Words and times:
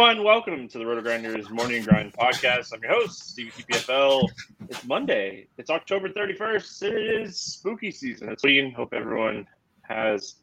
Everyone, 0.00 0.22
welcome 0.22 0.68
to 0.68 0.78
the 0.78 0.86
Roto 0.86 1.02
Grinders 1.02 1.50
Morning 1.50 1.82
Grind 1.82 2.12
Podcast. 2.12 2.72
I'm 2.72 2.80
your 2.82 2.92
host, 2.92 3.30
Steve 3.30 3.52
TPFL. 3.58 4.28
It's 4.68 4.84
Monday. 4.84 5.48
It's 5.58 5.70
October 5.70 6.08
31st. 6.08 6.82
It 6.84 7.22
is 7.22 7.36
spooky 7.36 7.90
season. 7.90 8.28
It's 8.28 8.44
Halloween. 8.44 8.70
Hope 8.70 8.94
everyone 8.94 9.44
has 9.82 10.36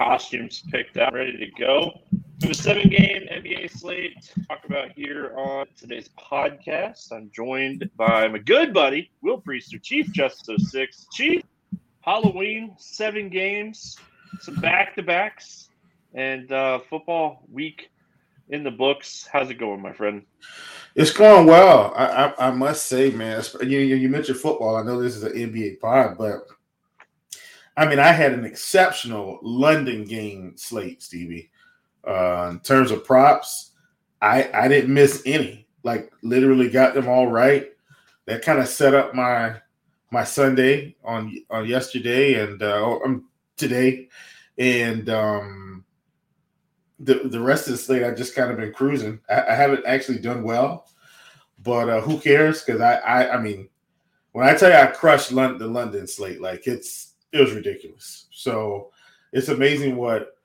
costumes 0.00 0.64
picked 0.72 0.96
out, 0.96 1.12
ready 1.12 1.36
to 1.36 1.46
go. 1.52 2.00
To 2.40 2.50
a 2.50 2.54
seven 2.54 2.88
game 2.88 3.28
NBA 3.30 3.78
slate 3.78 4.20
to 4.22 4.44
talk 4.48 4.64
about 4.64 4.90
here 4.96 5.32
on 5.36 5.66
today's 5.78 6.10
podcast. 6.18 7.12
I'm 7.12 7.30
joined 7.32 7.88
by 7.96 8.26
my 8.26 8.38
good 8.38 8.74
buddy, 8.74 9.12
Will 9.22 9.40
Priester, 9.40 9.80
Chief 9.80 10.10
Justice 10.12 10.48
of 10.48 10.60
06. 10.60 11.06
Chief, 11.12 11.44
Halloween, 12.00 12.74
seven 12.76 13.28
games, 13.28 13.98
some 14.40 14.56
back 14.56 14.96
to 14.96 15.04
backs, 15.04 15.68
and 16.12 16.50
uh, 16.50 16.80
football 16.90 17.44
week 17.52 17.88
in 18.48 18.62
the 18.64 18.70
books. 18.70 19.28
How's 19.30 19.50
it 19.50 19.54
going, 19.54 19.80
my 19.80 19.92
friend? 19.92 20.22
It's 20.94 21.12
going 21.12 21.46
well. 21.46 21.92
I, 21.94 22.06
I, 22.06 22.48
I 22.48 22.50
must 22.50 22.86
say, 22.86 23.10
man. 23.10 23.42
You, 23.60 23.78
you 23.78 24.08
mentioned 24.08 24.38
football. 24.38 24.76
I 24.76 24.82
know 24.82 25.00
this 25.00 25.16
is 25.16 25.24
an 25.24 25.32
NBA 25.32 25.80
pod, 25.80 26.16
but 26.16 26.46
I 27.76 27.86
mean, 27.86 27.98
I 27.98 28.12
had 28.12 28.32
an 28.32 28.44
exceptional 28.44 29.38
London 29.42 30.04
game 30.04 30.54
slate, 30.56 31.02
Stevie. 31.02 31.50
Uh, 32.06 32.48
in 32.52 32.60
terms 32.60 32.90
of 32.90 33.04
props, 33.04 33.72
I 34.22 34.48
I 34.54 34.68
didn't 34.68 34.94
miss 34.94 35.22
any. 35.26 35.66
Like 35.82 36.12
literally 36.22 36.70
got 36.70 36.94
them 36.94 37.08
all 37.08 37.26
right. 37.26 37.68
That 38.26 38.42
kind 38.42 38.60
of 38.60 38.68
set 38.68 38.94
up 38.94 39.14
my 39.14 39.56
my 40.10 40.24
Sunday 40.24 40.96
on 41.04 41.36
on 41.50 41.66
yesterday 41.66 42.42
and 42.42 42.62
uh, 42.62 42.98
um, 43.04 43.28
today, 43.56 44.08
and 44.56 45.08
um, 45.10 45.84
the 46.98 47.28
the 47.28 47.40
rest 47.40 47.66
of 47.66 47.72
the 47.72 47.78
slate, 47.78 48.04
I 48.04 48.12
just 48.12 48.34
kind 48.34 48.50
of 48.50 48.56
been 48.56 48.72
cruising. 48.72 49.20
I, 49.28 49.42
I 49.42 49.54
haven't 49.54 49.84
actually 49.86 50.18
done 50.18 50.42
well, 50.42 50.88
but 51.62 51.88
uh, 51.88 52.00
who 52.00 52.18
cares? 52.18 52.62
Because 52.62 52.80
I, 52.80 52.94
I, 52.96 53.34
I 53.34 53.40
mean, 53.40 53.68
when 54.32 54.46
I 54.46 54.54
tell 54.54 54.70
you 54.70 54.76
I 54.76 54.86
crushed 54.86 55.30
the 55.30 55.66
London 55.66 56.06
slate, 56.06 56.40
like 56.40 56.66
it's 56.66 57.14
it 57.32 57.40
was 57.40 57.52
ridiculous. 57.52 58.26
So 58.32 58.90
it's 59.32 59.48
amazing 59.48 59.96
what 59.96 60.36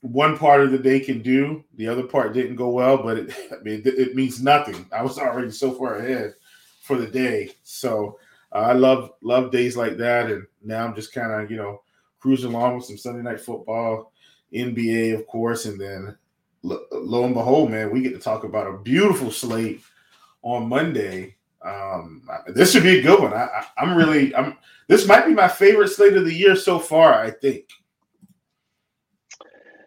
one 0.00 0.36
part 0.36 0.60
of 0.60 0.70
the 0.70 0.78
day 0.78 1.00
can 1.00 1.22
do. 1.22 1.64
The 1.76 1.88
other 1.88 2.02
part 2.02 2.34
didn't 2.34 2.56
go 2.56 2.68
well, 2.68 2.98
but 2.98 3.18
it, 3.18 3.34
I 3.52 3.62
mean, 3.62 3.82
it, 3.84 3.98
it 3.98 4.14
means 4.14 4.42
nothing. 4.42 4.86
I 4.92 5.02
was 5.02 5.18
already 5.18 5.50
so 5.50 5.72
far 5.72 5.96
ahead 5.96 6.34
for 6.82 6.96
the 6.98 7.06
day. 7.06 7.50
So 7.62 8.18
uh, 8.52 8.58
I 8.58 8.72
love 8.74 9.12
love 9.22 9.50
days 9.50 9.76
like 9.76 9.96
that, 9.96 10.30
and 10.30 10.46
now 10.62 10.84
I'm 10.84 10.94
just 10.94 11.12
kind 11.12 11.32
of 11.32 11.50
you 11.50 11.56
know 11.56 11.82
cruising 12.20 12.54
along 12.54 12.76
with 12.76 12.84
some 12.84 12.96
Sunday 12.96 13.22
night 13.22 13.40
football 13.40 14.12
NBA, 14.54 15.14
of 15.14 15.26
course, 15.26 15.66
and 15.66 15.80
then 15.80 16.16
lo, 16.62 16.80
lo 16.92 17.24
and 17.24 17.34
behold, 17.34 17.70
man, 17.70 17.90
we 17.90 18.02
get 18.02 18.14
to 18.14 18.18
talk 18.18 18.44
about 18.44 18.66
a 18.66 18.78
beautiful 18.78 19.30
slate 19.30 19.82
on 20.42 20.68
Monday. 20.68 21.36
Um, 21.62 22.28
this 22.48 22.72
should 22.72 22.82
be 22.82 22.98
a 22.98 23.02
good 23.02 23.20
one. 23.20 23.32
I, 23.32 23.64
am 23.78 23.96
really, 23.96 24.34
I'm. 24.34 24.56
This 24.86 25.08
might 25.08 25.26
be 25.26 25.32
my 25.32 25.48
favorite 25.48 25.88
slate 25.88 26.16
of 26.16 26.26
the 26.26 26.34
year 26.34 26.56
so 26.56 26.78
far. 26.78 27.14
I 27.14 27.30
think. 27.30 27.68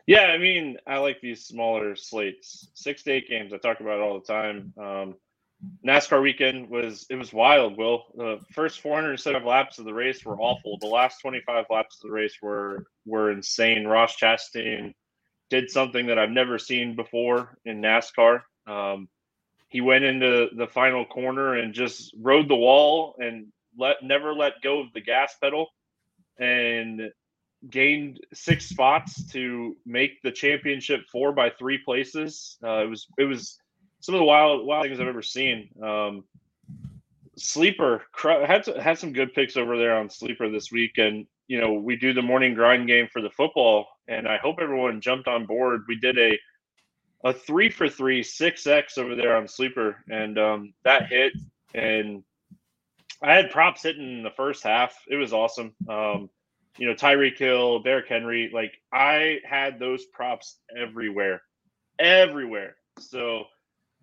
Yeah, 0.07 0.27
I 0.27 0.37
mean, 0.37 0.77
I 0.87 0.97
like 0.97 1.19
these 1.19 1.45
smaller 1.45 1.95
slates, 1.95 2.69
six 2.73 3.03
to 3.03 3.11
eight 3.11 3.27
games. 3.27 3.53
I 3.53 3.57
talk 3.57 3.81
about 3.81 3.99
it 3.99 4.01
all 4.01 4.19
the 4.19 4.25
time. 4.25 4.73
Um, 4.77 5.15
NASCAR 5.85 6.21
weekend 6.21 6.69
was 6.69 7.05
it 7.09 7.15
was 7.15 7.33
wild. 7.33 7.77
Will 7.77 8.03
the 8.15 8.39
first 8.53 8.81
407 8.81 9.43
laps 9.43 9.79
of 9.79 9.85
the 9.85 9.93
race 9.93 10.23
were 10.23 10.39
awful. 10.39 10.77
The 10.79 10.87
last 10.87 11.19
25 11.21 11.65
laps 11.69 11.97
of 11.97 12.09
the 12.09 12.13
race 12.13 12.37
were 12.41 12.85
were 13.05 13.31
insane. 13.31 13.87
Ross 13.87 14.15
Chastain 14.15 14.93
did 15.49 15.69
something 15.69 16.07
that 16.07 16.19
I've 16.19 16.29
never 16.29 16.59
seen 16.59 16.95
before 16.95 17.57
in 17.65 17.81
NASCAR. 17.81 18.41
Um, 18.67 19.07
he 19.69 19.81
went 19.81 20.03
into 20.03 20.49
the 20.55 20.67
final 20.67 21.05
corner 21.05 21.55
and 21.55 21.73
just 21.73 22.13
rode 22.19 22.47
the 22.47 22.55
wall 22.55 23.15
and 23.17 23.47
let 23.77 24.03
never 24.03 24.33
let 24.33 24.61
go 24.61 24.81
of 24.81 24.93
the 24.93 25.01
gas 25.01 25.35
pedal 25.41 25.67
and 26.39 27.11
gained 27.69 28.19
six 28.33 28.67
spots 28.67 29.25
to 29.31 29.75
make 29.85 30.21
the 30.21 30.31
championship 30.31 31.01
four 31.11 31.31
by 31.31 31.49
three 31.49 31.79
places. 31.79 32.57
Uh, 32.63 32.83
it 32.83 32.89
was 32.89 33.07
it 33.17 33.25
was 33.25 33.57
some 33.99 34.15
of 34.15 34.19
the 34.19 34.25
wild 34.25 34.65
wild 34.65 34.85
things 34.85 34.99
I've 34.99 35.07
ever 35.07 35.21
seen. 35.21 35.69
Um, 35.81 36.23
Sleeper 37.37 38.03
had 38.15 38.63
to, 38.63 38.81
had 38.81 38.97
some 38.97 39.13
good 39.13 39.33
picks 39.33 39.57
over 39.57 39.77
there 39.77 39.95
on 39.97 40.09
Sleeper 40.09 40.49
this 40.49 40.71
week, 40.71 40.97
and 40.97 41.27
you 41.47 41.59
know 41.61 41.73
we 41.73 41.95
do 41.95 42.13
the 42.13 42.21
morning 42.21 42.53
grind 42.53 42.87
game 42.87 43.07
for 43.11 43.21
the 43.21 43.29
football, 43.29 43.87
and 44.07 44.27
I 44.27 44.37
hope 44.37 44.57
everyone 44.59 45.01
jumped 45.01 45.27
on 45.27 45.45
board. 45.45 45.81
We 45.87 45.99
did 45.99 46.17
a 46.17 46.37
a 47.23 47.33
three 47.33 47.69
for 47.69 47.89
three 47.89 48.23
six 48.23 48.65
X 48.67 48.97
over 48.97 49.15
there 49.15 49.35
on 49.35 49.47
Sleeper, 49.47 50.03
and 50.09 50.37
um, 50.37 50.73
that 50.83 51.07
hit. 51.07 51.33
And 51.73 52.23
I 53.21 53.33
had 53.33 53.51
props 53.51 53.83
hitting 53.83 54.17
in 54.17 54.23
the 54.23 54.31
first 54.31 54.63
half. 54.63 54.95
It 55.07 55.15
was 55.15 55.33
awesome. 55.33 55.73
Um, 55.87 56.29
you 56.77 56.87
know, 56.87 56.93
Tyreek 56.93 57.37
Hill, 57.37 57.79
Derrick 57.79 58.07
Henry, 58.07 58.51
like 58.53 58.73
I 58.93 59.39
had 59.43 59.79
those 59.79 60.05
props 60.05 60.57
everywhere, 60.75 61.41
everywhere. 61.99 62.75
So 62.99 63.45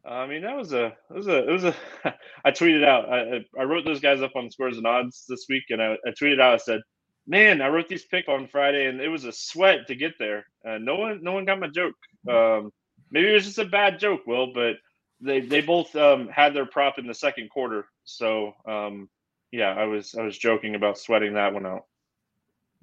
I 0.06 0.26
mean, 0.26 0.42
that 0.42 0.56
was 0.56 0.72
a, 0.72 0.86
it 0.86 1.15
was 1.15 1.27
a, 1.28 1.48
it 1.48 1.51
was 1.51 1.65
a. 1.65 1.74
I 2.45 2.51
tweeted 2.51 2.84
out. 2.84 3.09
I, 3.10 3.45
I 3.59 3.65
wrote 3.65 3.84
those 3.84 4.01
guys 4.01 4.21
up 4.21 4.36
on 4.36 4.51
scores 4.51 4.77
and 4.77 4.86
odds 4.86 5.24
this 5.28 5.47
week, 5.48 5.65
and 5.71 5.83
I, 5.83 5.97
I 6.06 6.10
tweeted 6.10 6.41
out. 6.41 6.54
I 6.54 6.59
said, 6.59 6.80
"Man, 7.27 7.62
I 7.62 7.68
wrote 7.68 7.89
these 7.89 8.04
pick 8.04 8.28
on 8.28 8.48
Friday, 8.48 8.86
and 8.86 9.01
it 9.01 9.09
was 9.09 9.24
a 9.24 9.33
sweat 9.33 9.86
to 9.89 9.95
get 9.95 10.12
there. 10.18 10.45
Uh, 10.66 10.78
no 10.78 10.97
one, 10.97 11.21
no 11.22 11.33
one 11.33 11.47
got 11.47 11.60
my 11.60 11.68
joke. 11.68 11.95
Um, 12.28 12.71
maybe 13.10 13.30
it 13.30 13.34
was 13.34 13.47
just 13.47 13.59
a 13.59 13.65
bad 13.65 13.98
joke, 13.98 14.27
Will, 14.27 14.53
but 14.53 14.77
they 15.21 15.41
they 15.41 15.62
both 15.62 15.95
um, 15.97 16.28
had 16.28 16.54
their 16.54 16.66
prop 16.66 16.98
in 16.98 17.06
the 17.06 17.15
second 17.15 17.48
quarter. 17.51 17.86
So 18.04 18.53
um, 18.66 19.09
yeah, 19.53 19.74
I 19.74 19.84
was 19.84 20.15
I 20.15 20.22
was 20.22 20.36
joking 20.36 20.74
about 20.74 20.98
sweating 20.98 21.34
that 21.34 21.54
one 21.54 21.65
out. 21.65 21.84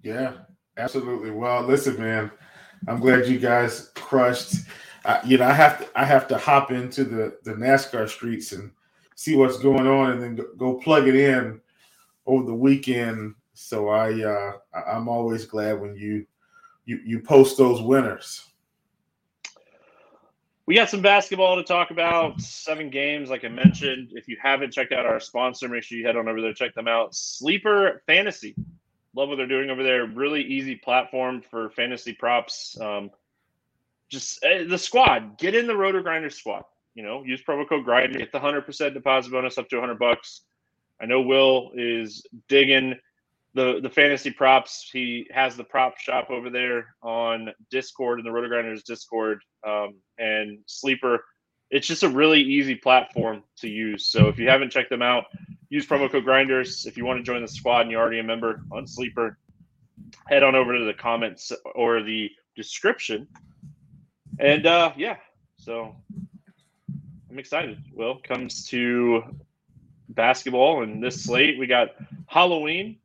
Yeah, 0.01 0.33
absolutely. 0.77 1.31
Well, 1.31 1.63
listen, 1.63 2.00
man, 2.00 2.31
I'm 2.88 3.00
glad 3.00 3.27
you 3.27 3.38
guys 3.38 3.91
crushed 3.95 4.56
I, 5.03 5.19
you 5.25 5.38
know, 5.38 5.45
I 5.45 5.53
have 5.53 5.80
to 5.80 6.00
I 6.00 6.06
have 6.06 6.27
to 6.30 6.38
hop 6.38 6.71
into 6.71 7.03
the 7.03 7.38
the 7.44 7.53
NASCAR 7.53 8.07
streets 8.09 8.51
and 8.51 8.71
see 9.15 9.36
what's 9.36 9.57
going 9.59 9.88
on, 9.88 10.12
and 10.12 10.21
then 10.21 10.36
go, 10.36 10.45
go 10.57 10.74
plug 10.75 11.07
it 11.07 11.15
in 11.15 11.59
over 12.25 12.45
the 12.45 12.53
weekend. 12.53 13.36
So 13.53 13.89
I 13.89 14.24
uh, 14.24 14.53
I'm 14.88 15.07
always 15.09 15.45
glad 15.45 15.80
when 15.80 15.95
you 15.95 16.25
you 16.86 17.00
you 17.06 17.19
post 17.21 17.57
those 17.57 17.81
winners. 17.81 18.48
we 20.68 20.75
got 20.75 20.89
some 20.89 21.01
basketball 21.01 21.56
to 21.57 21.63
talk 21.63 21.92
about. 21.92 22.39
Seven 22.39 22.89
games, 22.89 23.30
like 23.30 23.44
I 23.44 23.50
mentioned. 23.50 24.12
If 24.13 24.27
you 24.27 24.38
haven't 24.42 24.71
checked 24.71 24.94
out 24.94 25.06
our 25.06 25.19
sponsor, 25.19 25.68
make 25.68 25.83
sure 25.83 25.97
you 25.97 26.06
head 26.06 26.15
on 26.15 26.27
over 26.30 26.42
there, 26.42 26.54
check 26.54 26.74
them 26.74 26.88
out. 26.88 27.13
Sleeper 27.13 28.04
Fantasy. 28.07 28.56
Love 29.13 29.27
what 29.27 29.36
they're 29.36 29.47
doing 29.47 29.69
over 29.69 29.83
there. 29.83 30.06
Really 30.06 30.42
easy 30.42 30.75
platform 30.75 31.42
for 31.42 31.69
fantasy 31.71 32.13
props. 32.13 32.80
Um, 32.80 33.12
just 34.11 34.43
uh, 34.43 34.65
the 34.67 34.77
squad. 34.77 35.37
Get 35.37 35.55
in 35.55 35.65
the 35.65 35.75
Roto 35.75 36.01
Grinder 36.03 36.29
squad. 36.29 36.63
You 36.93 37.03
know, 37.03 37.23
use 37.23 37.41
promo 37.41 37.67
code 37.67 37.85
Grinder. 37.85 38.19
Get 38.19 38.31
the 38.31 38.39
hundred 38.39 38.65
percent 38.65 38.93
deposit 38.93 39.31
bonus 39.31 39.57
up 39.57 39.69
to 39.69 39.79
hundred 39.79 39.99
bucks. 39.99 40.41
I 41.01 41.05
know 41.05 41.21
Will 41.21 41.71
is 41.73 42.23
digging 42.47 42.95
the 43.53 43.79
the 43.81 43.89
fantasy 43.89 44.29
props. 44.29 44.89
He 44.91 45.27
has 45.31 45.55
the 45.55 45.63
prop 45.63 45.97
shop 45.97 46.29
over 46.29 46.49
there 46.49 46.95
on 47.01 47.49
Discord 47.69 48.19
in 48.19 48.25
the 48.25 48.31
Roto 48.31 48.49
Grinders 48.49 48.83
Discord 48.83 49.41
um, 49.65 49.95
and 50.19 50.59
Sleeper. 50.65 51.25
It's 51.69 51.87
just 51.87 52.03
a 52.03 52.09
really 52.09 52.41
easy 52.41 52.75
platform 52.75 53.43
to 53.59 53.69
use. 53.69 54.07
So 54.07 54.27
if 54.27 54.37
you 54.37 54.49
haven't 54.49 54.71
checked 54.71 54.89
them 54.89 55.01
out, 55.01 55.25
use 55.69 55.87
promo 55.87 56.11
code 56.11 56.25
Grinders. 56.25 56.85
If 56.85 56.97
you 56.97 57.05
want 57.05 57.19
to 57.19 57.23
join 57.23 57.41
the 57.41 57.47
squad 57.47 57.81
and 57.81 57.91
you're 57.91 58.01
already 58.01 58.19
a 58.19 58.23
member 58.23 58.61
on 58.73 58.85
Sleeper, 58.85 59.37
head 60.27 60.43
on 60.43 60.53
over 60.53 60.77
to 60.77 60.83
the 60.83 60.93
comments 60.93 61.53
or 61.75 62.03
the 62.03 62.29
description. 62.57 63.25
And 64.41 64.65
uh, 64.65 64.93
yeah, 64.97 65.17
so 65.57 65.95
I'm 67.29 67.39
excited. 67.39 67.77
Will 67.93 68.19
comes 68.23 68.65
to 68.67 69.23
basketball 70.09 70.83
and 70.83 71.01
this 71.01 71.23
slate. 71.23 71.57
We 71.57 71.67
got 71.67 71.89
Halloween 72.27 72.97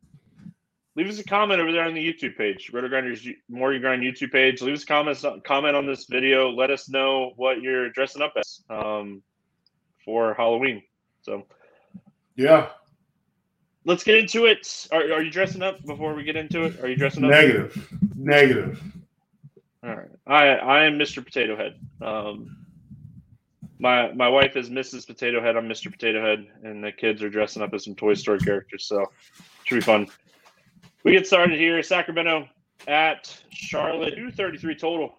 leave 0.96 1.08
us 1.08 1.18
a 1.18 1.24
comment 1.24 1.60
over 1.60 1.70
there 1.70 1.84
on 1.84 1.94
the 1.94 2.04
YouTube 2.04 2.36
page, 2.36 2.70
Roto 2.72 2.88
Grinders 2.88 3.26
Morning 3.48 3.80
Grind 3.80 4.02
YouTube 4.02 4.32
page. 4.32 4.60
Leave 4.62 4.74
us 4.74 4.84
comments, 4.84 5.24
comment 5.44 5.76
on 5.76 5.86
this 5.86 6.06
video. 6.06 6.50
Let 6.50 6.70
us 6.70 6.88
know 6.88 7.32
what 7.36 7.60
you're 7.60 7.90
dressing 7.90 8.22
up 8.22 8.32
as 8.36 8.62
um, 8.70 9.22
for 10.04 10.34
Halloween. 10.34 10.82
So, 11.22 11.44
yeah, 12.34 12.70
let's 13.84 14.02
get 14.02 14.16
into 14.16 14.46
it. 14.46 14.88
Are, 14.90 15.02
are 15.02 15.22
you 15.22 15.30
dressing 15.30 15.62
up 15.62 15.84
before 15.84 16.14
we 16.14 16.24
get 16.24 16.36
into 16.36 16.64
it? 16.64 16.80
Are 16.80 16.88
you 16.88 16.96
dressing 16.96 17.24
up? 17.24 17.30
Negative, 17.30 17.88
negative. 18.16 18.82
All 19.86 19.94
right, 19.94 20.08
I 20.26 20.46
I 20.56 20.84
am 20.86 20.98
Mr. 20.98 21.24
Potato 21.24 21.56
Head. 21.56 21.78
Um, 22.02 22.66
my 23.78 24.12
my 24.14 24.28
wife 24.28 24.56
is 24.56 24.68
Mrs. 24.68 25.06
Potato 25.06 25.40
Head. 25.40 25.56
I'm 25.56 25.68
Mr. 25.68 25.92
Potato 25.92 26.20
Head, 26.20 26.44
and 26.64 26.82
the 26.82 26.90
kids 26.90 27.22
are 27.22 27.30
dressing 27.30 27.62
up 27.62 27.72
as 27.72 27.84
some 27.84 27.94
Toy 27.94 28.14
Story 28.14 28.40
characters. 28.40 28.88
So, 28.88 29.04
should 29.62 29.76
be 29.76 29.80
fun. 29.80 30.08
We 31.04 31.12
get 31.12 31.28
started 31.28 31.56
here. 31.56 31.80
Sacramento 31.84 32.48
at 32.88 33.32
Charlotte, 33.50 34.16
233 34.16 34.74
total. 34.74 35.14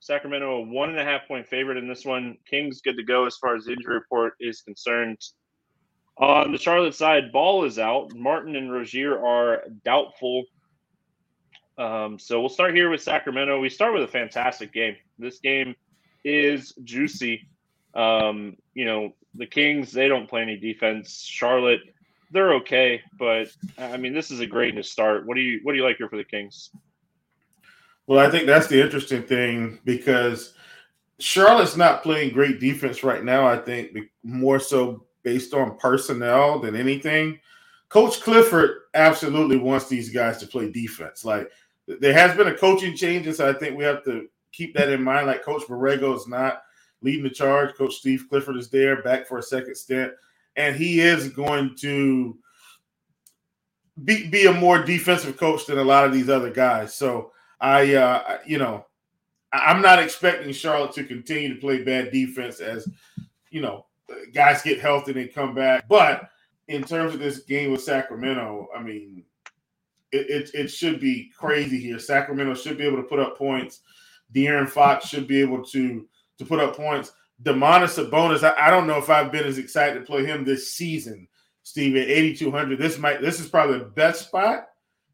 Sacramento, 0.00 0.50
a 0.50 0.60
one 0.62 0.88
and 0.88 0.98
a 0.98 1.04
half 1.04 1.28
point 1.28 1.46
favorite 1.46 1.76
in 1.76 1.86
this 1.86 2.06
one. 2.06 2.38
Kings 2.48 2.80
good 2.80 2.96
to 2.96 3.04
go 3.04 3.26
as 3.26 3.36
far 3.36 3.54
as 3.54 3.66
the 3.66 3.72
injury 3.72 3.96
report 3.96 4.32
is 4.40 4.62
concerned. 4.62 5.18
On 6.16 6.52
the 6.52 6.58
Charlotte 6.58 6.94
side, 6.94 7.32
Ball 7.32 7.64
is 7.64 7.78
out. 7.78 8.14
Martin 8.14 8.56
and 8.56 8.72
Rozier 8.72 9.22
are 9.22 9.64
doubtful. 9.84 10.44
Um, 11.78 12.18
so 12.18 12.40
we'll 12.40 12.48
start 12.48 12.74
here 12.74 12.90
with 12.90 13.02
Sacramento. 13.02 13.60
We 13.60 13.68
start 13.68 13.92
with 13.92 14.02
a 14.02 14.08
fantastic 14.08 14.72
game. 14.72 14.96
This 15.18 15.38
game 15.40 15.74
is 16.24 16.72
juicy. 16.84 17.48
Um, 17.94 18.56
you 18.74 18.84
know, 18.84 19.14
the 19.34 19.46
Kings, 19.46 19.92
they 19.92 20.08
don't 20.08 20.28
play 20.28 20.42
any 20.42 20.56
defense. 20.56 21.22
Charlotte, 21.22 21.80
they're 22.30 22.54
okay, 22.54 23.00
but 23.18 23.48
I 23.78 23.96
mean, 23.96 24.14
this 24.14 24.30
is 24.30 24.40
a 24.40 24.46
great 24.46 24.74
to 24.76 24.82
start. 24.82 25.26
What 25.26 25.36
do 25.36 25.40
you 25.40 25.60
what 25.62 25.72
do 25.72 25.78
you 25.78 25.84
like 25.84 25.98
here 25.98 26.08
for 26.08 26.16
the 26.16 26.24
Kings? 26.24 26.70
Well, 28.06 28.24
I 28.24 28.30
think 28.30 28.46
that's 28.46 28.68
the 28.68 28.80
interesting 28.80 29.22
thing 29.22 29.80
because 29.84 30.54
Charlotte's 31.18 31.76
not 31.76 32.02
playing 32.02 32.32
great 32.32 32.60
defense 32.60 33.02
right 33.02 33.24
now. 33.24 33.46
I 33.46 33.56
think 33.56 33.96
more 34.22 34.60
so 34.60 35.06
based 35.22 35.54
on 35.54 35.78
personnel 35.78 36.60
than 36.60 36.76
anything. 36.76 37.40
Coach 37.88 38.20
Clifford 38.20 38.82
absolutely 38.94 39.56
wants 39.56 39.88
these 39.88 40.10
guys 40.10 40.38
to 40.38 40.46
play 40.46 40.70
defense. 40.70 41.24
Like 41.24 41.50
there 41.86 42.12
has 42.12 42.36
been 42.36 42.48
a 42.48 42.56
coaching 42.56 42.96
change, 42.96 43.26
and 43.26 43.36
so 43.36 43.48
I 43.48 43.52
think 43.52 43.76
we 43.76 43.84
have 43.84 44.04
to 44.04 44.28
keep 44.52 44.74
that 44.74 44.88
in 44.88 45.02
mind. 45.02 45.26
Like 45.26 45.44
Coach 45.44 45.62
Borrego 45.62 46.16
is 46.16 46.26
not 46.26 46.62
leading 47.02 47.24
the 47.24 47.30
charge. 47.30 47.74
Coach 47.74 47.94
Steve 47.94 48.26
Clifford 48.28 48.56
is 48.56 48.70
there, 48.70 49.02
back 49.02 49.26
for 49.26 49.38
a 49.38 49.42
second 49.42 49.76
stint 49.76 50.12
and 50.56 50.74
he 50.74 51.00
is 51.00 51.28
going 51.28 51.74
to 51.76 52.36
be 54.04 54.28
be 54.28 54.46
a 54.46 54.52
more 54.52 54.82
defensive 54.82 55.36
coach 55.36 55.66
than 55.66 55.78
a 55.78 55.84
lot 55.84 56.04
of 56.04 56.12
these 56.12 56.28
other 56.28 56.50
guys. 56.50 56.94
So 56.94 57.32
I, 57.60 57.94
uh, 57.94 58.38
you 58.44 58.58
know, 58.58 58.86
I'm 59.52 59.80
not 59.80 60.02
expecting 60.02 60.52
Charlotte 60.52 60.92
to 60.92 61.04
continue 61.04 61.54
to 61.54 61.60
play 61.60 61.82
bad 61.82 62.10
defense 62.10 62.60
as 62.60 62.88
you 63.50 63.60
know 63.60 63.86
guys 64.34 64.62
get 64.62 64.80
healthy 64.80 65.18
and 65.20 65.32
come 65.32 65.54
back. 65.54 65.88
But 65.88 66.28
in 66.68 66.82
terms 66.82 67.14
of 67.14 67.20
this 67.20 67.40
game 67.40 67.70
with 67.70 67.82
Sacramento, 67.82 68.68
I 68.76 68.82
mean, 68.82 69.24
it, 70.16 70.30
it, 70.30 70.50
it 70.54 70.68
should 70.68 71.00
be 71.00 71.30
crazy 71.36 71.78
here. 71.78 71.98
Sacramento 71.98 72.54
should 72.54 72.78
be 72.78 72.84
able 72.84 72.98
to 72.98 73.02
put 73.08 73.18
up 73.18 73.36
points. 73.36 73.80
De'Aaron 74.34 74.68
Fox 74.68 75.06
should 75.06 75.26
be 75.26 75.40
able 75.40 75.64
to 75.66 76.06
to 76.38 76.44
put 76.44 76.60
up 76.60 76.76
points. 76.76 77.12
Domantas 77.42 78.02
Sabonis, 78.02 78.42
I, 78.42 78.66
I 78.66 78.70
don't 78.70 78.86
know 78.86 78.98
if 78.98 79.10
I've 79.10 79.32
been 79.32 79.44
as 79.44 79.58
excited 79.58 79.94
to 79.94 80.06
play 80.06 80.24
him 80.24 80.44
this 80.44 80.72
season, 80.72 81.28
Steve, 81.62 81.96
at 81.96 82.08
8,200. 82.08 82.78
This 82.78 82.98
might 82.98 83.20
this 83.20 83.40
is 83.40 83.48
probably 83.48 83.78
the 83.78 83.84
best 83.84 84.26
spot 84.26 84.66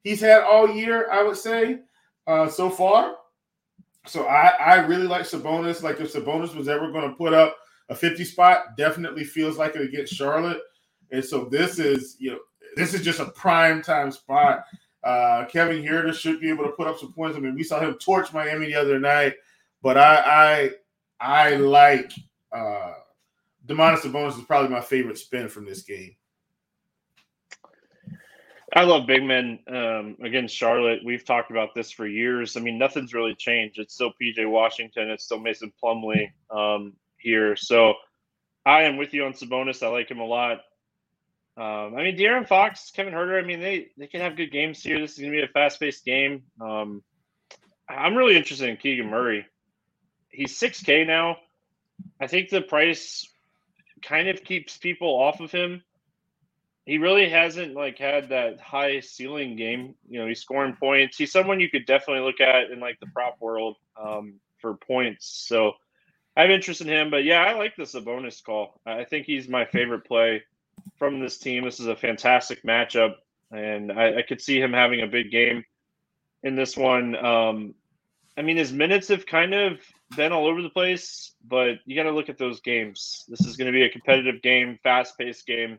he's 0.02 0.20
had 0.20 0.42
all 0.42 0.68
year, 0.68 1.10
I 1.10 1.22
would 1.22 1.36
say, 1.36 1.80
uh, 2.26 2.48
so 2.48 2.70
far. 2.70 3.16
So 4.06 4.26
I, 4.26 4.48
I 4.58 4.74
really 4.86 5.06
like 5.06 5.22
Sabonis. 5.22 5.82
Like 5.82 6.00
if 6.00 6.12
Sabonis 6.12 6.54
was 6.54 6.68
ever 6.68 6.90
going 6.90 7.08
to 7.08 7.16
put 7.16 7.32
up 7.32 7.56
a 7.88 7.94
50 7.94 8.24
spot, 8.24 8.76
definitely 8.76 9.24
feels 9.24 9.58
like 9.58 9.76
it 9.76 9.82
against 9.82 10.14
Charlotte. 10.14 10.60
And 11.10 11.24
so 11.24 11.44
this 11.44 11.78
is, 11.78 12.16
you 12.18 12.32
know, 12.32 12.38
this 12.74 12.94
is 12.94 13.02
just 13.02 13.20
a 13.20 13.26
prime 13.26 13.82
time 13.82 14.10
spot. 14.10 14.64
Uh, 15.04 15.44
Kevin 15.46 15.82
Huerter 15.82 16.14
should 16.14 16.40
be 16.40 16.48
able 16.48 16.64
to 16.64 16.70
put 16.72 16.86
up 16.86 16.98
some 16.98 17.12
points. 17.12 17.36
I 17.36 17.40
mean, 17.40 17.54
we 17.54 17.64
saw 17.64 17.80
him 17.80 17.94
torch 17.94 18.32
Miami 18.32 18.66
the 18.66 18.76
other 18.76 18.98
night, 18.98 19.34
but 19.82 19.98
I, 19.98 20.70
I 21.20 21.52
I 21.52 21.56
like 21.56 22.12
uh 22.52 22.92
Domantas 23.66 24.00
Sabonis 24.00 24.38
is 24.38 24.44
probably 24.44 24.70
my 24.70 24.80
favorite 24.80 25.18
spin 25.18 25.48
from 25.48 25.64
this 25.64 25.82
game. 25.82 26.16
I 28.74 28.84
love 28.84 29.06
big 29.06 29.22
men 29.22 29.58
um, 29.68 30.16
against 30.22 30.56
Charlotte. 30.56 31.00
We've 31.04 31.24
talked 31.24 31.50
about 31.50 31.74
this 31.74 31.90
for 31.90 32.06
years. 32.06 32.56
I 32.56 32.60
mean, 32.60 32.78
nothing's 32.78 33.12
really 33.12 33.34
changed. 33.34 33.78
It's 33.78 33.94
still 33.94 34.12
PJ 34.20 34.48
Washington. 34.50 35.10
It's 35.10 35.24
still 35.24 35.38
Mason 35.38 35.72
Plumlee 35.82 36.30
um, 36.50 36.94
here. 37.18 37.54
So 37.54 37.94
I 38.64 38.82
am 38.82 38.96
with 38.96 39.12
you 39.12 39.26
on 39.26 39.34
Sabonis. 39.34 39.82
I 39.82 39.88
like 39.88 40.10
him 40.10 40.20
a 40.20 40.24
lot. 40.24 40.62
Um, 41.56 41.94
I 41.94 42.02
mean, 42.02 42.16
De'Aaron 42.16 42.48
Fox, 42.48 42.90
Kevin 42.94 43.12
Huerter. 43.12 43.42
I 43.42 43.46
mean, 43.46 43.60
they 43.60 43.88
they 43.98 44.06
can 44.06 44.20
have 44.20 44.36
good 44.36 44.50
games 44.50 44.82
here. 44.82 44.98
This 45.00 45.12
is 45.12 45.18
going 45.18 45.32
to 45.32 45.36
be 45.38 45.44
a 45.44 45.48
fast 45.48 45.80
paced 45.80 46.04
game. 46.04 46.44
Um, 46.60 47.02
I'm 47.88 48.14
really 48.14 48.36
interested 48.36 48.68
in 48.68 48.76
Keegan 48.78 49.10
Murray 49.10 49.46
he's 50.32 50.58
6K 50.58 51.06
now. 51.06 51.36
I 52.20 52.26
think 52.26 52.48
the 52.48 52.62
price 52.62 53.28
kind 54.02 54.28
of 54.28 54.42
keeps 54.42 54.76
people 54.76 55.08
off 55.08 55.40
of 55.40 55.52
him. 55.52 55.82
He 56.84 56.98
really 56.98 57.28
hasn't 57.28 57.74
like 57.74 57.98
had 57.98 58.30
that 58.30 58.60
high 58.60 59.00
ceiling 59.00 59.54
game. 59.54 59.94
You 60.08 60.20
know, 60.20 60.26
he's 60.26 60.40
scoring 60.40 60.74
points. 60.74 61.16
He's 61.16 61.30
someone 61.30 61.60
you 61.60 61.70
could 61.70 61.86
definitely 61.86 62.24
look 62.24 62.40
at 62.40 62.72
in 62.72 62.80
like 62.80 62.98
the 62.98 63.06
prop 63.06 63.36
world 63.40 63.76
um, 64.02 64.40
for 64.58 64.74
points. 64.74 65.44
So 65.46 65.74
I 66.36 66.42
have 66.42 66.50
interest 66.50 66.80
in 66.80 66.88
him. 66.88 67.10
But 67.10 67.22
yeah, 67.22 67.44
I 67.44 67.52
like 67.52 67.76
this 67.76 67.94
Sabonis 67.94 68.42
call. 68.42 68.80
I 68.84 69.04
think 69.04 69.26
he's 69.26 69.48
my 69.48 69.64
favorite 69.64 70.04
play 70.04 70.42
from 70.96 71.20
this 71.20 71.38
team. 71.38 71.64
This 71.64 71.80
is 71.80 71.86
a 71.86 71.96
fantastic 71.96 72.62
matchup, 72.62 73.14
and 73.50 73.92
I, 73.92 74.18
I 74.18 74.22
could 74.22 74.40
see 74.40 74.60
him 74.60 74.72
having 74.72 75.02
a 75.02 75.06
big 75.06 75.30
game 75.30 75.64
in 76.42 76.56
this 76.56 76.76
one. 76.76 77.16
Um, 77.16 77.74
I 78.36 78.42
mean, 78.42 78.56
his 78.56 78.72
minutes 78.72 79.08
have 79.08 79.26
kind 79.26 79.54
of 79.54 79.80
been 80.16 80.32
all 80.32 80.46
over 80.46 80.62
the 80.62 80.70
place, 80.70 81.34
but 81.44 81.78
you 81.84 81.96
got 81.96 82.04
to 82.04 82.12
look 82.12 82.28
at 82.28 82.38
those 82.38 82.60
games. 82.60 83.24
This 83.28 83.40
is 83.40 83.56
going 83.56 83.66
to 83.66 83.76
be 83.76 83.84
a 83.84 83.90
competitive 83.90 84.42
game, 84.42 84.78
fast 84.82 85.18
paced 85.18 85.46
game. 85.46 85.78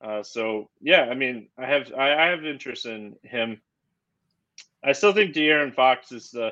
Uh, 0.00 0.22
so 0.22 0.68
yeah, 0.80 1.02
I 1.02 1.14
mean, 1.14 1.48
I 1.56 1.66
have 1.66 1.92
I, 1.96 2.14
I, 2.14 2.26
have 2.30 2.44
interest 2.44 2.86
in 2.86 3.14
him. 3.22 3.60
I 4.82 4.92
still 4.92 5.12
think 5.12 5.32
De'Aaron 5.32 5.72
Fox 5.72 6.10
is 6.10 6.32
the 6.32 6.50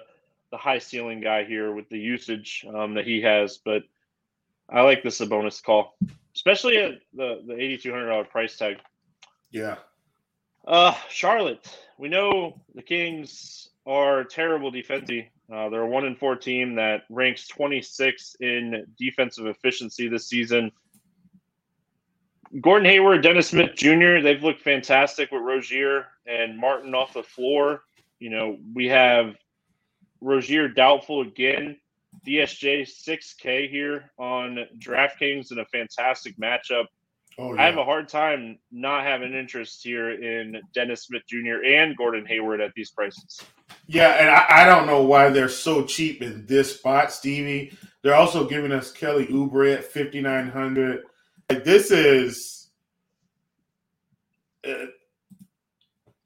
the 0.52 0.57
high 0.57 0.78
ceiling 0.78 1.21
guy 1.21 1.45
here 1.45 1.73
with 1.73 1.88
the 1.88 1.99
usage 1.99 2.64
um, 2.73 2.95
that 2.95 3.07
he 3.07 3.23
has, 3.23 3.59
but 3.59 3.83
I 4.69 4.83
like 4.83 5.02
this 5.02 5.21
Sabonis 5.21 5.62
call, 5.62 5.97
especially 6.34 6.76
at 6.78 6.92
the 7.14 7.42
the 7.46 7.54
eighty 7.54 7.76
two 7.76 7.90
hundred 7.90 8.08
dollar 8.08 8.25
price 8.25 8.56
tag. 8.56 8.78
Yeah. 9.50 9.76
Uh, 10.66 10.94
Charlotte. 11.08 11.66
We 11.99 12.08
know 12.08 12.60
the 12.75 12.82
Kings 12.82 13.70
are 13.87 14.25
terrible 14.25 14.70
defensively. 14.70 15.30
Uh, 15.52 15.68
they're 15.68 15.82
a 15.82 15.88
one 15.88 16.04
in 16.04 16.14
four 16.14 16.37
team 16.37 16.76
that 16.76 17.02
ranks 17.10 17.49
26 17.49 18.37
in 18.40 18.87
defensive 18.96 19.46
efficiency 19.46 20.08
this 20.08 20.28
season. 20.28 20.70
Gordon 22.60 22.88
Hayward, 22.88 23.22
Dennis 23.22 23.49
Smith 23.49 23.75
Jr., 23.75 24.20
they've 24.20 24.42
looked 24.42 24.62
fantastic 24.62 25.30
with 25.30 25.42
Rozier 25.42 26.06
and 26.26 26.58
Martin 26.58 26.94
off 26.94 27.14
the 27.14 27.22
floor. 27.22 27.82
You 28.18 28.30
know, 28.30 28.58
we 28.75 28.88
have 28.88 29.37
Rozier 30.20 30.68
doubtful 30.68 31.22
again. 31.22 31.76
DSJ 32.27 32.89
6K 33.09 33.71
here 33.71 34.11
on 34.19 34.59
DraftKings 34.79 35.53
in 35.53 35.59
a 35.59 35.65
fantastic 35.67 36.39
matchup. 36.39 36.87
Oh, 37.39 37.57
I 37.57 37.65
have 37.65 37.79
a 37.79 37.85
hard 37.85 38.09
time 38.09 38.59
not 38.71 39.05
having 39.05 39.33
interest 39.33 39.81
here 39.83 40.11
in 40.11 40.61
Dennis 40.75 41.05
Smith 41.05 41.23
Jr. 41.29 41.65
and 41.65 41.97
Gordon 41.97 42.27
Hayward 42.27 42.61
at 42.61 42.73
these 42.75 42.91
prices. 42.91 43.41
Yeah, 43.87 44.09
and 44.09 44.29
I, 44.29 44.62
I, 44.62 44.65
don't 44.67 44.87
know 44.87 45.03
why 45.03 45.31
they're 45.31 45.49
so 45.49 45.85
cheap 45.85 46.23
in 46.23 46.45
this 46.47 46.77
spot, 46.77 47.12
Stevie. 47.12 47.73
They're 48.03 48.17
also 48.17 48.47
giving 48.47 48.73
us 48.73 48.93
Kelly 48.93 49.27
Oubre 49.27 49.75
at 49.75 49.85
fifty 49.85 50.21
nine 50.21 50.49
hundred. 50.49 51.05
Like 51.49 51.65
this 51.65 51.91
is, 51.91 52.71
uh, 54.67 54.87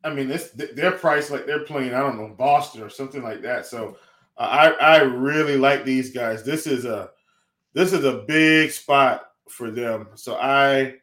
I 0.02 0.12
mean, 0.12 0.26
this 0.26 0.50
their 0.50 0.92
price 0.92 1.30
like 1.30 1.46
they're 1.46 1.64
playing. 1.64 1.94
I 1.94 2.00
don't 2.00 2.18
know 2.18 2.28
Boston 2.28 2.82
or 2.82 2.90
something 2.90 3.22
like 3.22 3.42
that. 3.42 3.66
So 3.66 3.98
I 4.36 4.70
I 4.70 4.96
really 5.02 5.56
like 5.56 5.84
these 5.84 6.12
guys. 6.12 6.44
This 6.44 6.66
is 6.66 6.84
a 6.84 7.10
this 7.72 7.92
is 7.92 8.04
a 8.04 8.24
big 8.26 8.70
spot 8.70 9.30
for 9.48 9.70
them. 9.70 10.08
So 10.14 10.36
I 10.36 10.94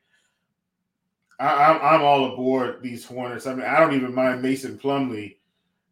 I, 1.40 1.72
am 1.72 1.82
I'm 1.82 2.02
all 2.04 2.34
aboard 2.34 2.82
these 2.82 3.06
Hornets. 3.06 3.48
I 3.48 3.56
mean, 3.56 3.66
I 3.66 3.80
don't 3.80 3.94
even 3.94 4.14
mind 4.14 4.42
Mason 4.42 4.78
Plumlee 4.78 5.38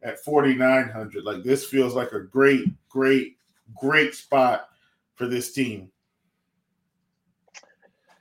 at 0.02 0.22
4,900. 0.24 1.24
Like 1.24 1.42
this 1.42 1.66
feels 1.66 1.94
like 1.94 2.12
a 2.12 2.20
great, 2.20 2.64
great, 2.88 3.38
great 3.74 4.14
spot 4.14 4.68
for 5.14 5.26
this 5.26 5.52
team. 5.52 5.90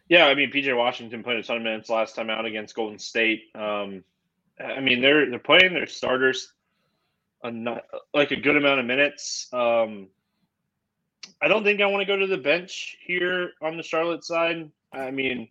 Yeah, 0.08 0.26
I 0.26 0.34
mean, 0.34 0.52
PJ 0.52 0.76
Washington 0.76 1.22
played 1.22 1.38
a 1.38 1.44
ton 1.44 1.58
of 1.58 1.64
minutes 1.64 1.90
last 1.90 2.16
time 2.16 2.32
out 2.32 2.46
against 2.46 2.74
Golden 2.74 2.98
State. 2.98 3.44
Um, 3.54 4.04
I 4.60 4.80
mean, 4.82 5.00
they're 5.02 5.30
they're 5.30 5.40
playing 5.40 5.74
their 5.74 5.88
starters 5.88 6.54
a 7.44 7.52
not, 7.52 7.84
like 8.14 8.32
a 8.32 8.36
good 8.36 8.58
amount 8.58 8.80
of 8.80 8.86
minutes. 8.86 9.48
Um, 9.54 10.08
I 11.42 11.48
don't 11.48 11.64
think 11.64 11.82
I 11.82 11.86
want 11.86 12.02
to 12.02 12.06
go 12.06 12.18
to 12.18 12.28
the 12.28 12.38
bench 12.38 12.98
here 13.06 13.52
on 13.62 13.78
the 13.78 13.84
Charlotte 13.84 14.24
side. 14.24 14.70
I 14.92 15.12
mean, 15.12 15.48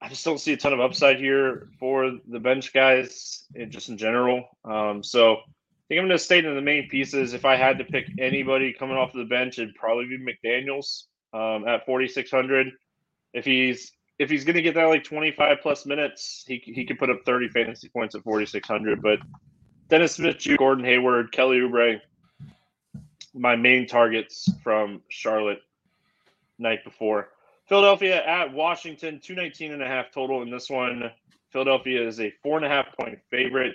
I 0.00 0.08
just 0.08 0.24
don't 0.24 0.38
see 0.38 0.54
a 0.54 0.56
ton 0.56 0.72
of 0.72 0.80
upside 0.80 1.18
here 1.18 1.68
for 1.78 2.18
the 2.28 2.40
bench 2.40 2.72
guys, 2.72 3.44
just 3.68 3.90
in 3.90 3.98
general. 3.98 4.56
Um, 4.64 5.02
so 5.02 5.32
I 5.32 5.36
think 5.88 5.98
I'm 5.98 6.06
going 6.06 6.10
to 6.10 6.18
stay 6.18 6.38
in 6.38 6.54
the 6.54 6.62
main 6.62 6.88
pieces. 6.88 7.34
If 7.34 7.44
I 7.44 7.56
had 7.56 7.78
to 7.78 7.84
pick 7.84 8.06
anybody 8.18 8.72
coming 8.72 8.96
off 8.96 9.12
the 9.12 9.24
bench, 9.24 9.58
it'd 9.58 9.74
probably 9.74 10.06
be 10.06 10.18
McDaniels 10.18 11.04
um, 11.34 11.68
at 11.68 11.84
4,600. 11.84 12.68
If 13.34 13.44
he's 13.44 13.92
if 14.18 14.28
he's 14.28 14.44
going 14.44 14.56
to 14.56 14.62
get 14.62 14.74
that 14.74 14.84
like 14.84 15.04
25 15.04 15.58
plus 15.62 15.86
minutes, 15.86 16.44
he 16.46 16.62
he 16.64 16.84
could 16.84 16.98
put 16.98 17.10
up 17.10 17.18
30 17.24 17.48
fantasy 17.48 17.88
points 17.88 18.14
at 18.14 18.22
4,600. 18.22 19.02
But 19.02 19.18
Dennis 19.90 20.12
Smith, 20.12 20.46
Gordon 20.56 20.84
Hayward, 20.84 21.32
Kelly 21.32 21.58
Oubre, 21.58 22.00
my 23.34 23.56
main 23.56 23.88
targets 23.88 24.48
from 24.62 25.02
Charlotte 25.08 25.62
night 26.60 26.84
before. 26.84 27.30
Philadelphia 27.68 28.24
at 28.24 28.52
Washington, 28.52 29.18
219 29.20 29.72
and 29.72 29.82
a 29.82 29.86
half 29.86 30.12
total 30.12 30.42
in 30.42 30.50
this 30.50 30.70
one. 30.70 31.10
Philadelphia 31.52 32.06
is 32.06 32.20
a 32.20 32.32
four 32.40 32.56
and 32.56 32.64
a 32.64 32.68
half 32.68 32.96
point 32.96 33.18
favorite. 33.32 33.74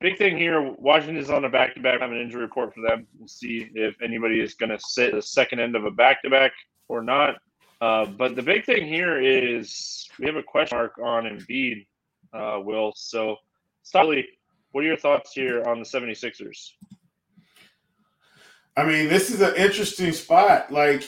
Big 0.00 0.16
thing 0.16 0.38
here, 0.38 0.74
Washington 0.78 1.18
is 1.18 1.28
on 1.28 1.44
a 1.44 1.48
back 1.50 1.74
to 1.74 1.80
back. 1.80 2.00
I 2.00 2.04
have 2.04 2.12
an 2.12 2.20
injury 2.20 2.40
report 2.40 2.74
for 2.74 2.80
them. 2.80 3.06
We'll 3.18 3.28
see 3.28 3.68
if 3.74 4.00
anybody 4.00 4.40
is 4.40 4.54
going 4.54 4.70
to 4.70 4.78
sit 4.80 5.12
the 5.12 5.20
second 5.20 5.60
end 5.60 5.76
of 5.76 5.84
a 5.84 5.90
back 5.90 6.22
to 6.22 6.30
back 6.30 6.52
or 6.88 7.02
not. 7.02 7.36
Uh, 7.82 8.06
but 8.06 8.34
the 8.34 8.42
big 8.42 8.64
thing 8.64 8.86
here 8.86 9.20
is 9.20 10.08
we 10.18 10.24
have 10.24 10.36
a 10.36 10.42
question 10.42 10.78
mark 10.78 10.98
on 11.02 11.24
Embiid, 11.24 11.86
uh, 12.32 12.60
Will. 12.60 12.94
So, 12.96 13.36
Stolly, 13.82 14.24
what 14.78 14.84
are 14.84 14.86
your 14.86 14.96
thoughts 14.96 15.32
here 15.32 15.64
on 15.64 15.80
the 15.80 15.84
76ers? 15.84 16.74
I 18.76 18.84
mean, 18.84 19.08
this 19.08 19.28
is 19.28 19.40
an 19.40 19.56
interesting 19.56 20.12
spot. 20.12 20.72
Like, 20.72 21.02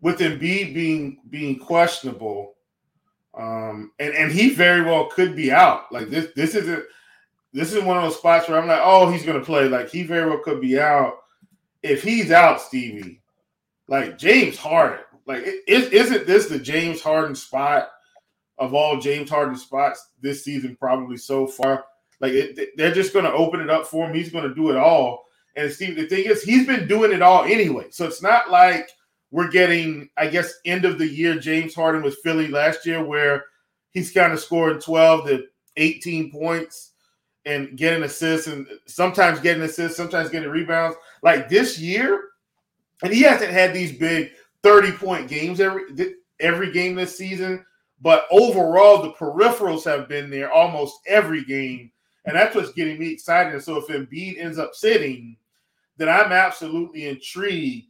with 0.00 0.18
Embiid 0.18 0.72
being 0.72 1.18
being 1.28 1.58
questionable, 1.58 2.54
um, 3.34 3.92
and 3.98 4.14
and 4.14 4.32
he 4.32 4.54
very 4.54 4.80
well 4.80 5.10
could 5.10 5.36
be 5.36 5.52
out. 5.52 5.92
Like 5.92 6.08
this, 6.08 6.28
this 6.34 6.54
isn't 6.54 6.84
this 7.52 7.74
is 7.74 7.84
one 7.84 7.98
of 7.98 8.04
those 8.04 8.16
spots 8.16 8.48
where 8.48 8.58
I'm 8.58 8.66
like, 8.66 8.80
oh, 8.82 9.10
he's 9.10 9.26
gonna 9.26 9.44
play. 9.44 9.68
Like 9.68 9.90
he 9.90 10.04
very 10.04 10.26
well 10.26 10.38
could 10.38 10.62
be 10.62 10.80
out. 10.80 11.18
If 11.82 12.02
he's 12.02 12.30
out, 12.30 12.62
Stevie, 12.62 13.20
like 13.88 14.16
James 14.16 14.56
Harden, 14.56 15.04
like 15.26 15.44
is 15.68 15.88
isn't 15.88 16.26
this 16.26 16.48
the 16.48 16.58
James 16.58 17.02
Harden 17.02 17.34
spot 17.34 17.90
of 18.58 18.74
all 18.74 18.98
James 18.98 19.30
Harden 19.30 19.56
spots 19.56 20.10
this 20.20 20.44
season? 20.44 20.76
Probably 20.76 21.16
so 21.16 21.46
far. 21.46 21.84
Like 22.20 22.32
it, 22.32 22.76
they're 22.76 22.94
just 22.94 23.12
gonna 23.12 23.32
open 23.32 23.60
it 23.60 23.70
up 23.70 23.86
for 23.86 24.06
him. 24.06 24.14
He's 24.14 24.30
gonna 24.30 24.54
do 24.54 24.70
it 24.70 24.76
all. 24.76 25.24
And 25.56 25.70
Steve, 25.70 25.96
the 25.96 26.06
thing 26.06 26.24
is, 26.24 26.42
he's 26.42 26.66
been 26.66 26.88
doing 26.88 27.12
it 27.12 27.22
all 27.22 27.44
anyway. 27.44 27.86
So 27.90 28.06
it's 28.06 28.22
not 28.22 28.50
like 28.50 28.90
we're 29.30 29.50
getting, 29.50 30.08
I 30.16 30.28
guess, 30.28 30.54
end 30.64 30.84
of 30.84 30.98
the 30.98 31.06
year 31.06 31.38
James 31.38 31.74
Harden 31.74 32.02
with 32.02 32.18
Philly 32.22 32.48
last 32.48 32.86
year, 32.86 33.04
where 33.04 33.44
he's 33.90 34.12
kind 34.12 34.32
of 34.32 34.40
scoring 34.40 34.80
12 34.80 35.26
to 35.28 35.44
18 35.76 36.30
points 36.30 36.92
and 37.46 37.76
getting 37.76 38.04
assists 38.04 38.46
and 38.46 38.66
sometimes 38.86 39.40
getting 39.40 39.62
assists, 39.62 39.96
sometimes 39.96 40.30
getting 40.30 40.50
rebounds. 40.50 40.96
Like 41.22 41.48
this 41.48 41.78
year, 41.78 42.30
and 43.02 43.12
he 43.12 43.22
hasn't 43.22 43.50
had 43.50 43.74
these 43.74 43.96
big 43.96 44.30
30 44.62 44.92
point 44.92 45.28
games 45.28 45.60
every 45.60 45.82
every 46.40 46.72
game 46.72 46.94
this 46.94 47.16
season, 47.16 47.64
but 48.00 48.26
overall 48.30 49.02
the 49.02 49.12
peripherals 49.12 49.84
have 49.84 50.08
been 50.08 50.30
there 50.30 50.52
almost 50.52 51.00
every 51.06 51.44
game, 51.44 51.90
and 52.24 52.36
that's 52.36 52.54
what's 52.54 52.72
getting 52.72 52.98
me 52.98 53.12
excited. 53.12 53.62
So 53.62 53.76
if 53.76 53.86
Embiid 53.86 54.38
ends 54.38 54.58
up 54.58 54.74
sitting, 54.74 55.36
then 55.96 56.08
I'm 56.08 56.32
absolutely 56.32 57.06
intrigued 57.06 57.86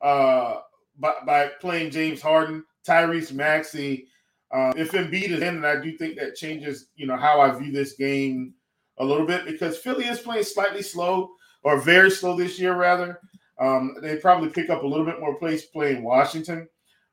uh, 0.00 0.56
by, 0.98 1.14
by 1.26 1.46
playing 1.60 1.90
James 1.90 2.20
Harden, 2.20 2.64
Tyrese 2.86 3.32
Maxey. 3.32 4.06
Uh, 4.52 4.72
if 4.76 4.92
Embiid 4.92 5.30
is 5.30 5.40
in, 5.40 5.56
and 5.56 5.66
I 5.66 5.80
do 5.80 5.96
think 5.96 6.16
that 6.16 6.36
changes, 6.36 6.88
you 6.96 7.06
know, 7.06 7.16
how 7.16 7.40
I 7.40 7.50
view 7.56 7.72
this 7.72 7.94
game 7.94 8.54
a 8.98 9.04
little 9.04 9.26
bit 9.26 9.46
because 9.46 9.78
Philly 9.78 10.06
is 10.06 10.20
playing 10.20 10.44
slightly 10.44 10.82
slow 10.82 11.30
or 11.62 11.80
very 11.80 12.10
slow 12.10 12.36
this 12.36 12.58
year, 12.58 12.74
rather. 12.74 13.20
Um, 13.58 13.96
they 14.00 14.16
probably 14.16 14.48
pick 14.48 14.70
up 14.70 14.82
a 14.82 14.86
little 14.86 15.04
bit 15.04 15.20
more 15.20 15.38
place 15.38 15.66
playing 15.66 16.02
Washington. 16.02 16.68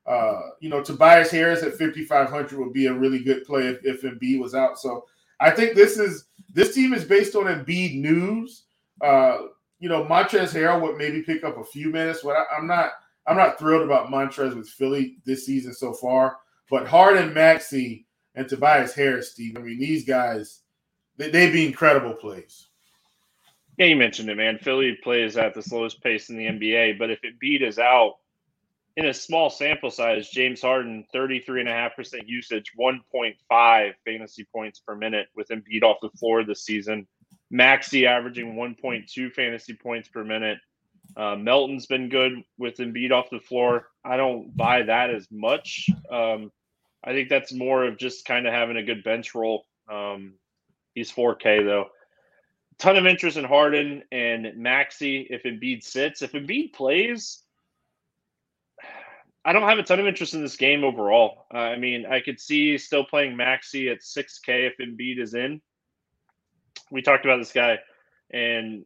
Uh, 0.08 0.42
you 0.60 0.70
know, 0.70 0.82
Tobias 0.82 1.30
Harris 1.30 1.64
at 1.64 1.74
5,500 1.78 2.58
would 2.58 2.74
be 2.74 2.88
a 2.88 2.94
really 2.94 3.20
good 3.20 3.44
play 3.44 3.68
if, 3.68 3.84
if 3.84 4.02
Embiid 4.04 4.40
was 4.40 4.56
out. 4.56 4.80
So 4.80 5.06
I 5.40 5.52
think 5.52 5.76
this 5.76 5.98
is 5.98 6.26
this 6.54 6.74
team 6.74 6.94
is 6.94 7.04
based 7.04 7.36
on 7.36 7.46
Embiid 7.46 8.00
news. 8.00 8.64
Uh, 9.02 9.38
you 9.80 9.90
know, 9.90 10.06
Montrezl 10.06 10.54
Harrell 10.54 10.82
would 10.82 10.98
maybe 10.98 11.22
pick 11.22 11.44
up 11.44 11.58
a 11.58 11.64
few 11.64 11.92
minutes, 11.92 12.22
but 12.24 12.36
I, 12.36 12.44
I'm 12.58 12.68
not– 12.68 12.92
I'm 13.28 13.36
not 13.36 13.60
thrilled 13.60 13.84
about 13.84 14.08
Montrez 14.08 14.56
with 14.56 14.70
Philly 14.70 15.18
this 15.26 15.46
season 15.46 15.74
so 15.74 15.94
far, 15.94 16.38
but 16.70 16.88
Harden, 16.88 17.34
Maxey, 17.34 18.08
and 18.36 18.48
Tobias 18.48 18.94
Harris, 18.96 19.32
Steve. 19.32 19.58
I 19.58 19.62
mean, 19.62 19.80
these 19.80 20.06
guys, 20.06 20.62
they, 21.18 21.30
they 21.30 21.52
be 21.52 21.68
incredible 21.68 22.14
plays. 22.14 22.68
Yeah, 23.78 23.88
you 23.88 23.98
mentioned 23.98 24.30
it, 24.30 24.38
man. 24.38 24.58
Philly 24.60 24.98
plays 25.04 25.36
at 25.36 25.54
the 25.54 25.62
slowest 25.62 26.02
pace 26.02 26.30
in 26.30 26.38
the 26.38 26.46
NBA, 26.46 26.98
but 26.98 27.12
if 27.12 27.20
Embiid 27.22 27.62
is 27.62 27.78
out 27.78 28.16
in 28.98 29.06
a 29.06 29.13
small 29.13 29.50
sample 29.51 29.92
size, 29.92 30.27
James 30.27 30.60
Harden, 30.60 31.06
33.5% 31.13 32.24
usage, 32.25 32.74
1.5 32.77 33.94
fantasy 34.04 34.48
points 34.51 34.80
per 34.80 34.96
minute 34.96 35.27
with 35.36 35.50
Embiid 35.50 35.84
off 35.84 35.98
the 36.01 36.10
floor 36.18 36.44
this 36.44 36.66
season. 36.66 37.08
Maxey 37.51 38.08
averaging 38.08 38.56
1.2 38.56 39.32
fantasy 39.34 39.75
points 39.75 40.10
per 40.10 40.24
minute. 40.24 40.58
Uh, 41.16 41.36
Melton's 41.36 41.86
been 41.86 42.10
good 42.10 42.42
with 42.58 42.77
Embiid 42.77 43.12
off 43.12 43.30
the 43.30 43.39
floor. 43.39 43.88
I 44.04 44.18
don't 44.18 44.58
buy 44.58 44.82
that 44.82 45.12
as 45.12 45.27
much. 45.32 45.88
Um, 46.12 46.51
I 47.04 47.13
think 47.13 47.30
that's 47.30 47.54
more 47.54 47.86
of 47.86 48.00
just 48.00 48.25
kind 48.25 48.48
of 48.48 48.54
having 48.54 48.77
a 48.77 48.84
good 48.84 49.04
bench 49.04 49.36
role. 49.36 49.66
Um, 49.88 50.34
he's 50.96 51.12
4K 51.12 51.63
though. 51.63 51.86
Ton 52.80 52.98
of 52.98 53.06
interest 53.06 53.38
in 53.38 53.46
Harden 53.46 54.04
and 54.12 54.58
Maxey 54.58 55.27
if 55.30 55.44
Embiid 55.44 55.84
sits. 55.84 56.24
If 56.24 56.32
Embiid 56.32 56.74
plays, 56.74 57.44
I 59.48 59.54
don't 59.54 59.63
have 59.63 59.80
a 59.80 59.84
ton 59.84 60.01
of 60.01 60.08
interest 60.08 60.34
in 60.34 60.42
this 60.42 60.58
game 60.58 60.84
overall. 60.84 61.46
Uh, 61.54 61.60
I 61.60 61.77
mean, 61.77 62.06
I 62.06 62.20
could 62.20 62.38
see 62.38 62.77
still 62.77 63.06
playing 63.06 63.38
Maxey 63.38 63.88
at 63.88 64.01
6K 64.01 64.70
if 64.70 64.74
Embiid 64.77 65.20
is 65.20 65.36
in. 65.36 65.62
We 66.92 67.01
talked 67.01 67.24
about 67.24 67.38
this 67.38 67.54
guy, 67.54 67.80
and 68.30 68.84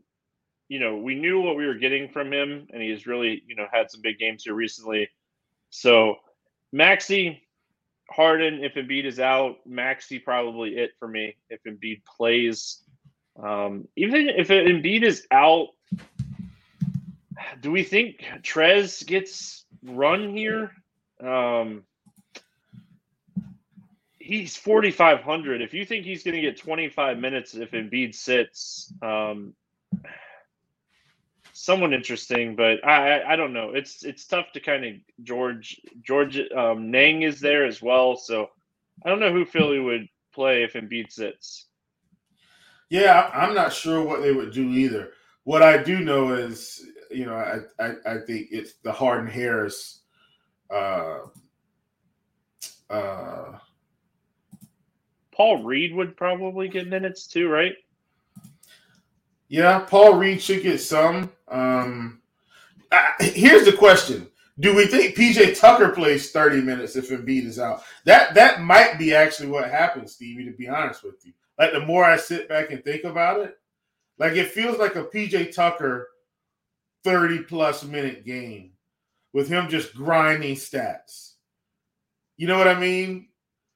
you 0.69 0.79
know, 0.79 0.97
we 0.97 1.15
knew 1.15 1.41
what 1.41 1.57
we 1.57 1.65
were 1.65 1.73
getting 1.73 2.09
from 2.09 2.31
him, 2.31 2.67
and 2.71 2.79
he's 2.79 3.07
really, 3.07 3.41
you 3.47 3.55
know, 3.55 3.65
had 3.73 3.89
some 3.89 4.01
big 4.01 4.19
games 4.19 4.43
here 4.43 4.53
recently. 4.53 5.09
So, 5.71 6.17
Maxey, 6.71 7.41
Harden, 8.11 8.63
if 8.63 8.75
Embiid 8.75 9.05
is 9.05 9.19
out, 9.19 9.57
Maxey 9.65 10.19
probably 10.19 10.77
it 10.77 10.91
for 10.99 11.07
me 11.07 11.37
if 11.49 11.63
Embiid 11.63 12.03
plays. 12.05 12.83
Um, 13.41 13.87
even 13.95 14.29
if 14.29 14.49
Embiid 14.49 15.01
is 15.01 15.25
out, 15.31 15.69
do 17.61 17.71
we 17.71 17.83
think 17.83 18.23
Trez 18.43 19.03
gets 19.03 19.60
run 19.83 20.35
here? 20.35 20.71
Um, 21.23 21.83
he's 24.19 24.55
4,500. 24.55 25.61
If 25.61 25.73
you 25.73 25.85
think 25.85 26.05
he's 26.05 26.23
going 26.23 26.35
to 26.35 26.41
get 26.41 26.57
25 26.57 27.17
minutes 27.17 27.53
if 27.53 27.71
Embiid 27.71 28.15
sits, 28.15 28.93
um, 29.01 29.53
someone 31.53 31.93
interesting, 31.93 32.55
but 32.55 32.85
I, 32.85 33.19
I, 33.19 33.33
I 33.33 33.35
don't 33.35 33.53
know. 33.53 33.71
It's 33.71 34.03
it's 34.03 34.25
tough 34.25 34.51
to 34.53 34.59
kind 34.59 34.85
of 34.85 34.93
George 35.23 35.79
George 36.03 36.39
um, 36.55 36.91
Niang 36.91 37.23
is 37.23 37.39
there 37.39 37.65
as 37.65 37.81
well, 37.81 38.15
so 38.15 38.49
I 39.05 39.09
don't 39.09 39.19
know 39.19 39.31
who 39.31 39.45
Philly 39.45 39.79
would 39.79 40.07
play 40.33 40.63
if 40.63 40.73
Embiid 40.73 41.11
sits. 41.11 41.67
Yeah, 42.89 43.29
I'm 43.33 43.53
not 43.53 43.73
sure 43.73 44.03
what 44.03 44.21
they 44.21 44.31
would 44.31 44.51
do 44.51 44.69
either. 44.69 45.11
What 45.43 45.61
I 45.61 45.81
do 45.81 45.99
know 45.99 46.33
is, 46.33 46.85
you 47.13 47.25
know, 47.25 47.35
I 47.35 47.59
I, 47.83 47.95
I 48.05 48.17
think 48.19 48.47
it's 48.51 48.73
the 48.83 48.91
Harden 48.91 49.27
Harris. 49.27 50.01
Uh, 50.69 51.19
uh, 52.89 53.57
Paul 55.31 55.63
Reed 55.63 55.95
would 55.95 56.15
probably 56.15 56.67
get 56.67 56.87
minutes 56.87 57.25
too, 57.27 57.49
right? 57.49 57.73
Yeah, 59.47 59.79
Paul 59.79 60.15
Reed 60.15 60.41
should 60.41 60.63
get 60.63 60.79
some. 60.79 61.31
Um, 61.47 62.21
here's 63.19 63.65
the 63.65 63.73
question: 63.73 64.27
Do 64.59 64.75
we 64.75 64.85
think 64.85 65.15
PJ 65.15 65.59
Tucker 65.59 65.89
plays 65.89 66.31
30 66.31 66.61
minutes 66.61 66.95
if 66.95 67.09
Embiid 67.09 67.45
is 67.45 67.59
out? 67.59 67.83
That 68.05 68.33
that 68.35 68.61
might 68.61 68.97
be 68.97 69.13
actually 69.13 69.49
what 69.49 69.69
happens, 69.69 70.13
Stevie. 70.13 70.45
To 70.45 70.51
be 70.51 70.69
honest 70.69 71.03
with 71.03 71.25
you, 71.25 71.33
like 71.57 71.73
the 71.73 71.85
more 71.85 72.05
I 72.05 72.17
sit 72.17 72.47
back 72.47 72.71
and 72.71 72.83
think 72.83 73.03
about 73.03 73.41
it, 73.41 73.57
like 74.17 74.33
it 74.33 74.51
feels 74.51 74.77
like 74.77 74.95
a 74.95 75.05
PJ 75.05 75.53
Tucker 75.53 76.10
30 77.03 77.43
plus 77.43 77.83
minute 77.83 78.25
game 78.25 78.71
with 79.33 79.47
him 79.47 79.69
just 79.69 79.95
grinding 79.95 80.55
stats. 80.55 81.33
You 82.37 82.47
know 82.47 82.57
what 82.57 82.67
I 82.67 82.79
mean? 82.79 83.29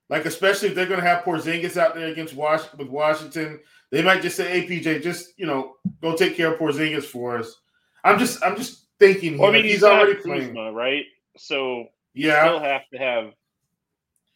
Like 0.10 0.26
especially 0.26 0.70
if 0.70 0.76
they're 0.76 0.86
going 0.86 1.00
to 1.00 1.06
have 1.06 1.24
Porzingis 1.24 1.78
out 1.78 1.96
there 1.96 2.08
against 2.08 2.36
Was- 2.36 2.74
with 2.78 2.90
Washington, 2.90 3.60
they 3.92 4.02
might 4.02 4.22
just 4.22 4.36
say, 4.38 4.50
"Hey 4.62 4.68
PJ, 4.68 5.02
just 5.02 5.38
you 5.38 5.46
know, 5.46 5.76
go 6.02 6.16
take 6.16 6.36
care 6.36 6.54
of 6.54 6.60
Porzingis 6.60 7.06
for 7.06 7.38
us." 7.38 7.62
I'm 8.04 8.20
just 8.20 8.44
I'm 8.44 8.56
just 8.56 8.86
thinking. 9.00 9.38
Well, 9.38 9.50
I 9.50 9.54
mean, 9.54 9.64
he's, 9.64 9.74
he's 9.74 9.84
already 9.84 10.16
playing, 10.16 10.48
Kuzma, 10.50 10.72
right? 10.72 11.06
So 11.38 11.88
yeah, 12.14 12.46
still 12.46 12.60
have 12.60 12.82
to 12.94 12.98
have 12.98 13.34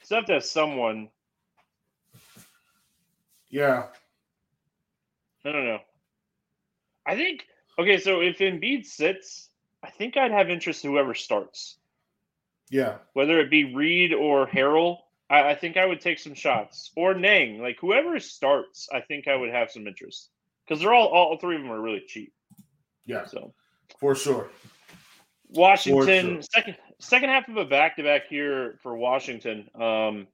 still 0.02 0.18
have 0.18 0.26
to 0.26 0.34
have 0.34 0.46
someone. 0.46 1.10
Yeah, 3.50 3.88
I 5.46 5.52
don't 5.52 5.66
know. 5.66 5.80
I 7.06 7.16
think 7.16 7.46
okay. 7.80 7.98
So 7.98 8.22
if 8.22 8.38
Embiid 8.38 8.86
sits, 8.86 9.50
I 9.84 9.90
think 9.90 10.18
I'd 10.18 10.32
have 10.32 10.50
interest 10.50 10.84
in 10.84 10.92
whoever 10.92 11.14
starts. 11.14 11.78
Yeah, 12.70 12.98
whether 13.14 13.40
it 13.40 13.50
be 13.50 13.74
Reed 13.74 14.14
or 14.14 14.48
Harrell. 14.48 14.98
I, 15.30 15.52
I 15.52 15.56
think 15.56 15.78
I 15.78 15.86
would 15.86 16.02
take 16.02 16.20
some 16.20 16.34
shots 16.34 16.92
or 16.96 17.14
Niang, 17.14 17.62
like 17.62 17.78
whoever 17.80 18.20
starts. 18.20 18.88
I 18.92 19.02
think 19.02 19.28
I 19.28 19.36
would 19.36 19.52
have 19.52 19.72
some 19.72 19.88
interest 19.88 20.30
because 20.68 20.82
they're 20.82 20.94
all 20.94 21.08
all 21.08 21.38
three 21.38 21.56
of 21.56 21.62
them 21.62 21.72
are 21.72 21.82
really 21.82 22.04
cheap. 22.08 22.34
Yeah, 23.06 23.26
so 23.26 23.54
for 24.00 24.16
sure. 24.16 24.50
Washington 25.50 26.38
for 26.38 26.42
sure. 26.42 26.42
second 26.42 26.76
second 27.00 27.30
half 27.30 27.48
of 27.48 27.58
a 27.58 27.66
back 27.66 27.96
to 27.96 28.04
back 28.04 28.28
here 28.28 28.78
for 28.84 28.96
Washington. 28.98 29.70
Um, 29.76 30.28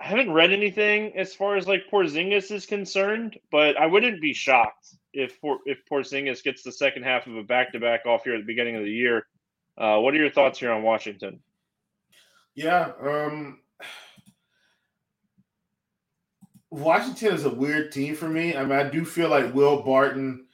I 0.00 0.06
haven't 0.06 0.32
read 0.32 0.52
anything 0.52 1.16
as 1.16 1.34
far 1.34 1.56
as 1.56 1.68
like 1.68 1.88
Porzingis 1.88 2.50
is 2.50 2.66
concerned, 2.66 3.38
but 3.52 3.76
I 3.76 3.86
wouldn't 3.86 4.20
be 4.20 4.32
shocked 4.32 4.96
if 5.12 5.38
if 5.66 5.78
Porzingis 5.90 6.42
gets 6.42 6.62
the 6.62 6.72
second 6.72 7.02
half 7.02 7.26
of 7.26 7.36
a 7.36 7.42
back 7.42 7.72
to 7.72 7.80
back 7.80 8.06
off 8.06 8.24
here 8.24 8.34
at 8.34 8.40
the 8.40 8.46
beginning 8.46 8.76
of 8.76 8.84
the 8.84 8.90
year. 8.90 9.26
Uh, 9.78 9.98
what 9.98 10.14
are 10.14 10.18
your 10.18 10.30
thoughts 10.30 10.58
here 10.58 10.70
on 10.70 10.82
Washington? 10.82 11.40
Yeah, 12.54 12.92
um, 13.00 13.60
Washington 16.70 17.34
is 17.34 17.44
a 17.44 17.54
weird 17.54 17.92
team 17.92 18.14
for 18.14 18.28
me. 18.28 18.56
I 18.56 18.62
mean, 18.62 18.72
I 18.72 18.84
do 18.84 19.04
feel 19.04 19.28
like 19.28 19.54
Will 19.54 19.82
Barton. 19.82 20.46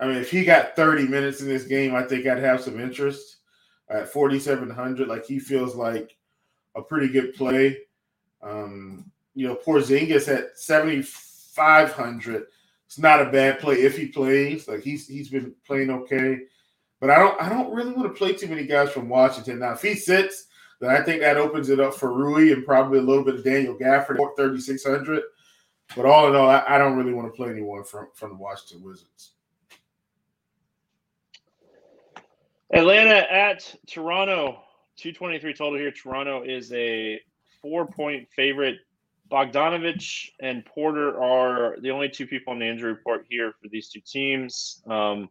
I 0.00 0.06
mean, 0.06 0.16
if 0.16 0.30
he 0.30 0.44
got 0.44 0.76
30 0.76 1.06
minutes 1.06 1.42
in 1.42 1.48
this 1.48 1.64
game, 1.64 1.94
I 1.94 2.02
think 2.02 2.26
I'd 2.26 2.38
have 2.38 2.62
some 2.62 2.80
interest 2.80 3.38
at 3.90 4.08
4,700. 4.08 5.08
Like 5.08 5.26
he 5.26 5.38
feels 5.38 5.74
like 5.74 6.16
a 6.74 6.82
pretty 6.82 7.08
good 7.08 7.34
play. 7.34 7.78
Um, 8.42 9.10
you 9.34 9.46
know, 9.46 9.54
Porzingis 9.54 10.34
at 10.34 10.58
7,500. 10.58 12.46
It's 12.90 12.98
not 12.98 13.22
a 13.22 13.30
bad 13.30 13.60
play 13.60 13.76
if 13.82 13.96
he 13.96 14.06
plays. 14.08 14.66
Like 14.66 14.82
he's 14.82 15.06
he's 15.06 15.28
been 15.28 15.54
playing 15.64 15.90
okay, 15.90 16.40
but 16.98 17.08
I 17.08 17.20
don't 17.20 17.40
I 17.40 17.48
don't 17.48 17.72
really 17.72 17.92
want 17.92 18.12
to 18.12 18.18
play 18.18 18.32
too 18.32 18.48
many 18.48 18.66
guys 18.66 18.90
from 18.90 19.08
Washington. 19.08 19.60
Now, 19.60 19.74
if 19.74 19.82
he 19.82 19.94
sits, 19.94 20.48
then 20.80 20.90
I 20.90 21.00
think 21.00 21.20
that 21.20 21.36
opens 21.36 21.68
it 21.68 21.78
up 21.78 21.94
for 21.94 22.12
Rui 22.12 22.52
and 22.52 22.66
probably 22.66 22.98
a 22.98 23.02
little 23.02 23.22
bit 23.22 23.36
of 23.36 23.44
Daniel 23.44 23.78
Gafford 23.78 24.18
at 24.18 24.36
3,600. 24.36 25.22
But 25.94 26.04
all 26.04 26.26
in 26.26 26.34
all, 26.34 26.50
I, 26.50 26.64
I 26.66 26.78
don't 26.78 26.96
really 26.96 27.12
want 27.12 27.32
to 27.32 27.36
play 27.36 27.50
anyone 27.50 27.84
from, 27.84 28.08
from 28.12 28.30
the 28.30 28.36
Washington 28.36 28.84
Wizards. 28.84 29.34
Atlanta 32.72 33.32
at 33.32 33.72
Toronto. 33.86 34.64
223 34.96 35.54
total 35.54 35.78
here. 35.78 35.92
Toronto 35.92 36.42
is 36.42 36.72
a 36.72 37.20
four 37.62 37.86
point 37.86 38.28
favorite. 38.34 38.78
Bogdanovich 39.30 40.30
and 40.40 40.64
Porter 40.64 41.22
are 41.22 41.76
the 41.80 41.90
only 41.90 42.08
two 42.08 42.26
people 42.26 42.52
on 42.52 42.58
the 42.58 42.66
injury 42.66 42.92
report 42.92 43.26
here 43.28 43.54
for 43.62 43.68
these 43.68 43.88
two 43.88 44.00
teams. 44.00 44.82
Um, 44.88 45.30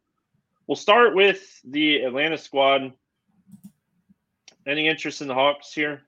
we'll 0.67 0.75
start 0.75 1.15
with 1.15 1.59
the 1.65 2.03
Atlanta 2.03 2.37
squad. 2.37 2.93
Any 4.65 4.87
interest 4.87 5.21
in 5.21 5.27
the 5.27 5.33
Hawks 5.33 5.73
here? 5.73 6.01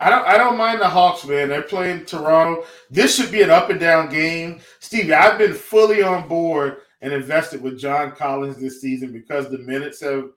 I 0.00 0.10
don't 0.10 0.26
I 0.26 0.36
don't 0.36 0.56
mind 0.56 0.80
the 0.80 0.88
Hawks, 0.88 1.24
man. 1.24 1.48
They're 1.48 1.62
playing 1.62 2.06
Toronto. 2.06 2.64
This 2.90 3.14
should 3.14 3.30
be 3.30 3.42
an 3.42 3.50
up 3.50 3.70
and 3.70 3.78
down 3.78 4.10
game. 4.10 4.60
Stevie, 4.80 5.12
I've 5.12 5.38
been 5.38 5.54
fully 5.54 6.02
on 6.02 6.26
board 6.26 6.78
and 7.02 7.12
invested 7.12 7.62
with 7.62 7.78
John 7.78 8.12
Collins 8.12 8.56
this 8.56 8.80
season 8.80 9.12
because 9.12 9.48
the 9.48 9.58
minutes 9.58 10.00
have 10.00 10.30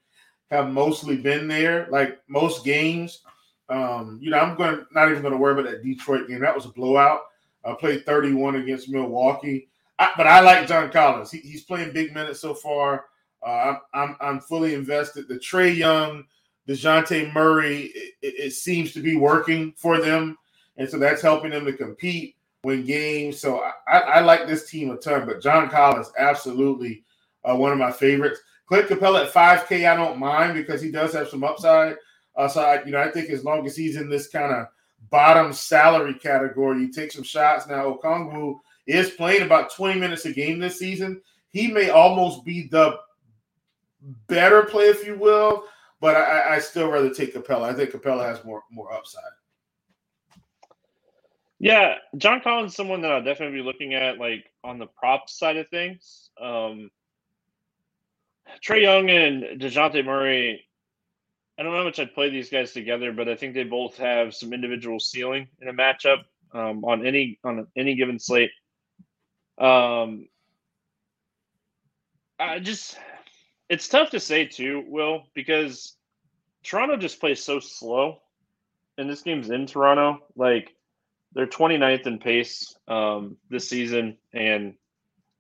have 0.52 0.70
mostly 0.70 1.18
been 1.18 1.48
there, 1.48 1.88
like 1.90 2.20
most 2.28 2.64
games. 2.64 3.22
Um, 3.70 4.20
you 4.22 4.30
know, 4.30 4.40
I'm 4.40 4.56
going 4.56 4.86
not 4.92 5.10
even 5.10 5.22
going 5.22 5.34
to 5.34 5.38
worry 5.38 5.54
about 5.54 5.72
that 5.72 5.84
Detroit 5.84 6.28
game. 6.28 6.42
That 6.42 6.56
was 6.56 6.66
a 6.66 6.70
blowout. 6.70 7.22
I 7.64 7.74
played 7.74 8.06
31 8.06 8.56
against 8.58 8.90
Milwaukee, 8.90 9.68
I, 9.98 10.12
but 10.16 10.28
I 10.28 10.40
like 10.42 10.68
John 10.68 10.92
Collins. 10.92 11.32
He, 11.32 11.40
he's 11.40 11.64
playing 11.64 11.94
big 11.94 12.14
minutes 12.14 12.40
so 12.40 12.54
far. 12.54 13.06
Uh, 13.46 13.50
I'm, 13.50 13.80
I'm 13.94 14.16
I'm 14.22 14.40
fully 14.40 14.76
invested. 14.76 15.28
The 15.28 15.36
Trae 15.36 15.76
Young 15.76 16.26
Dejounte 16.68 17.34
Murray, 17.34 17.92
it, 17.94 18.14
it, 18.22 18.54
seems 18.54 18.92
to 18.94 19.02
be 19.02 19.16
working 19.16 19.74
for 19.78 20.00
them. 20.00 20.38
And 20.78 20.90
so 20.90 20.98
that's 20.98 21.22
helping 21.22 21.52
them 21.52 21.66
to 21.66 21.74
compete, 21.74 22.36
win 22.64 22.86
games. 22.86 23.40
So 23.40 23.64
I, 23.88 24.00
I 24.00 24.20
like 24.22 24.48
this 24.48 24.70
team 24.70 24.90
a 24.90 24.98
ton, 24.98 25.28
but 25.28 25.42
John 25.42 25.70
Collins, 25.70 26.12
absolutely 26.18 27.04
uh, 27.44 27.56
one 27.56 27.72
of 27.72 27.78
my 27.78 27.92
favorites. 27.92 28.40
Clint 28.66 28.88
Capela 28.88 29.26
at 29.26 29.34
5K, 29.34 29.90
I 29.90 29.96
don't 29.96 30.18
mind 30.18 30.56
because 30.56 30.82
he 30.82 30.90
does 30.90 31.14
have 31.14 31.30
some 31.30 31.44
upside. 31.44 31.98
Uh, 32.36 32.48
so 32.48 32.62
I, 32.62 32.84
you 32.84 32.92
know, 32.92 33.00
I 33.00 33.10
think 33.10 33.30
as 33.30 33.44
long 33.44 33.66
as 33.66 33.76
he's 33.76 33.96
in 33.96 34.10
this 34.10 34.28
kind 34.28 34.52
of 34.52 34.68
bottom 35.10 35.54
salary 35.54 36.14
category, 36.14 36.82
you 36.82 36.92
take 36.92 37.12
some 37.12 37.24
shots. 37.24 37.68
Now 37.68 37.94
Okongwu 37.94 38.60
is 38.88 39.12
playing 39.12 39.44
about 39.44 39.74
20 39.74 40.00
minutes 40.00 40.26
a 40.26 40.34
game 40.34 40.60
this 40.60 40.80
season. 40.80 41.22
He 41.52 41.68
may 41.68 41.90
almost 41.90 42.44
be 42.44 42.68
the 42.68 43.00
better 44.28 44.64
play, 44.64 44.86
if 44.86 45.06
you 45.06 45.18
will, 45.18 45.66
but 46.02 46.16
I, 46.16 46.56
I 46.56 46.60
still 46.60 46.90
rather 46.90 47.14
take 47.14 47.34
Capela. 47.34 47.64
I 47.64 47.74
think 47.74 47.92
Capela 47.92 48.26
has 48.26 48.44
more 48.44 48.64
more 48.70 48.92
upside. 48.94 49.24
Yeah, 51.60 51.96
John 52.18 52.42
Collins 52.42 52.72
is 52.72 52.76
someone 52.76 53.02
that 53.02 53.12
I'll 53.12 53.24
definitely 53.24 53.58
be 53.58 53.64
looking 53.64 53.94
at, 53.94 54.20
like 54.20 54.52
on 54.64 54.78
the 54.78 54.88
prop 54.88 55.30
side 55.30 55.56
of 55.58 55.70
things. 55.70 56.30
Um, 56.40 56.92
Trae 58.64 58.82
Young 58.82 59.10
and 59.10 59.62
Dejounte 59.62 60.04
Murray. 60.06 60.65
I 61.58 61.64
don't 61.64 61.72
know 61.72 61.78
how 61.78 61.86
much 61.86 62.00
I'd 62.00 62.14
play 62.14 62.30
these 62.30 62.50
guys 62.50 62.74
together, 62.74 63.14
but 63.14 63.30
I 63.30 63.36
think 63.36 63.54
they 63.54 63.64
both 63.64 63.98
have 63.98 64.36
some 64.36 64.52
individual 64.52 65.00
ceiling 65.00 65.48
in 65.62 65.70
a 65.70 65.74
matchup 65.74 66.24
um, 66.54 66.84
on 66.84 67.06
any 67.06 67.40
on 67.44 67.68
any 67.78 67.96
given 67.96 68.20
slate. 68.20 68.52
Um, 69.58 70.28
I 72.38 72.60
just 72.60 72.98
it's 73.70 73.88
tough 73.88 74.10
to 74.12 74.20
say 74.20 74.46
too, 74.46 74.84
Will, 74.88 75.24
because 75.34 75.96
Toronto 76.64 76.98
just 76.98 77.20
plays 77.20 77.42
so 77.42 77.60
slow, 77.60 78.22
and 78.98 79.10
this 79.10 79.22
game's 79.22 79.50
in 79.50 79.66
Toronto. 79.66 80.20
Like 80.36 80.76
they're 81.34 81.48
29th 81.48 82.08
in 82.08 82.20
pace 82.20 82.76
um, 82.88 83.38
this 83.50 83.70
season, 83.70 84.18
and 84.34 84.76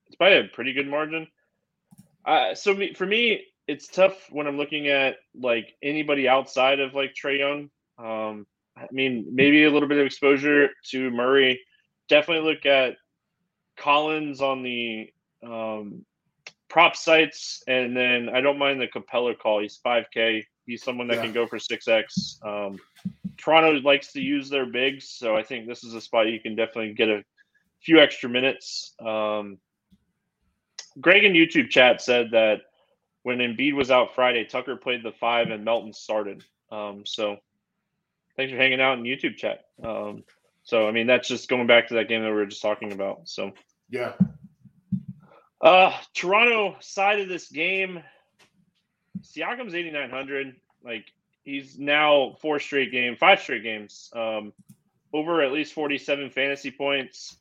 it's 0.08 0.15
by 0.15 0.30
a 0.30 0.47
pretty 0.47 0.73
good 0.73 0.88
margin. 0.88 1.28
Uh, 2.25 2.56
so 2.56 2.73
me, 2.73 2.93
for 2.93 3.06
me, 3.06 3.45
it's 3.67 3.88
tough 3.88 4.28
when 4.30 4.47
I'm 4.47 4.58
looking 4.58 4.88
at 4.88 5.17
like 5.34 5.75
anybody 5.82 6.28
outside 6.28 6.80
of 6.80 6.93
like 6.93 7.13
Trae 7.13 7.39
Young. 7.39 7.69
Um, 7.97 8.45
I 8.78 8.88
mean, 8.91 9.25
maybe 9.32 9.63
a 9.63 9.71
little 9.71 9.88
bit 9.88 9.97
of 9.97 10.06
exposure 10.06 10.69
to 10.89 11.10
Murray. 11.10 11.60
Definitely 12.10 12.49
look 12.49 12.65
at 12.65 12.97
Collins 13.78 14.41
on 14.41 14.63
the 14.63 15.10
um, 15.43 16.06
prop 16.69 16.95
sites, 16.95 17.63
and 17.67 17.95
then 17.95 18.30
I 18.30 18.41
don't 18.41 18.60
mind 18.60 18.82
the 18.82 18.88
Capela 18.88 19.38
call. 19.38 19.62
He's 19.62 19.80
5K. 19.84 20.43
He's 20.65 20.84
someone 20.84 21.08
that 21.08 21.17
yeah. 21.17 21.23
can 21.23 21.34
go 21.34 21.47
for 21.47 21.58
6X. 21.58 22.45
Um, 22.45 22.80
Toronto 23.38 23.80
likes 23.82 24.12
to 24.13 24.21
use 24.21 24.49
their 24.49 24.65
bigs, 24.65 25.10
so 25.10 25.36
I 25.36 25.43
think 25.43 25.67
this 25.67 25.84
is 25.84 25.93
a 25.93 26.01
spot 26.01 26.28
you 26.28 26.39
can 26.39 26.56
definitely 26.56 26.93
get 26.93 27.10
a 27.10 27.23
few 27.82 27.99
extra 27.99 28.30
minutes. 28.30 28.93
Um, 28.99 29.58
Greg 30.99 31.23
in 31.23 31.34
YouTube 31.34 31.69
chat 31.69 32.01
said 32.01 32.32
that 32.32 32.62
when 33.25 33.39
Embiid 33.39 33.73
was 33.73 33.89
out 33.89 34.13
Friday, 34.13 34.45
Tucker 34.45 34.75
played 34.75 35.01
the 35.01 35.11
five 35.11 35.49
and 35.49 35.65
Melton 35.65 35.93
started. 35.93 36.45
Um, 36.71 37.07
so 37.07 37.38
thanks 38.38 38.51
for 38.51 38.57
hanging 38.57 38.79
out 38.79 38.99
in 38.99 39.03
YouTube 39.03 39.35
chat. 39.35 39.65
Um, 39.83 40.23
so 40.61 40.88
I 40.88 40.91
mean 40.91 41.07
that's 41.07 41.27
just 41.27 41.49
going 41.49 41.65
back 41.65 41.88
to 41.88 41.95
that 41.95 42.07
game 42.07 42.21
that 42.21 42.29
we 42.29 42.35
were 42.35 42.45
just 42.45 42.61
talking 42.61 42.91
about. 42.91 43.27
So 43.27 43.53
yeah. 43.89 44.13
Uh, 45.59 45.97
Toronto 46.13 46.75
side 46.81 47.19
of 47.19 47.27
this 47.27 47.49
game, 47.49 48.03
Siakam's 49.21 49.73
eighty 49.73 49.89
nine 49.89 50.11
hundred. 50.11 50.55
Like 50.83 51.11
he's 51.41 51.79
now 51.79 52.38
four 52.43 52.59
straight 52.59 52.91
game, 52.91 53.15
five 53.15 53.39
straight 53.39 53.63
games, 53.63 54.11
um, 54.15 54.53
over 55.13 55.41
at 55.41 55.51
least 55.51 55.73
forty 55.73 55.97
seven 55.97 56.29
fantasy 56.29 56.69
points. 56.69 57.39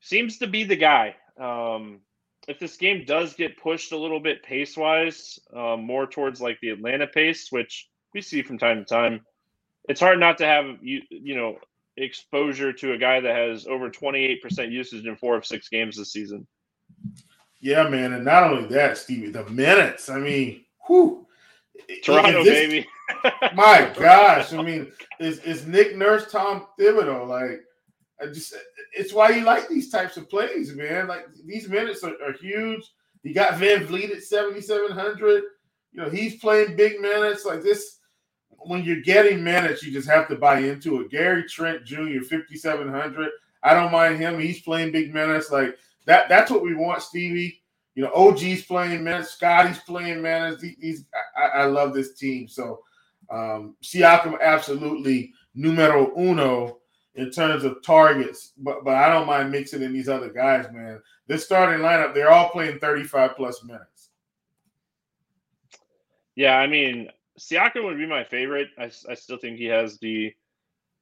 Seems 0.00 0.38
to 0.38 0.48
be 0.48 0.64
the 0.64 0.74
guy. 0.74 1.14
Um, 1.38 2.00
if 2.48 2.58
this 2.58 2.76
game 2.76 3.04
does 3.04 3.34
get 3.34 3.58
pushed 3.58 3.92
a 3.92 3.96
little 3.96 4.20
bit 4.20 4.42
pace 4.42 4.76
wise, 4.76 5.38
um, 5.54 5.84
more 5.84 6.06
towards 6.06 6.40
like 6.40 6.58
the 6.60 6.70
Atlanta 6.70 7.06
pace, 7.06 7.52
which 7.52 7.88
we 8.14 8.22
see 8.22 8.42
from 8.42 8.58
time 8.58 8.78
to 8.78 8.84
time, 8.84 9.20
it's 9.88 10.00
hard 10.00 10.18
not 10.18 10.38
to 10.38 10.46
have 10.46 10.78
you 10.82 11.02
you 11.10 11.36
know 11.36 11.58
exposure 11.98 12.72
to 12.72 12.92
a 12.92 12.98
guy 12.98 13.20
that 13.20 13.36
has 13.36 13.66
over 13.66 13.90
28% 13.90 14.70
usage 14.70 15.04
in 15.06 15.16
four 15.16 15.36
of 15.36 15.44
six 15.44 15.68
games 15.68 15.96
this 15.96 16.12
season. 16.12 16.46
Yeah, 17.60 17.88
man, 17.88 18.12
and 18.12 18.24
not 18.24 18.44
only 18.44 18.68
that, 18.68 18.96
Stevie, 18.96 19.30
the 19.30 19.44
minutes. 19.50 20.08
I 20.08 20.18
mean, 20.18 20.64
whew. 20.86 21.26
Toronto, 22.04 22.44
this, 22.44 22.54
baby. 22.54 22.86
my 23.54 23.92
gosh, 23.98 24.52
I 24.52 24.62
mean, 24.62 24.90
is 25.20 25.38
is 25.40 25.66
Nick 25.66 25.96
Nurse 25.96 26.30
Tom 26.30 26.66
Thibodeau 26.78 27.26
like? 27.28 27.62
I 28.20 28.26
just 28.26 28.54
it's 28.92 29.12
why 29.12 29.30
you 29.30 29.42
like 29.44 29.68
these 29.68 29.90
types 29.90 30.16
of 30.16 30.28
plays, 30.28 30.74
man. 30.74 31.06
Like 31.06 31.26
these 31.44 31.68
minutes 31.68 32.02
are, 32.02 32.14
are 32.24 32.32
huge. 32.32 32.82
You 33.22 33.34
got 33.34 33.54
VanVleet 33.54 34.16
at 34.16 34.22
7,700. 34.22 35.42
You 35.92 36.02
know, 36.02 36.10
he's 36.10 36.36
playing 36.36 36.76
big 36.76 37.00
minutes 37.00 37.44
like 37.44 37.62
this. 37.62 37.98
When 38.60 38.82
you're 38.84 39.02
getting 39.02 39.42
minutes, 39.42 39.82
you 39.82 39.92
just 39.92 40.08
have 40.08 40.28
to 40.28 40.36
buy 40.36 40.60
into 40.60 41.00
it. 41.00 41.10
Gary 41.10 41.44
Trent 41.44 41.84
Jr., 41.84 42.22
5,700. 42.28 43.30
I 43.62 43.74
don't 43.74 43.92
mind 43.92 44.18
him. 44.18 44.38
He's 44.38 44.62
playing 44.62 44.92
big 44.92 45.12
minutes. 45.12 45.50
Like 45.50 45.76
that. 46.06 46.28
That's 46.28 46.50
what 46.50 46.62
we 46.62 46.74
want, 46.74 47.02
Stevie. 47.02 47.62
You 47.94 48.04
know, 48.04 48.12
OG's 48.14 48.64
playing 48.64 49.02
minutes. 49.02 49.30
Scotty's 49.30 49.78
playing 49.80 50.22
minutes. 50.22 50.62
He's, 50.80 51.04
I, 51.36 51.60
I 51.60 51.64
love 51.66 51.94
this 51.94 52.14
team. 52.14 52.48
So, 52.48 52.80
um, 53.30 53.76
Siakam 53.82 54.40
absolutely 54.40 55.32
numero 55.54 56.12
uno 56.16 56.78
in 57.18 57.30
terms 57.30 57.64
of 57.64 57.82
targets, 57.82 58.52
but 58.56 58.84
but 58.84 58.94
I 58.94 59.08
don't 59.08 59.26
mind 59.26 59.50
mixing 59.50 59.82
in 59.82 59.92
these 59.92 60.08
other 60.08 60.30
guys, 60.30 60.66
man. 60.72 61.00
This 61.26 61.44
starting 61.44 61.84
lineup, 61.84 62.14
they're 62.14 62.30
all 62.30 62.48
playing 62.48 62.78
35 62.78 63.36
plus 63.36 63.62
minutes. 63.64 64.10
Yeah, 66.36 66.56
I 66.56 66.68
mean, 66.68 67.08
Siakam 67.38 67.84
would 67.84 67.98
be 67.98 68.06
my 68.06 68.22
favorite. 68.22 68.68
I, 68.78 68.90
I 69.10 69.14
still 69.14 69.36
think 69.36 69.58
he 69.58 69.66
has 69.66 69.98
the 69.98 70.32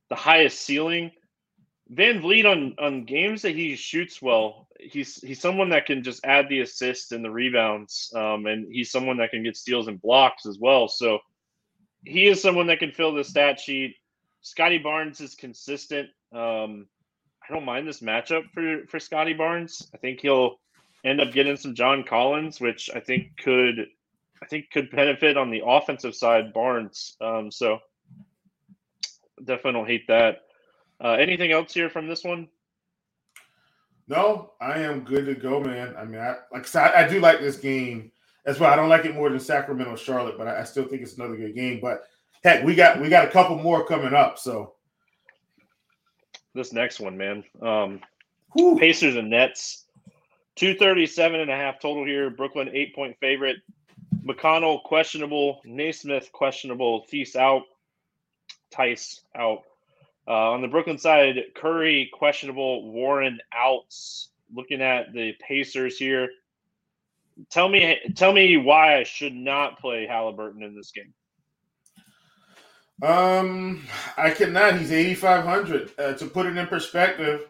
the 0.08 0.16
highest 0.16 0.62
ceiling. 0.62 1.12
VanVleet 1.92 2.50
on 2.50 2.74
on 2.78 3.04
games 3.04 3.42
that 3.42 3.54
he 3.54 3.76
shoots 3.76 4.22
well, 4.22 4.68
he's 4.80 5.20
he's 5.20 5.40
someone 5.40 5.68
that 5.68 5.84
can 5.84 6.02
just 6.02 6.24
add 6.24 6.48
the 6.48 6.60
assists 6.60 7.12
and 7.12 7.22
the 7.22 7.30
rebounds, 7.30 8.10
um, 8.16 8.46
and 8.46 8.72
he's 8.72 8.90
someone 8.90 9.18
that 9.18 9.30
can 9.30 9.42
get 9.42 9.56
steals 9.56 9.86
and 9.86 10.00
blocks 10.00 10.46
as 10.46 10.58
well. 10.58 10.88
So 10.88 11.18
he 12.04 12.26
is 12.26 12.40
someone 12.40 12.68
that 12.68 12.78
can 12.78 12.92
fill 12.92 13.14
the 13.14 13.22
stat 13.22 13.60
sheet. 13.60 13.96
Scotty 14.46 14.78
Barnes 14.78 15.20
is 15.20 15.34
consistent. 15.34 16.08
Um, 16.32 16.86
I 17.42 17.52
don't 17.52 17.64
mind 17.64 17.88
this 17.88 18.00
matchup 18.00 18.44
for 18.54 18.86
for 18.86 19.00
Scotty 19.00 19.32
Barnes. 19.32 19.90
I 19.92 19.96
think 19.96 20.20
he'll 20.20 20.60
end 21.04 21.20
up 21.20 21.32
getting 21.32 21.56
some 21.56 21.74
John 21.74 22.04
Collins, 22.04 22.60
which 22.60 22.88
I 22.94 23.00
think 23.00 23.36
could 23.38 23.88
I 24.40 24.46
think 24.46 24.70
could 24.70 24.88
benefit 24.92 25.36
on 25.36 25.50
the 25.50 25.62
offensive 25.66 26.14
side 26.14 26.52
Barnes. 26.52 27.16
Um, 27.20 27.50
so 27.50 27.80
definitely 29.40 29.72
don't 29.72 29.88
hate 29.88 30.06
that. 30.06 30.42
Uh, 31.02 31.14
anything 31.14 31.50
else 31.50 31.74
here 31.74 31.90
from 31.90 32.06
this 32.06 32.22
one? 32.22 32.46
No, 34.06 34.52
I 34.60 34.78
am 34.78 35.00
good 35.00 35.26
to 35.26 35.34
go, 35.34 35.58
man. 35.58 35.96
I 35.98 36.04
mean, 36.04 36.20
I 36.20 36.36
like 36.52 36.72
I, 36.76 37.04
I 37.04 37.08
do 37.08 37.18
like 37.18 37.40
this 37.40 37.56
game. 37.56 38.12
That's 38.44 38.60
why 38.60 38.72
I 38.72 38.76
don't 38.76 38.88
like 38.88 39.06
it 39.06 39.16
more 39.16 39.28
than 39.28 39.40
Sacramento 39.40 39.96
Charlotte, 39.96 40.38
but 40.38 40.46
I, 40.46 40.60
I 40.60 40.62
still 40.62 40.84
think 40.86 41.02
it's 41.02 41.16
another 41.16 41.36
good 41.36 41.56
game. 41.56 41.80
But 41.82 42.04
heck, 42.46 42.64
we 42.64 42.74
got 42.74 43.00
we 43.00 43.08
got 43.08 43.26
a 43.26 43.30
couple 43.30 43.58
more 43.58 43.84
coming 43.84 44.14
up. 44.14 44.38
So 44.38 44.74
this 46.54 46.72
next 46.72 47.00
one, 47.00 47.16
man. 47.16 47.44
Um, 47.60 48.00
Pacers 48.78 49.16
and 49.16 49.28
Nets, 49.28 49.84
237 50.54 51.40
and 51.40 51.50
a 51.50 51.56
half 51.56 51.80
total 51.80 52.04
here. 52.04 52.30
Brooklyn, 52.30 52.70
eight 52.72 52.94
point 52.94 53.16
favorite. 53.20 53.56
McConnell, 54.24 54.82
questionable. 54.82 55.60
Nesmith 55.64 56.30
questionable. 56.32 57.04
Theis 57.10 57.36
out. 57.36 57.62
Theis 58.74 59.20
out. 59.36 59.62
Uh, 60.28 60.50
on 60.52 60.62
the 60.62 60.68
Brooklyn 60.68 60.98
side, 60.98 61.38
Curry, 61.54 62.10
questionable. 62.12 62.90
Warren 62.90 63.38
outs. 63.52 64.30
Looking 64.54 64.82
at 64.82 65.12
the 65.12 65.34
Pacers 65.46 65.98
here. 65.98 66.28
Tell 67.50 67.68
me, 67.68 67.98
tell 68.14 68.32
me 68.32 68.56
why 68.56 68.98
I 68.98 69.02
should 69.02 69.34
not 69.34 69.78
play 69.78 70.06
Halliburton 70.06 70.62
in 70.62 70.74
this 70.74 70.90
game. 70.92 71.12
Um, 73.02 73.86
I 74.16 74.30
cannot. 74.30 74.78
He's 74.78 74.92
8,500. 74.92 75.92
Uh, 75.98 76.14
to 76.14 76.26
put 76.26 76.46
it 76.46 76.56
in 76.56 76.66
perspective, 76.66 77.48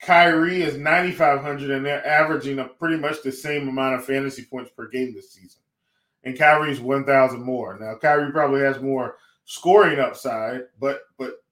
Kyrie 0.00 0.62
is 0.62 0.76
9,500, 0.76 1.70
and 1.70 1.84
they're 1.84 2.06
averaging 2.06 2.58
a 2.60 2.64
pretty 2.64 2.96
much 2.96 3.22
the 3.22 3.32
same 3.32 3.68
amount 3.68 3.96
of 3.96 4.04
fantasy 4.04 4.44
points 4.44 4.70
per 4.76 4.88
game 4.88 5.14
this 5.14 5.32
season. 5.32 5.60
And 6.24 6.38
Kyrie's 6.38 6.80
1,000 6.80 7.42
more. 7.42 7.78
Now, 7.78 7.96
Kyrie 7.96 8.32
probably 8.32 8.60
has 8.60 8.80
more 8.80 9.16
scoring 9.44 9.98
upside, 9.98 10.62
but 10.80 11.00
but 11.18 11.42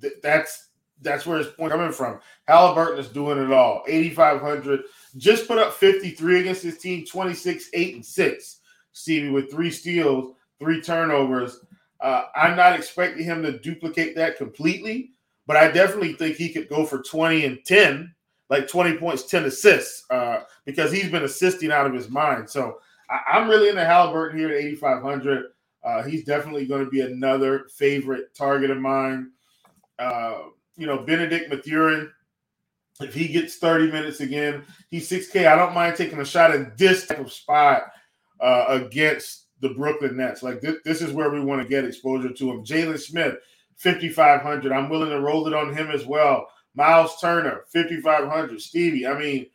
th- 0.00 0.14
that's 0.22 0.68
that's 1.00 1.26
where 1.26 1.38
his 1.38 1.48
point 1.48 1.70
coming 1.70 1.92
from. 1.92 2.18
Halliburton 2.48 2.98
is 2.98 3.08
doing 3.08 3.38
it 3.38 3.52
all. 3.52 3.84
8,500. 3.86 4.80
Just 5.16 5.46
put 5.46 5.58
up 5.58 5.74
53 5.74 6.40
against 6.40 6.62
his 6.62 6.78
team, 6.78 7.04
26, 7.04 7.68
8, 7.72 7.94
and 7.96 8.04
6. 8.04 8.60
Stevie 8.92 9.30
with 9.30 9.50
three 9.50 9.70
steals, 9.70 10.34
three 10.58 10.80
turnovers. 10.80 11.60
Uh, 12.04 12.26
I'm 12.36 12.54
not 12.54 12.74
expecting 12.74 13.24
him 13.24 13.42
to 13.42 13.58
duplicate 13.58 14.14
that 14.16 14.36
completely, 14.36 15.12
but 15.46 15.56
I 15.56 15.70
definitely 15.70 16.12
think 16.12 16.36
he 16.36 16.52
could 16.52 16.68
go 16.68 16.84
for 16.84 17.02
20 17.02 17.46
and 17.46 17.64
10, 17.64 18.14
like 18.50 18.68
20 18.68 18.98
points, 18.98 19.22
10 19.22 19.44
assists, 19.44 20.04
uh, 20.10 20.40
because 20.66 20.92
he's 20.92 21.10
been 21.10 21.24
assisting 21.24 21.72
out 21.72 21.86
of 21.86 21.94
his 21.94 22.10
mind. 22.10 22.50
So 22.50 22.78
I, 23.08 23.38
am 23.38 23.48
really 23.48 23.70
into 23.70 23.86
Halliburton 23.86 24.38
here 24.38 24.50
at 24.50 24.62
8,500. 24.62 25.46
Uh, 25.82 26.02
he's 26.02 26.24
definitely 26.24 26.66
going 26.66 26.84
to 26.84 26.90
be 26.90 27.00
another 27.00 27.68
favorite 27.74 28.34
target 28.34 28.70
of 28.70 28.78
mine. 28.78 29.30
Uh, 29.98 30.40
you 30.76 30.86
know, 30.86 30.98
Benedict 30.98 31.48
Mathurin, 31.48 32.12
if 33.00 33.14
he 33.14 33.28
gets 33.28 33.56
30 33.56 33.90
minutes 33.90 34.20
again, 34.20 34.62
he's 34.90 35.08
6K. 35.08 35.46
I 35.46 35.56
don't 35.56 35.72
mind 35.72 35.96
taking 35.96 36.20
a 36.20 36.24
shot 36.26 36.50
at 36.50 36.76
this 36.76 37.06
type 37.06 37.20
of 37.20 37.32
spot 37.32 37.84
uh, 38.40 38.66
against 38.68 39.43
the 39.64 39.74
Brooklyn 39.74 40.16
Nets. 40.16 40.42
Like 40.42 40.60
this, 40.60 40.76
this 40.84 41.00
is 41.00 41.12
where 41.12 41.30
we 41.30 41.40
want 41.40 41.62
to 41.62 41.68
get 41.68 41.84
exposure 41.84 42.30
to 42.30 42.50
him. 42.50 42.64
Jalen 42.64 43.00
Smith, 43.00 43.36
5,500. 43.76 44.70
I'm 44.70 44.90
willing 44.90 45.10
to 45.10 45.20
roll 45.20 45.46
it 45.46 45.54
on 45.54 45.74
him 45.74 45.90
as 45.90 46.06
well. 46.06 46.48
Miles 46.74 47.18
Turner, 47.20 47.64
5,500. 47.72 48.60
Stevie, 48.60 49.06
I 49.06 49.18
mean, 49.18 49.46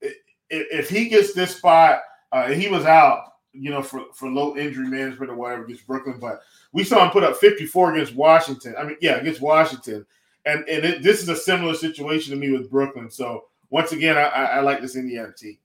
if, 0.00 0.16
if 0.50 0.88
he 0.88 1.08
gets 1.08 1.34
this 1.34 1.56
spot, 1.56 2.00
uh, 2.32 2.48
he 2.48 2.68
was 2.68 2.86
out, 2.86 3.24
you 3.52 3.70
know, 3.70 3.82
for, 3.82 4.04
for 4.14 4.30
low 4.30 4.56
injury 4.56 4.88
management 4.88 5.30
or 5.30 5.34
whatever 5.34 5.64
against 5.64 5.86
Brooklyn, 5.86 6.18
but 6.18 6.40
we 6.72 6.84
saw 6.84 7.04
him 7.04 7.10
put 7.10 7.24
up 7.24 7.36
54 7.36 7.94
against 7.94 8.14
Washington. 8.14 8.74
I 8.78 8.84
mean, 8.84 8.96
yeah, 9.00 9.16
against 9.16 9.40
Washington. 9.40 10.06
And 10.46 10.66
and 10.68 10.84
it, 10.84 11.02
this 11.02 11.20
is 11.20 11.28
a 11.28 11.36
similar 11.36 11.74
situation 11.74 12.32
to 12.32 12.40
me 12.40 12.50
with 12.50 12.70
Brooklyn. 12.70 13.10
So 13.10 13.44
once 13.68 13.92
again, 13.92 14.16
I, 14.16 14.22
I, 14.22 14.60
like 14.60 14.80
this 14.80 14.96
Indiana 14.96 15.32
team. 15.36 15.58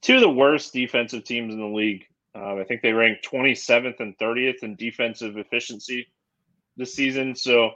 Two 0.00 0.14
of 0.14 0.20
the 0.20 0.30
worst 0.30 0.72
defensive 0.72 1.24
teams 1.24 1.52
in 1.52 1.58
the 1.60 1.66
league 1.66 2.06
um, 2.34 2.58
I 2.58 2.64
think 2.64 2.82
they 2.82 2.92
ranked 2.92 3.28
27th 3.28 4.00
and 4.00 4.16
30th 4.18 4.62
in 4.62 4.76
defensive 4.76 5.36
efficiency 5.36 6.08
this 6.76 6.94
season. 6.94 7.34
So, 7.34 7.72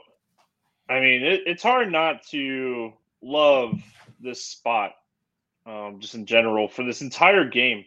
I 0.89 0.99
mean, 0.99 1.23
it, 1.23 1.41
it's 1.45 1.63
hard 1.63 1.91
not 1.91 2.25
to 2.27 2.93
love 3.21 3.81
this 4.19 4.45
spot 4.45 4.93
um, 5.65 5.97
just 5.99 6.15
in 6.15 6.25
general 6.25 6.67
for 6.67 6.83
this 6.83 7.01
entire 7.01 7.47
game. 7.49 7.85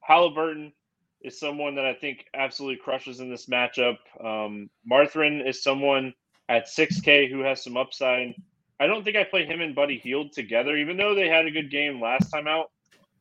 Halliburton 0.00 0.72
is 1.20 1.38
someone 1.38 1.74
that 1.74 1.84
I 1.84 1.94
think 1.94 2.26
absolutely 2.34 2.76
crushes 2.82 3.20
in 3.20 3.30
this 3.30 3.46
matchup. 3.46 3.96
Um, 4.22 4.70
Mathurin 4.84 5.40
is 5.40 5.62
someone 5.62 6.14
at 6.48 6.68
6K 6.68 7.30
who 7.30 7.40
has 7.40 7.62
some 7.62 7.76
upside. 7.76 8.34
I 8.78 8.86
don't 8.86 9.04
think 9.04 9.16
I 9.16 9.24
play 9.24 9.44
him 9.44 9.60
and 9.60 9.74
Buddy 9.74 9.98
Hield 9.98 10.32
together, 10.32 10.76
even 10.76 10.96
though 10.96 11.14
they 11.14 11.28
had 11.28 11.46
a 11.46 11.50
good 11.50 11.70
game 11.70 12.00
last 12.00 12.30
time 12.30 12.46
out. 12.46 12.70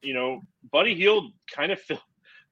You 0.01 0.13
know, 0.13 0.41
Buddy 0.71 0.95
Hield 0.95 1.31
kind 1.51 1.71
of 1.71 1.79
filled 1.81 2.01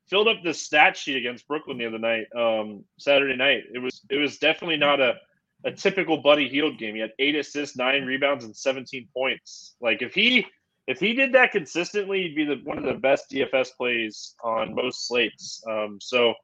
filled 0.09 0.27
up 0.27 0.37
the 0.43 0.53
stat 0.53 0.97
sheet 0.97 1.17
against 1.17 1.47
Brooklyn 1.47 1.77
the 1.77 1.85
other 1.85 1.99
night, 1.99 2.27
um, 2.35 2.83
Saturday 2.97 3.35
night. 3.35 3.63
It 3.73 3.79
was 3.79 4.01
it 4.09 4.17
was 4.17 4.37
definitely 4.37 4.77
not 4.77 4.99
a 4.99 5.15
a 5.65 5.71
typical 5.71 6.17
Buddy 6.17 6.49
Hield 6.49 6.77
game. 6.77 6.95
He 6.95 7.01
had 7.01 7.13
eight 7.19 7.35
assists, 7.35 7.77
nine 7.77 8.05
rebounds, 8.05 8.43
and 8.43 8.55
17 8.55 9.07
points. 9.13 9.75
Like 9.79 10.01
if 10.01 10.13
he 10.13 10.45
if 10.87 10.99
he 10.99 11.13
did 11.13 11.33
that 11.33 11.51
consistently, 11.51 12.23
he'd 12.23 12.35
be 12.35 12.43
the, 12.43 12.59
one 12.63 12.77
of 12.77 12.83
the 12.83 12.93
best 12.93 13.31
DFS 13.31 13.69
plays 13.77 14.35
on 14.43 14.75
most 14.75 15.07
slates. 15.07 15.63
Um, 15.69 15.99
so 16.01 16.31
a 16.31 16.35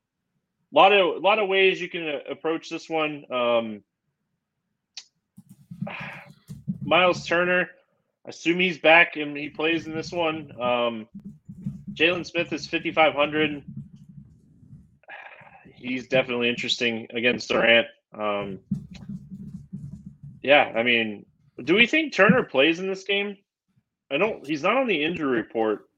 lot 0.72 0.93
of 0.93 1.17
a 1.17 1.19
lot 1.19 1.39
of 1.39 1.50
ways 1.50 1.82
you 1.82 1.89
can 1.89 2.08
uh, 2.08 2.19
approach 2.30 2.69
this 2.69 2.89
one. 2.89 3.26
Um, 3.32 3.84
Miles 6.84 7.26
Turner, 7.26 7.69
assume 8.26 8.60
he's 8.60 8.78
back 8.78 9.15
and 9.15 9.36
he 9.36 9.50
plays 9.50 9.86
in 9.86 9.93
this 9.93 10.12
one. 10.12 10.60
Um, 10.60 11.08
Jalen 11.99 12.25
Smith 12.25 12.53
is 12.53 12.65
5,500. 12.65 13.62
He's 15.75 16.07
definitely 16.07 16.47
interesting 16.47 17.07
against 17.13 17.49
Durant. 17.49 17.88
Um, 18.17 18.59
yeah, 20.41 20.71
I 20.75 20.83
mean, 20.83 21.25
do 21.62 21.75
we 21.75 21.88
think 21.88 22.13
Turner 22.13 22.43
plays 22.43 22.79
in 22.79 22.88
this 22.88 23.03
game? 23.03 23.38
I 24.09 24.17
don't. 24.17 24.45
He's 24.47 24.63
not 24.63 24.77
on 24.77 24.88
the 24.88 25.03
injury 25.03 25.38
report. 25.38 25.89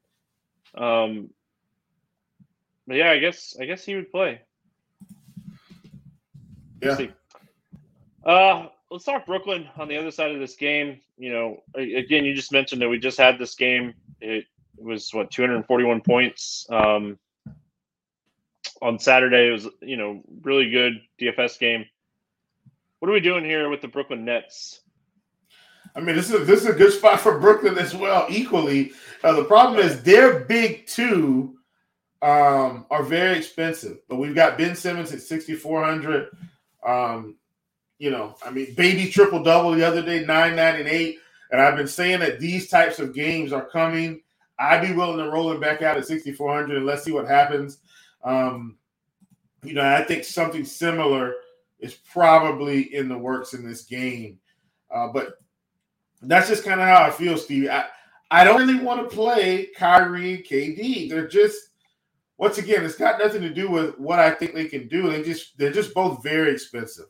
Um, 0.75 1.29
but 2.87 2.97
yeah, 2.97 3.11
I 3.11 3.19
guess 3.19 3.55
I 3.59 3.65
guess 3.65 3.85
he 3.85 3.95
would 3.95 4.11
play. 4.11 4.41
Yeah. 6.81 6.97
Uh, 8.25 8.67
let's 8.89 9.05
talk 9.05 9.25
Brooklyn 9.27 9.69
on 9.77 9.87
the 9.87 9.97
other 9.97 10.11
side 10.11 10.31
of 10.31 10.39
this 10.39 10.55
game. 10.55 10.99
You 11.17 11.31
know, 11.31 11.57
again, 11.75 12.25
you 12.25 12.33
just 12.33 12.51
mentioned 12.51 12.81
that 12.81 12.89
we 12.89 12.97
just 12.97 13.19
had 13.19 13.37
this 13.37 13.55
game. 13.55 13.93
It 14.19 14.45
was 14.83 15.13
what 15.13 15.31
241 15.31 16.01
points. 16.01 16.65
Um, 16.69 17.17
on 18.81 18.97
Saturday, 18.99 19.49
it 19.49 19.51
was 19.51 19.67
you 19.81 19.97
know 19.97 20.21
really 20.41 20.69
good 20.69 21.01
DFS 21.19 21.59
game. 21.59 21.85
What 22.99 23.09
are 23.09 23.13
we 23.13 23.19
doing 23.19 23.45
here 23.45 23.69
with 23.69 23.81
the 23.81 23.87
Brooklyn 23.87 24.25
Nets? 24.25 24.81
I 25.95 25.99
mean, 25.99 26.15
this 26.15 26.31
is 26.31 26.47
this 26.47 26.61
is 26.61 26.67
a 26.67 26.73
good 26.73 26.93
spot 26.93 27.19
for 27.19 27.39
Brooklyn 27.39 27.77
as 27.77 27.93
well. 27.95 28.25
Equally, 28.29 28.93
uh, 29.23 29.33
the 29.33 29.43
problem 29.43 29.79
is 29.79 30.01
their 30.03 30.41
big 30.41 30.87
two 30.87 31.57
um, 32.21 32.85
are 32.89 33.03
very 33.03 33.37
expensive. 33.37 33.97
But 34.07 34.17
we've 34.17 34.35
got 34.35 34.57
Ben 34.57 34.75
Simmons 34.75 35.11
at 35.11 35.21
sixty 35.21 35.53
four 35.53 35.83
hundred. 35.83 36.29
Um, 36.85 37.35
you 37.99 38.09
know, 38.09 38.35
I 38.43 38.49
mean, 38.49 38.73
baby 38.75 39.09
triple 39.11 39.43
double 39.43 39.71
the 39.71 39.85
other 39.85 40.01
day, 40.01 40.25
nine 40.25 40.55
nine 40.55 40.75
and 40.75 40.87
eight. 40.87 41.19
And 41.51 41.61
I've 41.61 41.75
been 41.75 41.87
saying 41.87 42.21
that 42.21 42.39
these 42.39 42.69
types 42.69 42.99
of 42.99 43.13
games 43.13 43.51
are 43.51 43.65
coming. 43.65 44.21
I'd 44.61 44.87
be 44.87 44.93
willing 44.93 45.17
to 45.17 45.31
roll 45.31 45.51
him 45.51 45.59
back 45.59 45.81
out 45.81 45.97
at 45.97 46.05
sixty 46.05 46.31
four 46.31 46.53
hundred 46.53 46.77
and 46.77 46.85
let's 46.85 47.03
see 47.03 47.11
what 47.11 47.27
happens. 47.27 47.79
Um, 48.23 48.77
you 49.63 49.73
know, 49.73 49.83
I 49.83 50.03
think 50.03 50.23
something 50.23 50.63
similar 50.63 51.33
is 51.79 51.95
probably 51.95 52.93
in 52.95 53.09
the 53.09 53.17
works 53.17 53.53
in 53.53 53.67
this 53.67 53.83
game. 53.83 54.39
Uh, 54.93 55.07
but 55.07 55.39
that's 56.21 56.47
just 56.47 56.63
kind 56.63 56.79
of 56.79 56.87
how 56.87 57.03
I 57.03 57.09
feel, 57.09 57.37
Steve. 57.37 57.69
I, 57.69 57.85
I 58.29 58.43
don't 58.43 58.59
really 58.59 58.83
want 58.83 59.01
to 59.01 59.15
play 59.15 59.69
Kyrie 59.75 60.35
and 60.35 60.43
KD. 60.43 61.09
They're 61.09 61.27
just 61.27 61.69
once 62.37 62.57
again, 62.57 62.83
it's 62.83 62.95
got 62.95 63.19
nothing 63.19 63.41
to 63.41 63.53
do 63.53 63.69
with 63.69 63.99
what 63.99 64.17
I 64.17 64.31
think 64.31 64.55
they 64.55 64.65
can 64.65 64.87
do. 64.87 65.09
They 65.09 65.21
just 65.21 65.57
they're 65.57 65.71
just 65.71 65.93
both 65.93 66.23
very 66.23 66.51
expensive. 66.51 67.05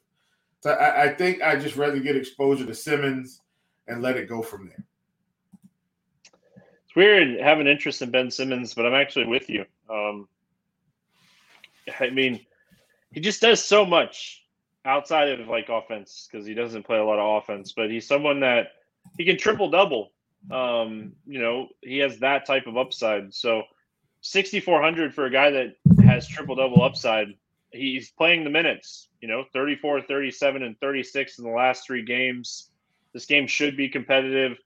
So 0.62 0.72
I, 0.72 1.04
I 1.04 1.14
think 1.14 1.42
I 1.42 1.56
just 1.56 1.78
rather 1.78 2.00
get 2.00 2.18
exposure 2.18 2.66
to 2.66 2.76
Simmons 2.76 3.42
and 3.88 4.02
let 4.02 4.18
it 4.18 4.28
go 4.28 4.42
from 4.42 4.68
there. 4.68 4.86
It's 6.92 6.96
weird 6.98 7.40
having 7.40 7.68
interest 7.68 8.02
in 8.02 8.12
Ben 8.12 8.30
Simmons, 8.30 8.74
but 8.74 8.86
I'm 8.86 8.94
actually 8.94 9.26
with 9.26 9.50
you. 9.50 9.64
Um, 9.90 10.28
I 11.98 12.10
mean, 12.10 12.46
he 13.14 13.22
just 13.22 13.40
does 13.40 13.64
so 13.64 13.86
much 13.86 14.44
outside 14.84 15.30
of 15.30 15.48
like 15.48 15.70
offense 15.70 16.28
because 16.30 16.46
he 16.46 16.54
doesn't 16.54 16.84
play 16.84 16.98
a 16.98 17.06
lot 17.06 17.18
of 17.18 17.42
offense, 17.42 17.72
but 17.72 17.90
he's 17.90 18.06
someone 18.06 18.42
that 18.42 18.74
he 19.18 19.24
can 19.24 19.38
triple 19.38 19.70
double. 19.70 20.12
Um, 20.52 21.14
you 21.26 21.40
know, 21.40 21.70
he 21.80 22.00
has 22.00 22.20
that 22.20 22.46
type 22.46 22.68
of 22.68 22.76
upside. 22.76 23.34
So 23.34 23.64
6,400 24.20 25.14
for 25.16 25.28
a 25.28 25.32
guy 25.32 25.50
that 25.52 25.76
has 26.04 26.28
triple 26.28 26.56
double 26.56 26.84
upside. 26.84 27.28
He's 27.72 28.12
playing 28.12 28.44
the 28.44 28.50
minutes, 28.50 29.08
you 29.22 29.30
know, 29.30 29.46
34, 29.54 30.02
37, 30.02 30.62
and 30.62 30.78
36 30.82 31.40
in 31.40 31.46
the 31.46 31.52
last 31.52 31.88
three 31.88 32.04
games. 32.04 32.70
This 33.14 33.26
game 33.26 33.48
should 33.48 33.78
be 33.78 33.88
competitive. 33.88 34.58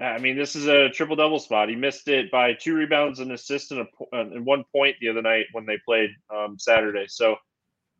I 0.00 0.18
mean, 0.18 0.36
this 0.36 0.56
is 0.56 0.66
a 0.66 0.88
triple 0.88 1.14
double 1.14 1.38
spot. 1.38 1.68
He 1.68 1.76
missed 1.76 2.08
it 2.08 2.30
by 2.30 2.52
two 2.52 2.74
rebounds 2.74 3.20
and 3.20 3.30
assist 3.30 3.70
and, 3.70 3.86
a, 4.12 4.16
and 4.18 4.44
one 4.44 4.64
point 4.72 4.96
the 5.00 5.08
other 5.08 5.22
night 5.22 5.46
when 5.52 5.66
they 5.66 5.78
played 5.84 6.10
um, 6.34 6.58
Saturday. 6.58 7.06
So 7.08 7.36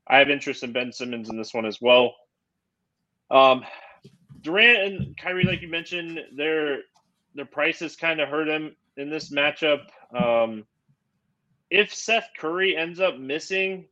I 0.06 0.18
have 0.18 0.28
interest 0.28 0.64
in 0.64 0.72
Ben 0.72 0.92
Simmons 0.92 1.30
in 1.30 1.36
this 1.36 1.54
one 1.54 1.66
as 1.66 1.80
well. 1.80 2.14
Um, 3.30 3.64
Durant 4.40 4.78
and 4.78 5.16
Kyrie, 5.16 5.44
like 5.44 5.62
you 5.62 5.68
mentioned, 5.68 6.20
their 6.36 6.80
their 7.34 7.46
prices 7.46 7.96
kind 7.96 8.20
of 8.20 8.28
hurt 8.28 8.48
him 8.48 8.76
in 8.96 9.08
this 9.08 9.32
matchup. 9.32 9.86
Um, 10.14 10.64
if 11.70 11.92
Seth 11.92 12.28
Curry 12.38 12.76
ends 12.76 13.00
up 13.00 13.18
missing, 13.18 13.86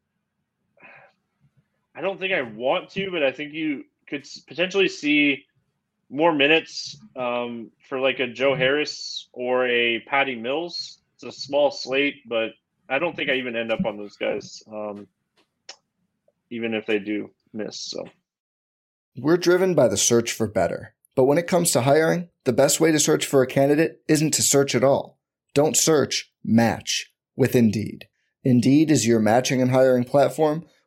I 1.95 2.01
don't 2.01 2.19
think 2.21 2.33
I 2.33 2.43
want 2.43 2.91
to, 2.91 3.11
but 3.11 3.23
I 3.23 3.33
think 3.33 3.53
you 3.53 3.85
could 4.09 4.27
potentially 4.47 4.89
see 4.89 5.47
more 6.13 6.33
minutes 6.33 6.99
um, 7.17 7.71
for 7.89 7.99
like 7.99 8.21
a 8.21 8.29
Joe 8.29 8.55
Harris 8.55 9.29
or 9.33 9.67
a 9.67 10.01
Patty 10.01 10.37
Mills. 10.37 10.99
It's 11.15 11.25
a 11.25 11.33
small 11.33 11.71
slate, 11.71 12.17
but 12.29 12.51
I 12.89 12.99
don't 12.99 13.17
think 13.17 13.31
I 13.31 13.35
even 13.35 13.57
end 13.57 13.73
up 13.73 13.85
on 13.87 13.97
those 13.97 14.17
guys, 14.17 14.63
um, 14.71 15.07
even 16.51 16.75
if 16.75 16.87
they 16.87 16.99
do 16.99 17.31
miss. 17.53 17.81
So. 17.81 18.05
We're 19.17 19.39
driven 19.39 19.75
by 19.75 19.89
the 19.89 19.97
search 19.97 20.33
for 20.33 20.47
better. 20.47 20.95
But 21.15 21.25
when 21.25 21.39
it 21.39 21.47
comes 21.47 21.71
to 21.73 21.83
hiring, 21.83 22.29
the 22.45 22.53
best 22.53 22.81
way 22.81 22.93
to 22.93 22.99
search 22.99 23.27
for 23.27 23.43
a 23.43 23.47
candidate 23.47 24.03
isn't 24.09 24.33
to 24.35 24.43
search 24.43 24.75
at 24.75 24.85
all. 24.85 25.19
Don't 25.55 25.77
search, 25.77 26.33
match 26.45 27.13
with 27.37 27.55
Indeed. 27.55 28.09
Indeed 28.45 28.91
is 28.91 29.07
your 29.07 29.21
matching 29.21 29.61
and 29.61 29.71
hiring 29.71 30.05
platform 30.05 30.65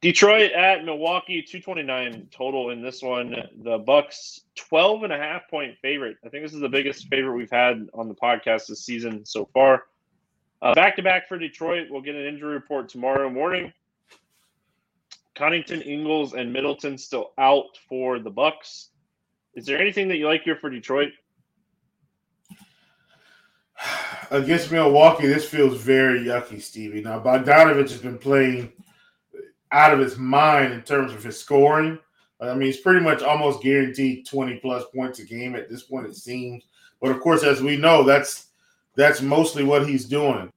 Detroit 0.00 0.52
at 0.52 0.86
Milwaukee, 0.86 1.42
229 1.42 2.28
total 2.30 2.70
in 2.70 2.82
this 2.82 3.02
one. 3.02 3.36
The 3.62 3.76
Bucks 3.76 4.40
12 4.54 5.04
and 5.04 5.12
a 5.12 5.18
half 5.18 5.48
point 5.50 5.76
favorite. 5.82 6.16
I 6.24 6.30
think 6.30 6.42
this 6.42 6.54
is 6.54 6.60
the 6.60 6.70
biggest 6.70 7.06
favorite 7.08 7.36
we've 7.36 7.50
had 7.50 7.86
on 7.92 8.08
the 8.08 8.14
podcast 8.14 8.66
this 8.66 8.82
season 8.82 9.26
so 9.26 9.44
far. 9.52 9.84
Back 10.74 10.96
to 10.96 11.02
back 11.02 11.28
for 11.28 11.38
Detroit. 11.38 11.88
We'll 11.90 12.00
get 12.00 12.14
an 12.14 12.24
injury 12.24 12.54
report 12.54 12.88
tomorrow 12.88 13.28
morning. 13.28 13.74
Connaughton, 15.36 15.86
Ingles, 15.86 16.32
and 16.32 16.50
Middleton 16.52 16.96
still 16.96 17.32
out 17.36 17.76
for 17.88 18.18
the 18.18 18.30
Bucks. 18.30 18.88
Is 19.54 19.66
there 19.66 19.78
anything 19.78 20.08
that 20.08 20.16
you 20.16 20.26
like 20.26 20.42
here 20.42 20.56
for 20.56 20.70
Detroit? 20.70 21.12
Against 24.30 24.72
Milwaukee, 24.72 25.26
this 25.26 25.46
feels 25.46 25.78
very 25.78 26.20
yucky, 26.20 26.60
Stevie. 26.60 27.02
Now 27.02 27.20
Bogdanovich 27.20 27.90
has 27.90 28.00
been 28.00 28.16
playing– 28.16 28.72
out 29.72 29.92
of 29.92 30.00
his 30.00 30.18
mind 30.18 30.72
in 30.72 30.82
terms 30.82 31.12
of 31.12 31.22
his 31.22 31.38
scoring. 31.38 31.98
I 32.40 32.54
mean, 32.54 32.62
he's 32.62 32.80
pretty 32.80 33.00
much 33.00 33.22
almost 33.22 33.62
guaranteed 33.62 34.26
20 34.26 34.56
plus 34.56 34.84
points 34.94 35.18
a 35.18 35.24
game 35.24 35.54
at 35.54 35.68
this 35.68 35.82
point, 35.82 36.06
it 36.06 36.16
seems. 36.16 36.64
But 37.00 37.10
of 37.10 37.20
course, 37.20 37.42
as 37.42 37.62
we 37.62 37.76
know, 37.76 38.02
that's 38.02 38.46
that's 38.96 39.22
mostly 39.22 39.62
what 39.62 39.86
he's 39.86 40.06
doing. 40.06 40.50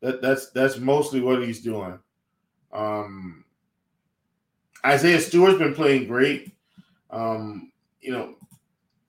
That 0.00 0.20
that's 0.20 0.50
that's 0.50 0.78
mostly 0.78 1.20
what 1.20 1.42
he's 1.42 1.60
doing. 1.60 1.98
Um, 2.72 3.44
Isaiah 4.84 5.20
Stewart's 5.20 5.58
been 5.58 5.74
playing 5.74 6.08
great. 6.08 6.52
Um, 7.10 7.72
you 8.00 8.12
know, 8.12 8.34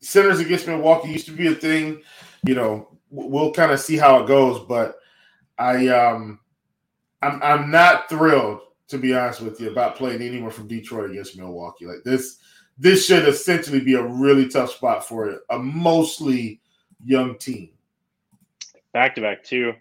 centers 0.02 0.40
against 0.40 0.68
Milwaukee 0.68 1.12
used 1.12 1.26
to 1.28 1.32
be 1.32 1.48
a 1.48 1.56
thing. 1.56 2.02
You 2.46 2.56
know, 2.56 2.90
we'll 3.10 3.54
kind 3.54 3.72
of 3.72 3.80
see 3.80 3.98
how 3.98 4.22
it 4.24 4.28
goes, 4.28 4.60
but 4.68 4.98
I 5.58 5.88
um, 5.88 6.40
I'm 7.22 7.42
I'm 7.42 7.72
not 7.72 8.10
thrilled 8.10 8.62
to 8.88 8.98
be 8.98 9.14
honest 9.14 9.42
with 9.42 9.60
you, 9.60 9.72
about 9.72 9.96
playing 9.96 10.22
anyone 10.22 10.52
from 10.52 10.68
Detroit 10.68 11.12
against 11.12 11.38
Milwaukee. 11.38 11.86
Like 11.86 12.04
this, 12.04 12.38
this 12.78 13.06
should 13.06 13.28
essentially 13.28 13.80
be 13.80 13.96
a 13.96 14.04
really 14.04 14.48
tough 14.48 14.72
spot 14.72 15.08
for 15.08 15.42
a 15.50 15.60
mostly 15.60 16.62
young 17.04 17.38
team. 17.38 17.70
Back 18.94 19.16
to 19.16 19.22
back, 19.22 19.44
too. 19.44 19.74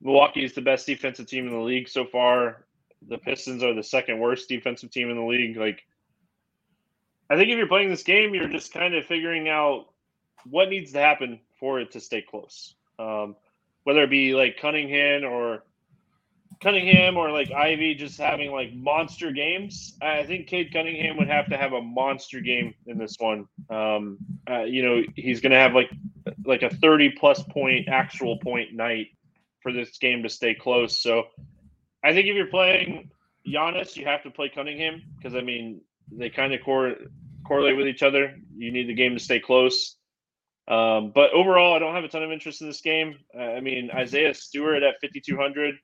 Milwaukee 0.00 0.44
is 0.44 0.54
the 0.54 0.60
best 0.60 0.86
defensive 0.86 1.26
team 1.26 1.46
in 1.46 1.52
the 1.52 1.60
league 1.60 1.88
so 1.88 2.04
far. 2.04 2.64
The 3.08 3.18
Pistons 3.18 3.62
are 3.62 3.74
the 3.74 3.82
second 3.82 4.18
worst 4.18 4.48
defensive 4.48 4.90
team 4.90 5.10
in 5.10 5.16
the 5.16 5.24
league. 5.24 5.56
Like, 5.56 5.86
I 7.30 7.36
think 7.36 7.50
if 7.50 7.56
you're 7.56 7.68
playing 7.68 7.90
this 7.90 8.02
game, 8.02 8.34
you're 8.34 8.48
just 8.48 8.72
kind 8.72 8.94
of 8.94 9.04
figuring 9.06 9.48
out 9.48 9.86
what 10.48 10.68
needs 10.68 10.92
to 10.92 10.98
happen 10.98 11.40
for 11.58 11.80
it 11.80 11.90
to 11.92 12.00
stay 12.00 12.22
close. 12.22 12.74
Um, 12.98 13.36
whether 13.84 14.02
it 14.02 14.10
be 14.10 14.34
like 14.34 14.58
Cunningham 14.60 15.24
or 15.24 15.62
Cunningham 16.60 17.16
or 17.16 17.30
like 17.30 17.52
Ivey 17.52 17.94
just 17.94 18.18
having 18.18 18.50
like 18.50 18.74
monster 18.74 19.30
games. 19.30 19.96
I 20.02 20.24
think 20.24 20.48
Cade 20.48 20.72
Cunningham 20.72 21.16
would 21.18 21.28
have 21.28 21.48
to 21.50 21.56
have 21.56 21.72
a 21.72 21.80
monster 21.80 22.40
game 22.40 22.74
in 22.86 22.98
this 22.98 23.16
one. 23.18 23.46
Um, 23.70 24.18
uh, 24.48 24.64
you 24.64 24.82
know, 24.82 25.02
he's 25.14 25.40
going 25.40 25.52
to 25.52 25.58
have 25.58 25.74
like 25.74 25.90
like 26.44 26.62
a 26.62 26.70
30 26.70 27.10
plus 27.18 27.42
point 27.44 27.88
actual 27.88 28.38
point 28.38 28.74
night 28.74 29.08
for 29.62 29.72
this 29.72 29.98
game 29.98 30.22
to 30.24 30.28
stay 30.28 30.54
close. 30.54 31.00
So 31.00 31.24
I 32.02 32.12
think 32.12 32.26
if 32.26 32.34
you're 32.34 32.46
playing 32.46 33.10
Giannis, 33.46 33.96
you 33.96 34.04
have 34.06 34.22
to 34.24 34.30
play 34.30 34.48
Cunningham 34.48 35.02
because 35.16 35.34
I 35.34 35.42
mean 35.42 35.80
they 36.10 36.30
kind 36.30 36.52
of 36.54 36.62
cor- 36.64 36.96
correlate 37.46 37.76
with 37.76 37.86
each 37.86 38.02
other. 38.02 38.36
You 38.56 38.72
need 38.72 38.88
the 38.88 38.94
game 38.94 39.14
to 39.14 39.20
stay 39.20 39.40
close. 39.40 39.96
Um, 40.66 41.12
but 41.14 41.32
overall, 41.32 41.74
I 41.74 41.78
don't 41.78 41.94
have 41.94 42.04
a 42.04 42.08
ton 42.08 42.22
of 42.22 42.30
interest 42.30 42.60
in 42.60 42.66
this 42.66 42.82
game. 42.82 43.16
Uh, 43.34 43.42
I 43.42 43.60
mean, 43.60 43.90
Isaiah 43.90 44.34
Stewart 44.34 44.82
at 44.82 45.00
5,200 45.00 45.76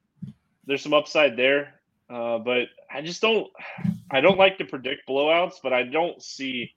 there's 0.67 0.83
some 0.83 0.95
upside 0.95 1.37
there. 1.37 1.75
Uh, 2.09 2.39
but 2.39 2.69
I 2.93 3.01
just 3.01 3.23
don't 3.23 3.51
I 4.11 4.21
don't 4.21 4.39
like 4.39 4.59
to 4.59 4.65
predict 4.65 5.09
blowouts, 5.09 5.55
but 5.63 5.73
I 5.73 5.85
don't 5.85 6.23
see 6.23 6.75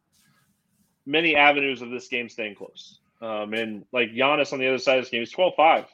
many 1.05 1.35
avenues 1.35 1.81
of 1.81 1.89
this 1.89 2.07
game 2.07 2.29
staying 2.29 2.55
close. 2.55 2.99
Um, 3.21 3.53
and 3.53 3.85
like 3.91 4.11
Giannis 4.11 4.53
on 4.53 4.59
the 4.59 4.67
other 4.67 4.77
side 4.77 4.99
of 4.99 5.05
this 5.05 5.11
game, 5.11 5.21
he's 5.21 5.33
12-5. 5.33 5.85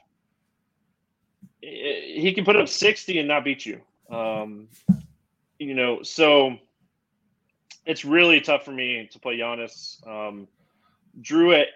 He 1.62 2.34
can 2.36 2.44
put 2.44 2.58
up 2.58 2.68
60 2.68 3.20
and 3.20 3.28
not 3.28 3.46
beat 3.46 3.66
you. 3.66 3.82
Um, 4.10 4.68
you 5.60 5.74
know, 5.74 6.04
so 6.04 6.58
it's 7.86 8.04
really 8.04 8.42
tough 8.42 8.66
for 8.66 8.72
me 8.72 9.08
to 9.12 9.20
play 9.20 9.38
Giannis. 9.38 10.06
Um, 10.06 10.48
Jrue 11.22 11.62
at, 11.62 11.68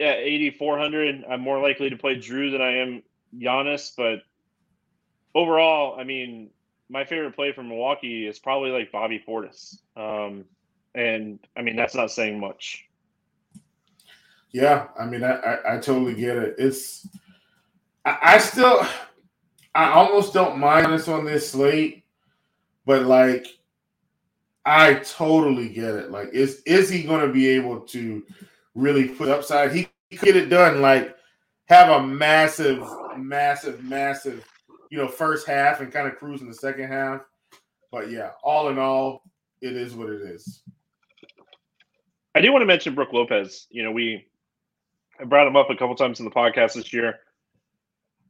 at 0.00 0.18
8,400, 0.18 1.24
I'm 1.30 1.40
more 1.40 1.60
likely 1.60 1.90
to 1.90 1.96
play 1.96 2.16
Jrue 2.16 2.50
than 2.50 2.62
I 2.62 2.78
am 2.78 3.02
Giannis, 3.36 3.92
but 3.96 4.22
overall, 5.34 5.98
I 5.98 6.04
mean, 6.04 6.50
my 6.88 7.04
favorite 7.04 7.34
play 7.34 7.52
from 7.52 7.68
Milwaukee 7.68 8.26
is 8.26 8.38
probably 8.38 8.70
like 8.70 8.92
Bobby 8.92 9.22
Portis. 9.26 9.78
Um, 9.96 10.44
and 10.94 11.38
I 11.56 11.62
mean, 11.62 11.76
that's 11.76 11.94
not 11.94 12.10
saying 12.10 12.40
much. 12.40 12.84
Yeah, 14.50 14.86
I 14.98 15.04
mean, 15.04 15.22
I, 15.22 15.32
I, 15.32 15.74
I 15.74 15.78
totally 15.78 16.14
get 16.14 16.36
it. 16.36 16.54
It's, 16.58 17.06
I, 18.04 18.18
I, 18.22 18.38
still, 18.38 18.86
I 19.74 19.92
almost 19.92 20.32
don't 20.32 20.58
mind 20.58 20.92
this 20.92 21.08
on 21.08 21.24
this 21.26 21.50
slate, 21.50 22.04
but 22.86 23.02
like, 23.02 23.46
I 24.64 24.94
totally 24.94 25.68
get 25.68 25.94
it. 25.94 26.10
Like, 26.10 26.28
is 26.32 26.62
is 26.66 26.90
he 26.90 27.02
going 27.02 27.26
to 27.26 27.32
be 27.32 27.48
able 27.48 27.80
to 27.80 28.22
really 28.74 29.08
put 29.08 29.28
upside? 29.28 29.72
He, 29.72 29.88
he 30.10 30.16
get 30.16 30.36
it 30.36 30.50
done. 30.50 30.82
Like, 30.82 31.16
have 31.66 31.88
a 31.90 32.06
massive, 32.06 32.82
massive, 33.16 33.82
massive 33.84 34.44
you 34.90 34.98
know, 34.98 35.08
first 35.08 35.46
half 35.46 35.80
and 35.80 35.92
kind 35.92 36.08
of 36.08 36.16
cruise 36.16 36.40
in 36.40 36.48
the 36.48 36.54
second 36.54 36.88
half. 36.88 37.22
But 37.90 38.10
yeah, 38.10 38.30
all 38.42 38.68
in 38.68 38.78
all, 38.78 39.22
it 39.60 39.76
is 39.76 39.94
what 39.94 40.10
it 40.10 40.22
is. 40.22 40.62
I 42.34 42.40
do 42.40 42.52
want 42.52 42.62
to 42.62 42.66
mention 42.66 42.94
Brook 42.94 43.12
Lopez. 43.12 43.66
You 43.70 43.82
know, 43.82 43.92
we 43.92 44.26
I 45.20 45.24
brought 45.24 45.46
him 45.46 45.56
up 45.56 45.70
a 45.70 45.76
couple 45.76 45.94
times 45.96 46.20
in 46.20 46.24
the 46.24 46.30
podcast 46.30 46.74
this 46.74 46.92
year. 46.92 47.18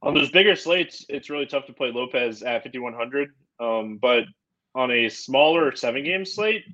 On 0.00 0.14
those 0.14 0.30
bigger 0.30 0.54
slates, 0.54 1.04
it's 1.08 1.28
really 1.28 1.46
tough 1.46 1.66
to 1.66 1.72
play 1.72 1.90
Lopez 1.90 2.42
at 2.42 2.62
5,100. 2.62 3.30
Um, 3.60 3.98
but 4.00 4.24
on 4.74 4.92
a 4.92 5.08
smaller 5.08 5.74
seven 5.74 6.04
game 6.04 6.24
slate, 6.24 6.64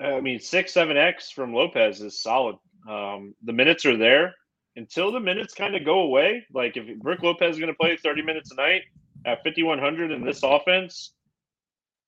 I 0.00 0.20
mean, 0.20 0.38
six, 0.38 0.72
seven 0.72 0.96
X 0.96 1.30
from 1.30 1.52
Lopez 1.52 2.00
is 2.00 2.22
solid. 2.22 2.56
Um, 2.88 3.34
the 3.42 3.52
minutes 3.52 3.84
are 3.86 3.96
there 3.96 4.34
until 4.76 5.12
the 5.12 5.20
minutes 5.20 5.54
kind 5.54 5.74
of 5.76 5.84
go 5.84 6.00
away, 6.00 6.44
like 6.52 6.76
if 6.76 6.98
Brook 6.98 7.22
Lopez 7.22 7.54
is 7.54 7.58
going 7.58 7.72
to 7.72 7.78
play 7.78 7.96
30 7.96 8.22
minutes 8.22 8.50
a 8.52 8.54
night 8.54 8.82
at 9.26 9.44
5,100 9.44 10.10
in 10.10 10.24
this 10.24 10.42
offense, 10.42 11.12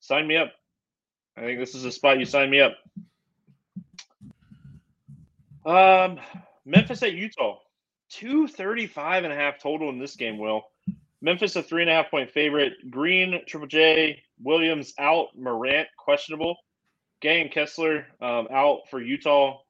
sign 0.00 0.26
me 0.26 0.36
up. 0.36 0.52
I 1.36 1.42
think 1.42 1.58
this 1.58 1.74
is 1.74 1.84
a 1.84 1.92
spot 1.92 2.18
you 2.18 2.24
sign 2.24 2.50
me 2.50 2.60
up. 2.60 2.76
Um, 5.66 6.20
Memphis 6.64 7.02
at 7.02 7.14
Utah, 7.14 7.58
235 8.10 9.24
and 9.24 9.32
a 9.32 9.36
half 9.36 9.58
total 9.58 9.88
in 9.88 9.98
this 9.98 10.16
game, 10.16 10.38
Will. 10.38 10.62
Memphis, 11.24 11.56
a 11.56 11.62
three 11.62 11.82
and 11.82 11.90
a 11.90 11.94
half 11.94 12.10
point 12.10 12.30
favorite. 12.30 12.74
Green, 12.90 13.40
Triple 13.46 13.66
J, 13.66 14.22
Williams 14.42 14.92
out. 14.98 15.28
Morant, 15.34 15.88
questionable. 15.96 16.54
Gay 17.22 17.40
and 17.40 17.50
Kessler 17.50 18.06
um, 18.20 18.46
out 18.52 18.80
for 18.90 19.00
Utah. 19.00 19.60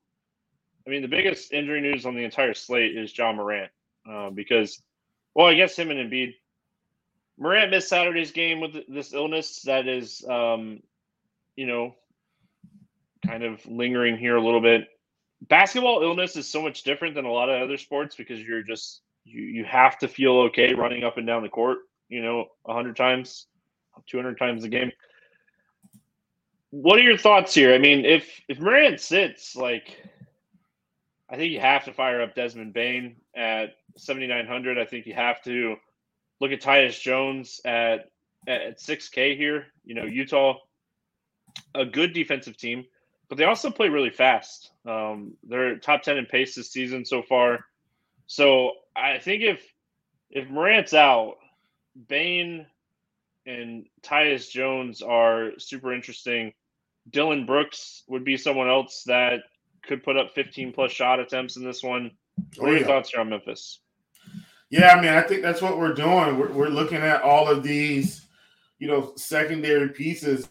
I 0.86 0.90
mean, 0.90 1.02
the 1.02 1.08
biggest 1.08 1.52
injury 1.52 1.80
news 1.80 2.04
on 2.04 2.14
the 2.14 2.24
entire 2.24 2.54
slate 2.54 2.96
is 2.96 3.12
John 3.12 3.36
Morant 3.36 3.70
uh, 4.08 4.30
because, 4.30 4.82
well, 5.34 5.46
I 5.46 5.54
guess 5.54 5.76
him 5.76 5.90
and 5.90 6.10
Embiid. 6.10 6.34
Morant 7.38 7.70
missed 7.70 7.88
Saturday's 7.88 8.32
game 8.32 8.60
with 8.60 8.74
this 8.88 9.12
illness 9.12 9.62
that 9.62 9.88
is, 9.88 10.24
um, 10.28 10.80
you 11.56 11.66
know, 11.66 11.94
kind 13.26 13.42
of 13.42 13.64
lingering 13.66 14.16
here 14.16 14.36
a 14.36 14.44
little 14.44 14.60
bit. 14.60 14.86
Basketball 15.48 16.02
illness 16.02 16.36
is 16.36 16.48
so 16.48 16.62
much 16.62 16.82
different 16.82 17.14
than 17.14 17.24
a 17.24 17.32
lot 17.32 17.48
of 17.48 17.60
other 17.60 17.76
sports 17.76 18.14
because 18.14 18.40
you're 18.40 18.62
just 18.62 19.00
you 19.24 19.42
you 19.42 19.64
have 19.64 19.98
to 19.98 20.08
feel 20.08 20.38
okay 20.42 20.74
running 20.74 21.02
up 21.02 21.18
and 21.18 21.26
down 21.26 21.42
the 21.42 21.48
court, 21.48 21.78
you 22.08 22.22
know, 22.22 22.46
hundred 22.66 22.96
times, 22.96 23.46
two 24.06 24.16
hundred 24.16 24.38
times 24.38 24.64
a 24.64 24.68
game. 24.68 24.92
What 26.70 26.98
are 26.98 27.02
your 27.02 27.18
thoughts 27.18 27.54
here? 27.54 27.74
I 27.74 27.78
mean, 27.78 28.04
if 28.04 28.40
if 28.48 28.60
Morant 28.60 29.00
sits, 29.00 29.56
like 29.56 30.02
I 31.34 31.36
think 31.36 31.50
you 31.50 31.58
have 31.58 31.84
to 31.86 31.92
fire 31.92 32.22
up 32.22 32.36
Desmond 32.36 32.72
Bane 32.74 33.16
at 33.34 33.74
7,900. 33.96 34.78
I 34.78 34.84
think 34.84 35.04
you 35.04 35.14
have 35.14 35.42
to 35.42 35.74
look 36.40 36.52
at 36.52 36.60
Tyus 36.60 37.00
Jones 37.00 37.60
at, 37.64 38.08
at 38.46 38.78
6K 38.78 39.36
here. 39.36 39.66
You 39.84 39.96
know, 39.96 40.04
Utah, 40.04 40.58
a 41.74 41.84
good 41.84 42.12
defensive 42.12 42.56
team, 42.56 42.84
but 43.28 43.36
they 43.36 43.46
also 43.46 43.68
play 43.68 43.88
really 43.88 44.10
fast. 44.10 44.70
Um, 44.86 45.34
they're 45.42 45.76
top 45.78 46.04
10 46.04 46.18
in 46.18 46.26
pace 46.26 46.54
this 46.54 46.70
season 46.70 47.04
so 47.04 47.20
far. 47.20 47.64
So 48.28 48.70
I 48.94 49.18
think 49.18 49.42
if 49.42 49.60
if 50.30 50.48
Morant's 50.48 50.94
out, 50.94 51.38
Bane 52.06 52.64
and 53.44 53.86
Tyus 54.02 54.48
Jones 54.48 55.02
are 55.02 55.50
super 55.58 55.92
interesting. 55.92 56.52
Dillon 57.10 57.44
Brooks 57.44 58.04
would 58.06 58.24
be 58.24 58.36
someone 58.36 58.68
else 58.68 59.02
that 59.08 59.40
could 59.86 60.02
put 60.02 60.16
up 60.16 60.34
15 60.34 60.72
plus 60.72 60.92
shot 60.92 61.20
attempts 61.20 61.56
in 61.56 61.64
this 61.64 61.82
one. 61.82 62.10
What 62.56 62.70
are 62.70 62.72
oh, 62.72 62.76
your 62.76 62.86
thoughts 62.86 63.10
here 63.10 63.20
on 63.20 63.28
Memphis? 63.28 63.80
Yeah, 64.70 64.94
I 64.94 65.00
mean, 65.00 65.12
I 65.12 65.22
think 65.22 65.42
that's 65.42 65.62
what 65.62 65.78
we're 65.78 65.94
doing. 65.94 66.38
We're, 66.38 66.52
we're 66.52 66.68
looking 66.68 66.98
at 66.98 67.22
all 67.22 67.48
of 67.48 67.62
these, 67.62 68.26
you 68.78 68.88
know, 68.88 69.12
secondary 69.16 69.90
pieces, 69.90 70.48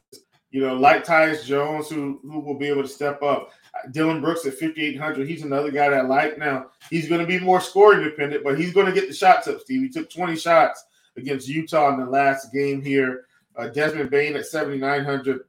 you 0.52 0.62
know, 0.62 0.76
like 0.76 1.06
Tyus 1.06 1.44
Jones, 1.44 1.90
who 1.90 2.20
who 2.24 2.40
will 2.40 2.58
be 2.58 2.68
able 2.68 2.84
to 2.84 2.88
step 2.88 3.22
up. 3.22 3.52
Dillon 3.92 4.22
Brooks 4.22 4.46
at 4.46 4.54
5,800. 4.54 5.28
He's 5.28 5.44
another 5.44 5.72
guy 5.72 5.90
that 5.90 6.00
I 6.00 6.02
like. 6.04 6.38
Now, 6.38 6.68
he's 6.90 7.10
going 7.10 7.22
to 7.22 7.28
be 7.28 7.40
more 7.40 7.60
scoring 7.60 8.04
dependent, 8.04 8.44
but 8.44 8.58
he's 8.58 8.74
going 8.74 8.86
to 8.86 8.94
get 8.94 9.08
the 9.08 9.14
shots 9.14 9.48
up, 9.48 9.60
Steve. 9.62 9.82
He 9.82 9.90
took 9.90 10.10
20 10.10 10.36
shots 10.36 10.86
against 11.18 11.48
Utah 11.48 11.94
in 11.94 12.00
the 12.00 12.06
last 12.06 12.54
game 12.54 12.82
here. 12.82 13.26
Uh, 13.56 13.68
Desmond 13.68 14.10
Bane 14.10 14.36
at 14.36 14.46
7,900 14.46 15.42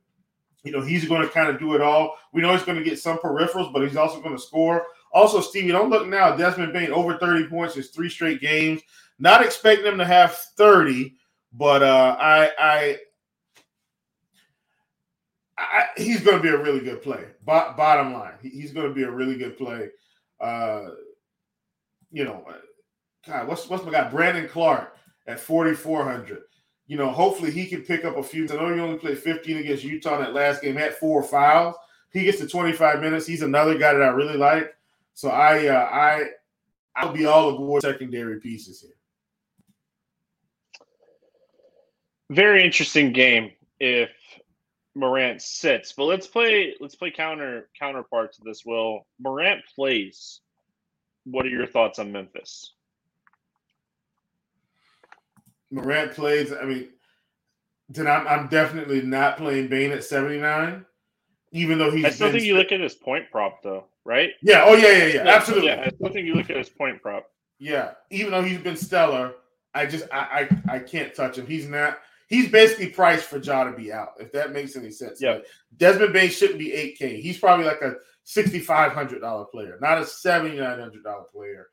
you 0.65 0.73
know, 0.73 0.81
he's 0.81 1.07
going 1.07 1.23
to 1.23 1.29
kind 1.29 1.49
of 1.49 1.59
do 1.59 1.75
it 1.75 1.83
all. 1.83 2.17
We 2.33 2.43
know 2.43 2.53
he's 2.53 2.65
going 2.65 2.79
to 2.79 2.85
get 2.85 2.99
some 2.99 3.19
peripherals, 3.19 3.73
but 3.73 3.83
he's 3.83 3.97
also 3.97 4.21
going 4.21 4.35
to 4.35 4.43
score. 4.43 4.87
Also, 5.13 5.41
Stevie, 5.41 5.73
don't 5.73 5.91
look 5.91 6.09
now. 6.09 6.35
Desmond 6.35 6.73
Bane 6.73 6.91
over 6.91 7.19
30 7.19 7.49
points 7.49 7.77
is 7.77 7.91
three 7.91 8.09
straight 8.09 8.41
games. 8.41 8.81
Not 9.19 9.45
expecting 9.45 9.87
him 9.87 9.99
to 9.99 10.05
have 10.05 10.35
30, 10.57 11.15
but 11.53 11.83
uh, 11.83 12.17
I, 12.19 12.51
I, 12.59 12.97
I, 15.57 15.87
he's 15.97 16.23
going 16.23 16.39
to 16.39 16.43
be 16.43 16.49
a 16.49 16.61
really 16.61 16.81
good 16.81 17.03
play. 17.03 17.25
Bo- 17.45 17.75
bottom 17.77 18.13
line, 18.15 18.33
he's 18.43 18.73
going 18.73 18.89
to 18.89 18.95
be 18.95 19.05
a 19.05 19.11
really 19.11 19.37
good 19.37 19.57
play. 19.57 19.91
Uh, 20.41 20.87
you 22.11 22.25
know, 22.25 22.45
God, 23.27 23.47
what's 23.47 23.69
what's 23.69 23.85
my 23.85 23.93
guy 23.93 24.11
Brandon 24.11 24.49
Clarke 24.49 24.97
at 25.27 25.41
4400 25.41 26.43
you 26.87 26.97
know, 26.97 27.11
hopefully 27.11 27.51
he 27.51 27.67
can 27.67 27.83
pick 27.83 28.05
up 28.05 28.17
a 28.17 28.23
few. 28.23 28.45
I 28.51 28.55
know 28.55 28.75
he 28.75 28.81
only 28.81 28.99
played 28.99 29.19
15 29.19 29.59
against 29.59 29.85
Utah 29.85 30.17
in 30.17 30.23
that 30.23 30.35
last 30.35 30.63
game, 30.63 30.77
had 30.77 30.95
four 30.95 31.23
fouls. 31.23 31.77
He 32.13 32.25
gets 32.25 32.39
to 32.39 32.47
25 32.47 33.01
minutes. 33.01 33.27
He's 33.27 33.43
another 33.43 33.77
guy 33.77 33.93
that 33.95 34.03
I 34.03 34.09
really 34.09 34.37
like. 34.37 34.75
So 35.15 35.31
I, 35.31 35.67
uh, 35.67 35.89
I, 35.91 36.25
I'll 36.97 37.13
be 37.13 37.27
all 37.27 37.55
aboard 37.55 37.83
secondary 37.83 38.41
pieces 38.41 38.81
here. 38.81 38.91
Very 42.31 42.65
interesting 42.65 43.13
game. 43.13 43.53
If 43.81 44.11
Morant 44.95 45.43
sits. 45.43 45.93
But 45.93 46.05
let's 46.05 46.27
play 46.27 46.75
let's 46.81 46.95
play 46.95 47.11
counter 47.11 47.69
counterpart 47.79 48.33
to 48.35 48.43
this. 48.45 48.65
Will 48.65 49.07
Morant 49.19 49.63
plays? 49.75 50.41
What 51.25 51.47
are 51.47 51.51
your 51.51 51.67
thoughts 51.67 51.99
on 51.99 52.13
Memphis? 52.13 52.74
Morant 55.75 56.13
plays. 56.13 56.53
I 56.53 56.65
mean, 56.65 56.89
then 57.89 58.07
I'm, 58.07 58.27
I'm 58.27 58.49
definitely 58.49 59.03
not 59.03 59.37
playing 59.37 59.69
Bane 59.69 59.93
at 59.93 60.05
79, 60.05 60.85
even 61.53 61.79
though 61.79 61.91
he's. 61.91 62.05
I 62.05 62.11
still 62.11 62.31
think 62.31 62.45
you 62.45 62.57
look 62.57 62.73
at 62.73 62.81
his 62.81 62.95
point 62.95 63.31
prop 63.31 63.63
though, 63.63 63.85
right? 64.05 64.31
Yeah. 64.43 64.65
Oh 64.67 64.75
yeah, 64.75 64.93
yeah, 64.93 65.07
yeah. 65.07 65.29
Absolutely. 65.29 65.69
Yeah, 65.69 65.85
I 65.87 65.91
still 65.91 66.11
think 66.11 66.27
you 66.27 66.35
look 66.35 66.51
at 66.51 66.57
his 66.57 66.71
point 66.71 67.03
prop. 67.03 67.27
Yeah, 67.59 67.93
even 68.11 68.33
though 68.33 68.43
he's 68.43 68.59
been 68.59 68.77
stellar, 68.77 69.35
I 69.75 69.87
just 69.87 70.05
I 70.13 70.49
I, 70.69 70.77
I 70.77 70.79
can't 70.79 71.15
touch 71.15 71.39
him. 71.39 71.47
He's 71.47 71.69
not. 71.69 71.99
He's 72.29 72.51
basically 72.51 72.89
priced 72.89 73.27
for 73.27 73.39
Ja 73.39 73.65
to 73.65 73.73
be 73.73 73.93
out. 73.93 74.13
If 74.19 74.33
that 74.33 74.53
makes 74.53 74.77
any 74.77 74.91
sense. 74.91 75.21
Yeah. 75.21 75.41
Desmond 75.77 76.13
Bane 76.13 76.31
shouldn't 76.31 76.59
be 76.59 76.97
8K. 76.99 77.21
He's 77.21 77.39
probably 77.39 77.67
like 77.67 77.83
a 77.83 77.97
$6,500 78.27 79.51
player, 79.51 79.79
not 79.81 79.99
a 79.99 80.03
$7,900 80.03 81.29
player. 81.31 81.69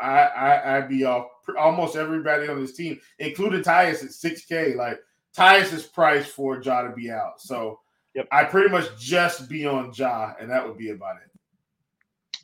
I, 0.00 0.22
I 0.22 0.76
I'd 0.76 0.88
be 0.88 1.04
off 1.04 1.28
almost 1.58 1.96
everybody 1.96 2.48
on 2.48 2.60
this 2.60 2.74
team, 2.74 3.00
including 3.18 3.62
Tyus 3.62 4.04
at 4.04 4.10
6K. 4.10 4.76
Like 4.76 5.00
Tyus 5.36 5.72
is 5.72 5.84
priced 5.84 6.30
for 6.30 6.60
Ja 6.62 6.82
to 6.82 6.92
be 6.92 7.10
out. 7.10 7.40
So 7.40 7.80
yep. 8.14 8.28
I 8.32 8.44
pretty 8.44 8.70
much 8.70 8.98
just 8.98 9.48
be 9.48 9.66
on 9.66 9.92
Ja, 9.94 10.34
and 10.40 10.50
that 10.50 10.66
would 10.66 10.78
be 10.78 10.90
about 10.90 11.16
it. 11.16 12.42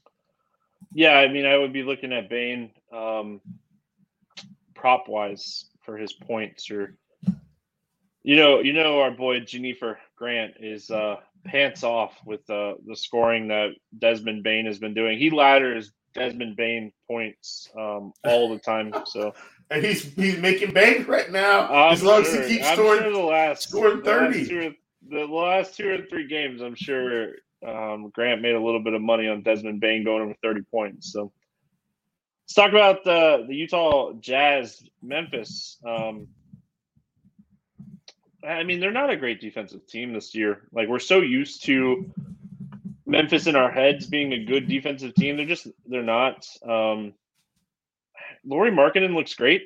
Yeah, 0.93 1.19
I 1.19 1.29
mean, 1.29 1.45
I 1.45 1.57
would 1.57 1.73
be 1.73 1.83
looking 1.83 2.13
at 2.13 2.31
Bane 2.31 2.71
um, 2.93 3.41
prop 4.75 5.09
wise 5.09 5.67
for 5.83 5.97
his 5.97 6.13
points, 6.13 6.71
or 6.71 6.97
you 8.23 8.37
know, 8.37 8.61
you 8.61 8.73
know, 8.73 9.01
our 9.01 9.11
boy 9.11 9.41
Jennifer 9.41 9.99
Grant 10.17 10.55
is 10.61 10.91
uh, 10.91 11.17
pants 11.45 11.83
off 11.83 12.17
with 12.25 12.49
uh, 12.49 12.75
the 12.87 12.97
scoring 12.97 13.49
that 13.49 13.71
Desmond 13.99 14.45
Bane 14.45 14.67
has 14.67 14.79
been 14.79 14.95
doing. 14.95 15.19
He 15.19 15.31
ladders 15.31 15.93
Desmond 16.15 16.57
Bane 16.57 16.93
points 17.09 17.69
um, 17.77 18.13
all 18.25 18.49
the 18.51 18.59
time. 18.59 18.93
So 19.07 19.35
and 19.71 19.85
he's 19.85 20.03
he's 20.15 20.39
making 20.39 20.73
bank 20.73 21.09
right 21.09 21.31
now 21.31 21.69
I'm 21.73 21.93
as 21.93 22.03
long 22.03 22.25
sure, 22.25 22.41
as 22.43 22.49
he 22.49 22.57
keeps 22.57 22.69
I'm 22.69 22.77
scoring 22.77 23.03
sure 23.03 23.13
the 23.13 23.19
last 23.19 23.69
scoring 23.69 24.03
the 24.03 24.11
last 24.11 24.35
thirty. 24.35 24.47
two 24.49 24.69
or- 24.69 24.75
the 25.07 25.27
last 25.27 25.77
two 25.77 25.87
or 25.91 25.99
three 26.09 26.27
games, 26.27 26.63
I'm 26.63 26.75
sure 26.75 27.33
um, 27.67 28.09
Grant 28.15 28.41
made 28.41 28.55
a 28.55 28.61
little 28.61 28.83
bit 28.83 28.95
of 28.95 29.03
money 29.03 29.29
on 29.29 29.43
Desmond 29.43 29.79
Bane 29.79 30.03
going 30.03 30.23
over 30.23 30.35
30 30.43 30.63
points. 30.71 31.13
So 31.13 31.31
let's 32.45 32.55
talk 32.55 32.71
about 32.71 33.05
the 33.05 33.45
the 33.47 33.55
Utah 33.55 34.15
Jazz 34.15 34.83
Memphis. 35.03 35.77
Um, 35.87 36.29
I 38.47 38.63
mean, 38.63 38.81
they're 38.81 38.93
not 38.93 39.11
a 39.11 39.17
great 39.17 39.41
defensive 39.41 39.87
team 39.87 40.13
this 40.13 40.35
year. 40.35 40.63
Like 40.73 40.89
we're 40.89 40.99
so 40.99 41.21
used 41.21 41.65
to 41.65 42.11
Memphis 43.15 43.47
in 43.47 43.55
our 43.55 43.71
heads 43.71 44.07
being 44.07 44.33
a 44.33 44.45
good 44.45 44.67
defensive 44.69 45.15
team. 45.15 45.37
They're 45.37 45.47
just 45.47 45.69
they're 45.87 46.03
not. 46.03 46.47
Um, 46.67 47.15
Lauri 48.45 48.71
Markkanen 48.71 49.15
looks 49.15 49.35
great. 49.35 49.63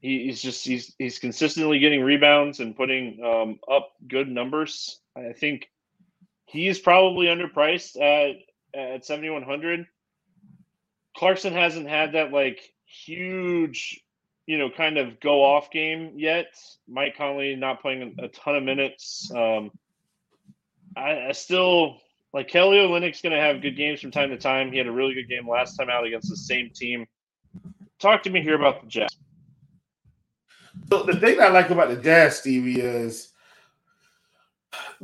He, 0.00 0.26
he's 0.26 0.42
just 0.42 0.64
he's 0.64 0.94
he's 0.98 1.18
consistently 1.18 1.78
getting 1.78 2.02
rebounds 2.02 2.60
and 2.60 2.76
putting 2.76 3.24
um, 3.24 3.58
up 3.70 3.92
good 4.06 4.28
numbers. 4.28 5.00
I 5.16 5.32
think 5.32 5.68
he's 6.44 6.78
probably 6.78 7.26
underpriced 7.26 7.96
at 8.00 8.36
at 8.78 9.06
seventy 9.06 9.30
one 9.30 9.42
hundred. 9.42 9.86
Clarkson 11.16 11.54
hasn't 11.54 11.88
had 11.88 12.12
that 12.12 12.32
like 12.32 12.60
huge, 12.84 14.00
you 14.46 14.58
know, 14.58 14.70
kind 14.70 14.98
of 14.98 15.18
go 15.20 15.42
off 15.42 15.70
game 15.70 16.12
yet. 16.16 16.54
Mike 16.86 17.16
Conley 17.16 17.56
not 17.56 17.80
playing 17.80 18.14
a 18.18 18.28
ton 18.28 18.56
of 18.56 18.62
minutes. 18.62 19.30
Um, 19.34 19.70
I, 20.96 21.28
I 21.28 21.32
still 21.32 22.00
like 22.32 22.48
Kelly 22.48 22.78
Olynyk's 22.78 23.22
going 23.22 23.34
to 23.34 23.40
have 23.40 23.62
good 23.62 23.76
games 23.76 24.00
from 24.00 24.10
time 24.10 24.30
to 24.30 24.36
time. 24.36 24.70
He 24.70 24.78
had 24.78 24.86
a 24.86 24.92
really 24.92 25.14
good 25.14 25.28
game 25.28 25.48
last 25.48 25.76
time 25.76 25.88
out 25.88 26.06
against 26.06 26.28
the 26.28 26.36
same 26.36 26.70
team. 26.70 27.06
Talk 27.98 28.22
to 28.24 28.30
me 28.30 28.42
here 28.42 28.54
about 28.54 28.82
the 28.82 28.86
Jazz. 28.86 29.08
So 30.90 31.02
the 31.02 31.18
thing 31.18 31.40
I 31.40 31.48
like 31.48 31.70
about 31.70 31.88
the 31.88 31.96
Jazz, 31.96 32.38
Stevie, 32.38 32.80
is 32.80 33.32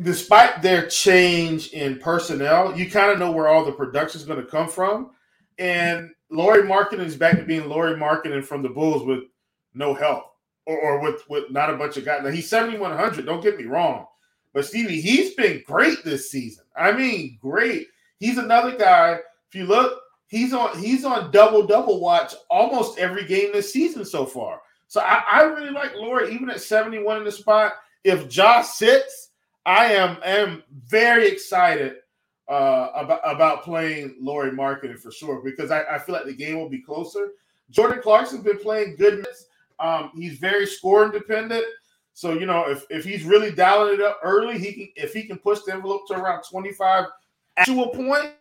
despite 0.01 0.63
their 0.63 0.87
change 0.87 1.69
in 1.69 1.99
personnel, 1.99 2.77
you 2.77 2.91
kind 2.91 3.11
of 3.11 3.19
know 3.19 3.31
where 3.31 3.49
all 3.49 3.65
the 3.65 3.73
production 3.73 4.21
is 4.21 4.27
going 4.27 4.41
to 4.41 4.51
come 4.51 4.69
from. 4.69 5.11
And 5.59 6.11
Lauri 6.31 6.63
Markkanen 6.63 7.05
is 7.05 7.17
back 7.17 7.37
to 7.37 7.45
being 7.45 7.69
Lauri 7.69 7.95
Markkanen 7.95 8.45
from 8.45 8.63
the 8.63 8.69
Bulls 8.69 9.05
with 9.05 9.25
no 9.75 9.95
help 9.95 10.25
or, 10.67 10.79
or 10.79 11.01
with, 11.01 11.29
with 11.29 11.51
not 11.51 11.71
a 11.71 11.77
bunch 11.77 11.97
of 11.97 12.05
guys. 12.05 12.23
Now, 12.23 12.31
he's 12.31 12.49
7,100, 12.49 13.27
don't 13.27 13.43
get 13.43 13.59
me 13.59 13.65
wrong. 13.65 14.07
But 14.55 14.65
Stevie, 14.65 15.01
he's 15.01 15.35
been 15.35 15.63
great 15.67 16.03
this 16.05 16.31
season. 16.31 16.65
I 16.75 16.93
mean, 16.93 17.39
great. 17.43 17.89
He's 18.19 18.39
another 18.39 18.77
guy. 18.79 19.19
If 19.49 19.55
you 19.55 19.67
look, 19.67 20.01
he's 20.29 20.55
on 20.55 20.79
he's 20.79 21.05
on 21.05 21.31
double 21.33 21.67
double 21.67 22.01
watch 22.01 22.35
almost 22.49 22.99
every 22.99 23.27
game 23.27 23.53
this 23.53 23.73
season 23.73 24.05
so 24.05 24.25
far. 24.25 24.63
So 24.87 25.01
I, 25.01 25.25
I 25.31 25.43
really 25.43 25.71
like 25.71 25.95
Lauri, 25.97 26.33
even 26.33 26.49
at 26.49 26.61
71 26.61 27.19
in 27.19 27.25
the 27.25 27.33
spot. 27.33 27.75
If 28.05 28.29
Josh 28.29 28.69
sits, 28.69 29.31
I 29.67 29.87
am 29.87 30.19
am 30.25 30.63
very 30.87 31.27
excited 31.27 31.97
uh, 32.49 32.91
about 32.95 33.21
about 33.25 33.65
playing 33.65 34.17
Lauri 34.21 34.53
Markkanen 34.53 34.99
for 34.99 35.11
sure 35.11 35.43
because 35.43 35.71
I, 35.71 35.83
I, 35.85 35.99
feel 35.99 36.15
like 36.15 36.27
the 36.27 36.35
game 36.35 36.59
will 36.59 36.69
be 36.69 36.81
closer. 36.81 37.31
Jordan 37.71 38.03
Clarkson's 38.03 38.45
been 38.45 38.59
playing 38.59 38.97
good 38.97 39.15
minutes. 39.15 39.47
Um, 39.81 40.11
he's 40.15 40.39
very 40.39 40.67
scoring 40.67 41.11
dependent. 41.11 41.65
So 42.15 42.33
you 42.33 42.47
know, 42.47 42.71
if, 42.71 42.87
if 42.91 43.05
he's 43.05 43.25
really 43.25 43.51
dialing 43.51 43.95
it 43.95 44.01
up 44.01 44.21
early, 44.23 44.59
he 44.59 44.73
can 44.73 44.89
if 44.97 45.13
he 45.13 45.25
can 45.25 45.37
push 45.37 45.61
the 45.61 45.75
envelope 45.75 46.07
to 46.09 46.15
around 46.15 46.45
25 46.49 47.07
actual 47.57 47.89
point, 47.89 48.33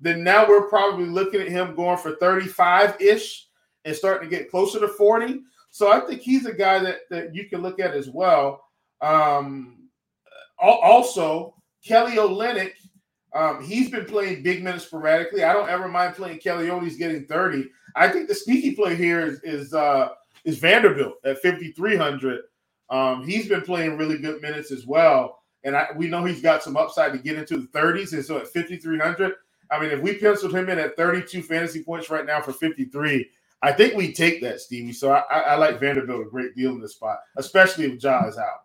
then 0.00 0.22
now 0.22 0.46
we're 0.46 0.68
probably 0.68 1.06
looking 1.06 1.40
at 1.40 1.48
him 1.48 1.74
going 1.74 1.98
for 1.98 2.16
35-ish 2.16 3.48
and 3.84 3.96
starting 3.96 4.28
to 4.28 4.36
get 4.36 4.50
closer 4.50 4.78
to 4.80 4.88
40. 4.88 5.40
So 5.70 5.90
I 5.90 6.00
think 6.00 6.20
he's 6.20 6.46
a 6.46 6.52
guy 6.52 6.78
that, 6.80 7.00
that 7.10 7.34
you 7.34 7.48
can 7.48 7.62
look 7.62 7.80
at 7.80 7.94
as 7.94 8.08
well. 8.08 8.64
Um, 9.00 9.88
also, 10.58 11.54
Kelly 11.84 12.16
Olynyk, 12.16 12.72
um, 13.34 13.62
he's 13.62 13.90
been 13.90 14.04
playing 14.04 14.42
big 14.42 14.62
minutes 14.62 14.86
sporadically. 14.86 15.44
I 15.44 15.52
don't 15.52 15.68
ever 15.68 15.88
mind 15.88 16.14
playing 16.14 16.38
Kelly. 16.38 16.70
He's 16.80 16.96
getting 16.96 17.26
30. 17.26 17.68
I 17.94 18.08
think 18.08 18.28
the 18.28 18.34
sneaky 18.34 18.74
play 18.74 18.96
here 18.96 19.20
is 19.20 19.40
is, 19.42 19.74
uh, 19.74 20.10
is 20.44 20.58
Vanderbilt 20.58 21.14
at 21.24 21.40
5,300. 21.42 22.40
Um, 22.90 23.26
he's 23.26 23.48
been 23.48 23.62
playing 23.62 23.96
really 23.96 24.18
good 24.18 24.40
minutes 24.42 24.70
as 24.70 24.86
well. 24.86 25.42
And 25.64 25.76
I, 25.76 25.88
we 25.96 26.08
know 26.08 26.24
he's 26.24 26.40
got 26.40 26.62
some 26.62 26.76
upside 26.76 27.12
to 27.12 27.18
get 27.18 27.36
into 27.36 27.58
the 27.58 27.66
30s. 27.68 28.12
And 28.12 28.24
so 28.24 28.38
at 28.38 28.48
5,300, 28.48 29.34
I 29.70 29.80
mean, 29.80 29.90
if 29.90 30.00
we 30.00 30.16
penciled 30.18 30.54
him 30.54 30.68
in 30.68 30.78
at 30.78 30.96
32 30.96 31.42
fantasy 31.42 31.82
points 31.82 32.10
right 32.10 32.24
now 32.24 32.40
for 32.40 32.52
53, 32.52 33.28
I 33.60 33.72
think 33.72 33.94
we 33.94 34.12
take 34.12 34.40
that, 34.42 34.60
Stevie. 34.60 34.92
So 34.92 35.10
I, 35.10 35.22
I, 35.30 35.40
I 35.40 35.54
like 35.56 35.80
Vanderbilt 35.80 36.26
a 36.26 36.30
great 36.30 36.54
deal 36.54 36.70
in 36.70 36.80
this 36.80 36.94
spot, 36.94 37.18
especially 37.36 37.86
if 37.86 38.02
Ja 38.02 38.26
is 38.26 38.38
out. 38.38 38.62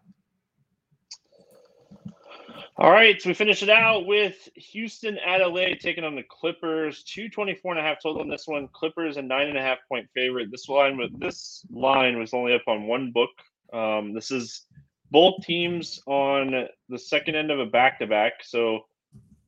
All 2.77 2.91
right, 2.91 3.21
so 3.21 3.29
we 3.29 3.35
finish 3.35 3.61
it 3.61 3.69
out 3.69 4.07
with 4.07 4.49
Houston 4.55 5.19
at 5.19 5.47
LA 5.47 5.75
taking 5.79 6.03
on 6.03 6.15
the 6.15 6.23
Clippers. 6.23 7.03
224 7.03 7.73
and 7.73 7.79
a 7.79 7.83
half 7.83 8.01
total 8.01 8.21
on 8.21 8.27
this 8.27 8.47
one. 8.47 8.67
Clippers 8.73 9.17
a 9.17 9.21
nine 9.21 9.47
and 9.47 9.57
a 9.57 9.61
half 9.61 9.77
point 9.87 10.07
favorite. 10.15 10.49
This 10.49 10.67
line 10.67 10.97
with 10.97 11.19
this 11.19 11.65
line 11.69 12.17
was 12.17 12.33
only 12.33 12.53
up 12.53 12.63
on 12.67 12.87
one 12.87 13.11
book. 13.11 13.29
Um, 13.73 14.13
this 14.13 14.31
is 14.31 14.65
both 15.11 15.43
teams 15.43 16.01
on 16.07 16.67
the 16.89 16.99
second 16.99 17.35
end 17.35 17.51
of 17.51 17.59
a 17.59 17.65
back 17.65 17.99
to 17.99 18.07
back. 18.07 18.33
So 18.43 18.85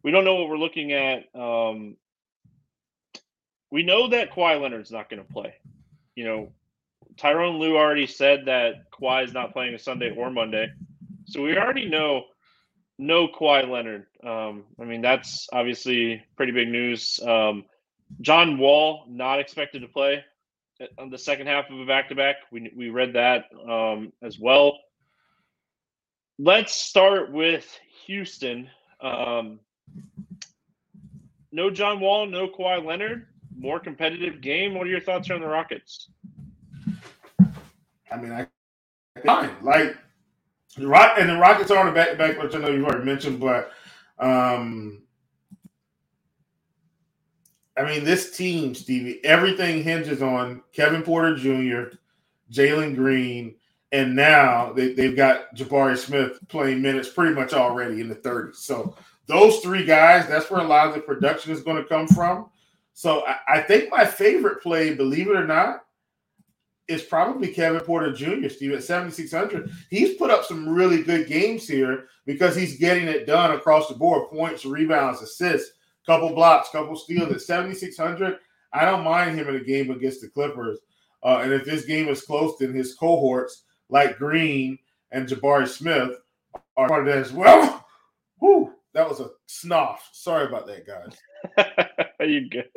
we 0.04 0.12
don't 0.12 0.26
know 0.26 0.36
what 0.36 0.50
we're 0.50 0.58
looking 0.58 0.92
at. 0.92 1.24
Um, 1.34 1.98
we 3.72 3.84
know 3.84 4.10
that 4.10 4.32
Kawhi 4.32 4.62
Leonard's 4.62 4.92
not 4.92 5.10
going 5.10 5.26
to 5.26 5.34
play. 5.34 5.54
You 6.16 6.26
know, 6.26 6.52
Tyronn 7.16 7.60
Lue 7.60 7.78
already 7.78 8.08
said 8.08 8.46
that 8.46 8.92
Kawhi 8.92 9.26
is 9.26 9.34
not 9.34 9.54
playing 9.54 9.74
a 9.74 9.80
Sunday 9.80 10.14
or 10.16 10.30
Monday. 10.30 10.68
So 11.26 11.42
we 11.42 11.58
already 11.58 11.90
know 11.90 12.26
no 12.98 13.28
Kawhi 13.28 13.68
Leonard. 13.70 14.06
Um, 14.24 14.66
I 14.80 14.86
mean, 14.86 15.02
that's 15.02 15.48
obviously 15.52 16.24
pretty 16.38 16.52
big 16.52 16.70
news. 16.70 17.20
Um, 17.26 17.66
John 18.22 18.58
Wall 18.58 19.06
not 19.10 19.40
expected 19.40 19.82
to 19.82 19.88
play 19.88 20.24
on 20.98 21.10
the 21.10 21.18
second 21.18 21.48
half 21.48 21.70
of 21.70 21.80
a 21.80 21.86
back 21.86 22.10
to 22.10 22.16
back. 22.16 22.38
We 22.52 22.72
we 22.76 22.90
read 22.90 23.14
that 23.14 23.46
um, 23.70 24.12
as 24.22 24.40
well. 24.40 24.78
Let's 26.38 26.74
start 26.74 27.32
with 27.32 27.68
Houston. 28.06 28.70
Um, 29.02 29.60
no 31.52 31.70
John 31.70 32.00
Wall, 32.00 32.26
no 32.26 32.48
Kawhi 32.48 32.84
Leonard. 32.84 33.28
More 33.58 33.80
competitive 33.80 34.42
game. 34.42 34.74
What 34.74 34.86
are 34.86 34.90
your 34.90 35.00
thoughts 35.00 35.32
on 35.32 35.40
the 35.40 35.48
Rockets? 35.48 36.10
I 38.12 38.18
mean, 38.18 38.32
I 38.32 38.48
fine. 39.26 39.52
Like 39.62 39.98
the 40.76 40.88
Rock 40.88 41.16
and 41.18 41.30
the 41.30 41.38
Rockets 41.38 41.72
are 41.72 41.78
on 41.78 41.86
the 41.86 41.92
back 41.94 42.12
to 42.12 42.16
back, 42.18 42.42
which 42.42 42.54
I 42.54 42.60
know 42.60 42.70
you've 42.70 42.86
already 42.86 43.06
mentioned, 43.06 43.40
but 43.40 43.72
um 44.20 45.05
I 47.78 47.84
mean, 47.84 48.04
this 48.04 48.36
team, 48.36 48.74
Stevie, 48.74 49.24
everything 49.26 49.84
hinges 49.84 50.22
on 50.22 50.62
Kevin 50.72 51.04
Porter 51.04 51.36
Jr., 51.36 51.98
Jalen 52.52 52.96
Green, 52.96 53.56
and 53.92 54.16
now 54.16 54.72
they, 54.74 54.94
they've 54.94 55.16
got 55.16 55.54
Jabari 55.56 55.98
Smith 55.98 56.40
playing 56.48 56.82
minutes 56.82 57.10
pretty 57.10 57.36
much 57.36 57.54
already 57.54 58.02
in 58.02 58.08
the 58.08 58.16
30s. 58.16 58.56
So 58.56 58.96
those 59.28 59.60
three 59.60 59.84
guys, 59.84 60.28
that's 60.28 60.50
where 60.50 60.62
a 60.62 60.68
lot 60.68 60.88
of 60.88 60.94
the 60.94 61.02
production 61.02 61.52
is 61.52 61.64
going 61.64 61.78
to 61.78 61.90
come 61.90 62.08
from. 62.08 62.50
So 62.94 63.26
I, 63.26 63.38
I 63.48 63.62
think 63.62 63.92
my 63.92 64.06
favorite 64.06 64.62
play, 64.62 64.94
believe 64.94 65.28
it 65.28 65.36
or 65.36 65.48
not, 65.48 65.84
is 66.88 67.02
probably 67.02 67.48
Kevin 67.48 67.82
Porter 67.82 68.14
Jr., 68.14 68.48
Steve, 68.48 68.74
at 68.74 68.84
7,600. 68.84 69.72
He's 69.90 70.16
put 70.16 70.30
up 70.30 70.46
some 70.46 70.70
really 70.70 71.02
good 71.02 71.28
games 71.28 71.68
here 71.68 72.08
because 72.26 72.56
he's 72.56 72.78
getting 72.78 73.08
it 73.08 73.26
done 73.26 73.52
across 73.52 73.88
the 73.88 73.96
board 73.96 74.30
points, 74.30 74.66
rebounds, 74.66 75.22
assists, 75.22 75.72
couple 76.06 76.34
blocks, 76.34 76.70
couple 76.70 76.96
steals 76.96 77.32
at 77.32 77.42
7,600. 77.42 78.38
I 78.74 78.86
don't 78.86 79.04
mind 79.04 79.38
him 79.38 79.48
in 79.50 79.56
a 79.56 79.64
game 79.64 79.92
against 79.92 80.22
the 80.22 80.30
Clippers. 80.30 80.80
Uh, 81.24 81.40
and 81.44 81.52
if 81.52 81.66
this 81.66 81.86
game 81.86 82.08
is 82.08 82.22
close, 82.22 82.56
then 82.60 82.74
his 82.74 82.94
cohorts 82.94 83.64
like 83.90 84.18
Green 84.18 84.78
and 85.12 85.28
Jabari 85.28 85.68
Smith 85.68 86.12
are 86.78 86.88
part 86.88 87.08
of 87.08 87.14
that 87.14 87.18
as 87.18 87.32
well. 87.32 87.86
Whew, 88.40 88.74
that 88.94 89.08
was 89.08 89.20
a 89.20 89.30
snuff. 89.48 90.10
Sorry 90.14 90.46
about 90.46 90.68
that, 90.68 90.86
guys. 90.86 91.18
Are 92.20 92.26
you 92.26 92.50
good? 92.50 92.70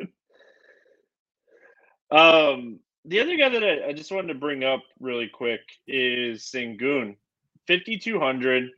Um, 2.11 2.79
the 3.05 3.19
other 3.19 3.35
guy 3.37 3.49
that 3.49 3.63
I, 3.63 3.89
I, 3.89 3.93
just 3.93 4.11
wanted 4.11 4.29
to 4.33 4.39
bring 4.39 4.63
up 4.63 4.81
really 4.99 5.27
quick 5.27 5.61
is 5.87 6.43
Sengun, 6.43 7.17
5,200. 7.67 8.69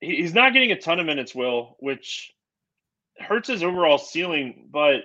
He's 0.00 0.34
not 0.34 0.52
getting 0.52 0.70
a 0.70 0.80
ton 0.80 1.00
of 1.00 1.06
minutes, 1.06 1.34
Will, 1.34 1.76
which 1.80 2.33
hurts 3.18 3.48
his 3.48 3.62
overall 3.62 3.98
ceiling, 3.98 4.68
but 4.70 5.02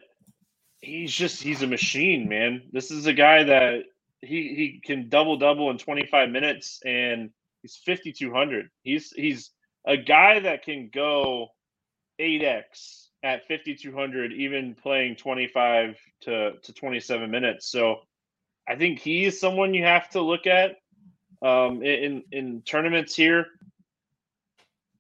he's 0.82 1.14
just 1.14 1.42
he's 1.42 1.62
a 1.62 1.68
machine, 1.68 2.28
man. 2.30 2.64
This 2.72 2.92
is 2.92 3.06
a 3.06 3.14
guy 3.14 3.44
that 3.44 3.84
he 4.22 4.56
he 4.56 4.82
can 4.84 5.10
double 5.10 5.38
double 5.38 5.70
in 5.70 5.78
25 5.78 6.30
minutes 6.30 6.80
and 6.86 7.32
he's 7.62 7.78
5200. 7.86 8.70
He's 8.84 9.12
he's 9.12 9.52
a 9.86 9.98
guy 9.98 10.40
that 10.40 10.64
can 10.64 10.90
go 10.94 11.50
8x 12.20 13.08
at 13.24 13.48
5200 13.48 14.34
even 14.34 14.76
playing 14.76 15.16
25 15.16 15.98
to 16.22 16.54
to 16.64 16.74
27 16.74 17.30
minutes. 17.32 17.70
So 17.72 18.00
I 18.68 18.76
think 18.76 19.00
he 19.00 19.26
is 19.26 19.40
someone 19.40 19.74
you 19.74 19.84
have 19.84 20.10
to 20.12 20.22
look 20.22 20.48
at 20.48 20.78
um, 21.42 21.84
in 21.84 22.24
in 22.32 22.62
tournaments 22.62 23.16
here. 23.16 23.48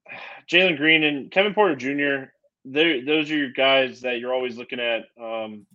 Jalen 0.51 0.77
Green 0.77 1.03
and 1.03 1.31
Kevin 1.31 1.53
Porter 1.53 1.75
Jr. 1.75 2.31
Those 2.71 3.31
are 3.31 3.37
your 3.37 3.51
guys 3.51 4.01
that 4.01 4.19
you're 4.19 4.33
always 4.33 4.57
looking 4.57 4.79
at. 4.79 5.05
Um, 5.21 5.65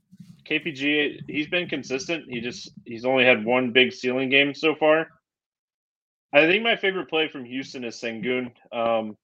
KPG, 0.49 1.23
he's 1.29 1.49
been 1.49 1.69
consistent. 1.69 2.27
He 2.29 2.41
just 2.41 2.71
he's 2.85 3.05
only 3.05 3.25
had 3.25 3.45
one 3.45 3.73
big 3.73 3.93
ceiling 3.93 4.31
game 4.31 4.55
so 4.55 4.75
far. 4.75 5.09
I 6.33 6.47
think 6.47 6.63
my 6.63 6.77
favorite 6.77 7.09
play 7.09 7.29
from 7.29 7.45
Houston 7.45 7.85
is 7.85 7.97
Sengun. 7.97 8.53
Um, 8.73 9.17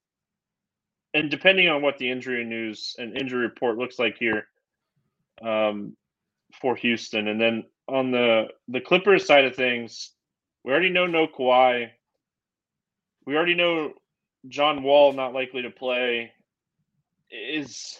and 1.13 1.31
depending 1.31 1.69
on 1.69 1.83
what 1.83 1.99
the 1.99 2.11
injury 2.11 2.45
news 2.45 2.95
and 2.99 3.17
injury 3.17 3.43
report 3.43 3.79
looks 3.79 3.99
like 3.99 4.17
here 4.17 4.47
um, 5.43 5.97
for 6.61 6.77
Houston, 6.77 7.29
and 7.29 7.41
then 7.41 7.65
on 7.89 8.11
the 8.11 8.49
the 8.69 8.81
Clippers 8.81 9.27
side 9.27 9.45
of 9.45 9.57
things, 9.57 10.13
we 10.65 10.73
already 10.73 10.91
know 10.91 11.07
no 11.07 11.27
Kawhi. 11.27 11.91
We 13.27 13.37
already 13.37 13.55
know 13.55 13.93
John 14.49 14.83
Wall 14.83 15.13
not 15.13 15.35
likely 15.35 15.63
to 15.63 15.71
play. 15.71 16.33
Is 17.31 17.99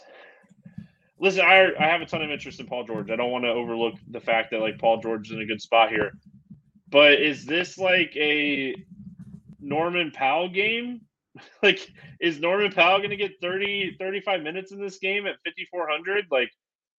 listen, 1.19 1.43
I 1.43 1.73
I 1.79 1.87
have 1.87 2.01
a 2.01 2.07
ton 2.07 2.23
of 2.23 2.31
interest 2.31 2.61
in 2.61 2.67
Paul 2.67 2.85
George. 2.85 3.11
I 3.11 3.17
don't 3.17 3.31
want 3.31 3.45
to 3.45 3.51
overlook 3.51 3.95
the 4.09 4.21
fact 4.21 4.51
that 4.51 4.61
like 4.61 4.79
Paul 4.79 5.01
George 5.01 5.29
is 5.29 5.33
in 5.33 5.41
a 5.41 5.47
good 5.47 5.61
spot 5.61 5.91
here. 5.91 6.13
But 6.89 7.21
is 7.21 7.47
this 7.47 7.79
like 7.79 8.15
a 8.17 8.75
Norman 9.61 10.11
Powell 10.11 10.49
game? 10.49 11.03
like 11.63 11.89
is 12.21 12.41
Norman 12.41 12.73
Powell 12.73 12.99
going 12.99 13.11
to 13.11 13.17
get 13.17 13.41
30 13.41 13.97
35 13.99 14.43
minutes 14.43 14.73
in 14.73 14.81
this 14.81 14.99
game 14.99 15.27
at 15.27 15.37
5400? 15.45 16.27
Like 16.31 16.51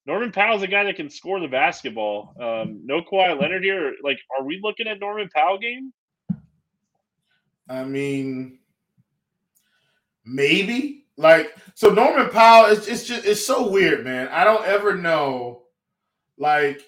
Norman 0.06 0.32
Powell's 0.32 0.64
a 0.64 0.68
guy 0.68 0.84
that 0.86 0.96
can 0.96 1.10
score 1.10 1.40
the 1.40 1.48
basketball. 1.48 2.34
Um, 2.40 2.82
no 2.86 3.02
Kawhi 3.02 3.40
Leonard 3.40 3.64
here. 3.64 3.94
Like, 4.04 4.20
are 4.36 4.44
we 4.44 4.60
looking 4.62 4.88
at 4.88 5.00
Norman 5.00 5.30
Powell 5.34 5.60
game? 5.60 5.94
I 7.70 7.84
mean, 7.84 8.60
maybe. 10.26 11.06
Like 11.22 11.56
so, 11.76 11.94
Norman 11.94 12.30
Powell 12.30 12.66
is 12.72 12.88
it's 12.88 13.06
just 13.06 13.26
it's 13.26 13.46
so 13.46 13.70
weird, 13.70 14.04
man. 14.04 14.28
I 14.30 14.44
don't 14.44 14.66
ever 14.66 14.96
know, 14.96 15.64
like 16.38 16.82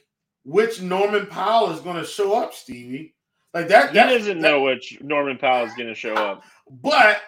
which 0.43 0.81
Norman 0.81 1.27
Powell 1.27 1.71
is 1.71 1.79
going 1.79 1.97
to 1.97 2.05
show 2.05 2.33
up, 2.33 2.53
Stevie. 2.53 3.15
Like 3.53 3.67
that. 3.67 3.89
He 3.89 3.95
doesn't 3.95 4.41
that, 4.41 4.49
know 4.49 4.61
which 4.61 4.99
Norman 5.01 5.37
Powell 5.37 5.65
is 5.65 5.73
going 5.75 5.89
to 5.89 5.95
show 5.95 6.15
up. 6.15 6.43
But 6.81 7.21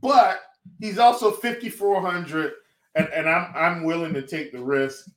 but 0.00 0.40
he's 0.80 0.98
also 0.98 1.30
fifty 1.30 1.70
four 1.70 2.00
hundred, 2.00 2.54
and 2.94 3.08
and 3.08 3.28
I'm 3.28 3.52
I'm 3.54 3.84
willing 3.84 4.12
to 4.14 4.26
take 4.26 4.52
the 4.52 4.62
risk 4.62 5.08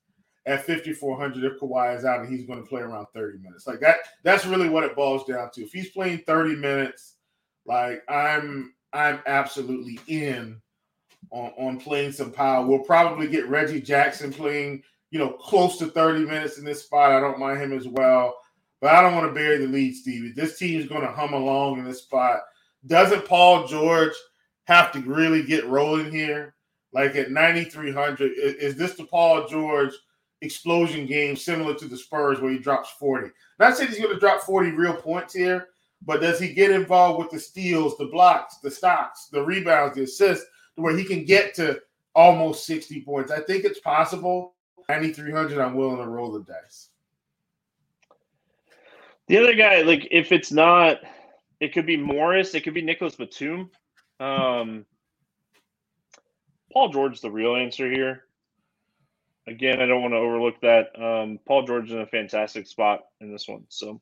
at 0.48 0.66
5400 0.66 1.44
if 1.44 1.60
Kawhi 1.60 1.96
is 1.96 2.04
out 2.04 2.22
and 2.22 2.30
he's 2.30 2.48
going 2.48 2.64
to 2.64 2.68
play 2.68 2.82
around 2.82 3.06
30 3.14 3.38
minutes. 3.40 3.68
Like 3.68 3.80
that 3.82 3.98
that's 4.24 4.46
really 4.46 4.70
what 4.70 4.84
it 4.84 4.96
boils 4.96 5.26
down 5.26 5.52
to. 5.54 5.64
If 5.64 5.72
he's 5.72 5.92
playing 5.92 6.24
30 6.26 6.56
minutes, 6.56 7.16
like 7.66 8.02
I'm 8.10 8.74
I'm 8.94 9.20
absolutely 9.28 10.00
in 10.08 10.60
on, 11.32 11.52
on 11.58 11.80
playing 11.80 12.12
some 12.12 12.32
power. 12.32 12.66
We'll 12.66 12.80
probably 12.80 13.28
get 13.28 13.48
Reggie 13.48 13.82
Jackson 13.82 14.32
playing, 14.32 14.84
you 15.10 15.20
know, 15.20 15.30
close 15.30 15.78
to 15.80 15.88
30 15.88 16.26
minutes 16.26 16.58
in 16.58 16.66
this 16.66 16.84
spot. 16.84 17.12
I 17.12 17.20
don't 17.20 17.40
mind 17.40 17.62
him 17.62 17.74
as 17.74 17.88
well. 17.88 18.36
But 18.82 18.96
I 18.96 19.02
don't 19.02 19.16
want 19.16 19.28
to 19.28 19.34
bury 19.34 19.58
the 19.60 19.68
lead, 19.68 19.96
Stevie. 19.96 20.32
This 20.32 20.58
team 20.58 20.80
is 20.80 20.88
going 20.88 21.02
to 21.02 21.12
hum 21.12 21.34
along 21.34 21.80
in 21.80 21.86
this 21.86 22.02
spot. 22.02 22.42
Doesn't 22.88 23.28
Paul 23.28 23.68
George 23.68 24.14
have 24.66 24.92
to 24.94 25.00
really 25.02 25.44
get 25.44 25.68
rolling 25.68 26.12
here? 26.12 26.56
Like 26.92 27.16
at 27.16 27.32
9,300, 27.32 28.32
is 28.36 28.76
this 28.76 28.96
the 28.96 29.06
Paul 29.06 29.48
George 29.48 29.94
explosion 30.42 31.06
game 31.06 31.36
similar 31.36 31.76
to 31.76 31.88
the 31.88 31.96
Spurs 31.96 32.42
where 32.42 32.52
he 32.52 32.58
drops 32.58 32.90
40? 33.00 33.30
Not 33.60 33.78
saying 33.78 33.90
he's 33.90 34.00
going 34.00 34.14
to 34.14 34.20
drop 34.20 34.42
40 34.42 34.72
real 34.72 34.96
points 34.96 35.34
here, 35.34 35.68
but 36.04 36.20
does 36.20 36.40
he 36.40 36.54
get 36.54 36.72
involved 36.72 37.20
with 37.20 37.30
the 37.30 37.40
steals, 37.40 37.98
the 37.98 38.08
blocks, 38.08 38.58
the 38.58 38.72
stocks, 38.72 39.28
the 39.32 39.42
rebounds, 39.42 39.96
the 39.96 40.04
assists? 40.04 40.46
Where 40.76 40.96
he 40.96 41.04
can 41.04 41.26
get 41.26 41.54
to 41.56 41.82
almost 42.16 42.66
60 42.66 43.02
points. 43.02 43.32
I 43.32 43.42
think 43.42 43.64
it's 43.64 43.80
possible. 43.80 44.56
9,300, 44.90 45.60
I'm 45.60 45.76
willing 45.76 45.98
to 45.98 46.08
roll 46.08 46.32
the 46.32 46.42
dice. 46.42 46.90
The 49.28 49.38
other 49.38 49.56
guy, 49.56 49.82
like, 49.84 50.08
if 50.12 50.32
it's 50.32 50.52
not, 50.52 51.00
it 51.60 51.74
could 51.74 51.86
be 51.86 51.96
Morris, 51.96 52.54
it 52.54 52.64
could 52.64 52.74
be 52.74 52.82
Nicholas 52.82 53.16
Batum. 53.16 53.70
Um, 54.20 54.86
Paul 56.74 56.90
George, 56.90 57.22
the 57.22 57.32
real 57.32 57.56
answer 57.56 57.90
here. 57.90 58.26
Again, 59.48 59.82
I 59.82 59.86
don't 59.86 60.02
want 60.02 60.14
to 60.14 60.18
overlook 60.18 60.60
that. 60.62 61.02
Um, 61.02 61.40
Paul 61.48 61.66
George 61.66 61.86
is 61.86 61.94
in 61.94 62.02
a 62.02 62.08
fantastic 62.08 62.68
spot 62.68 63.06
in 63.20 63.32
this 63.32 63.48
one. 63.48 63.64
So, 63.70 64.02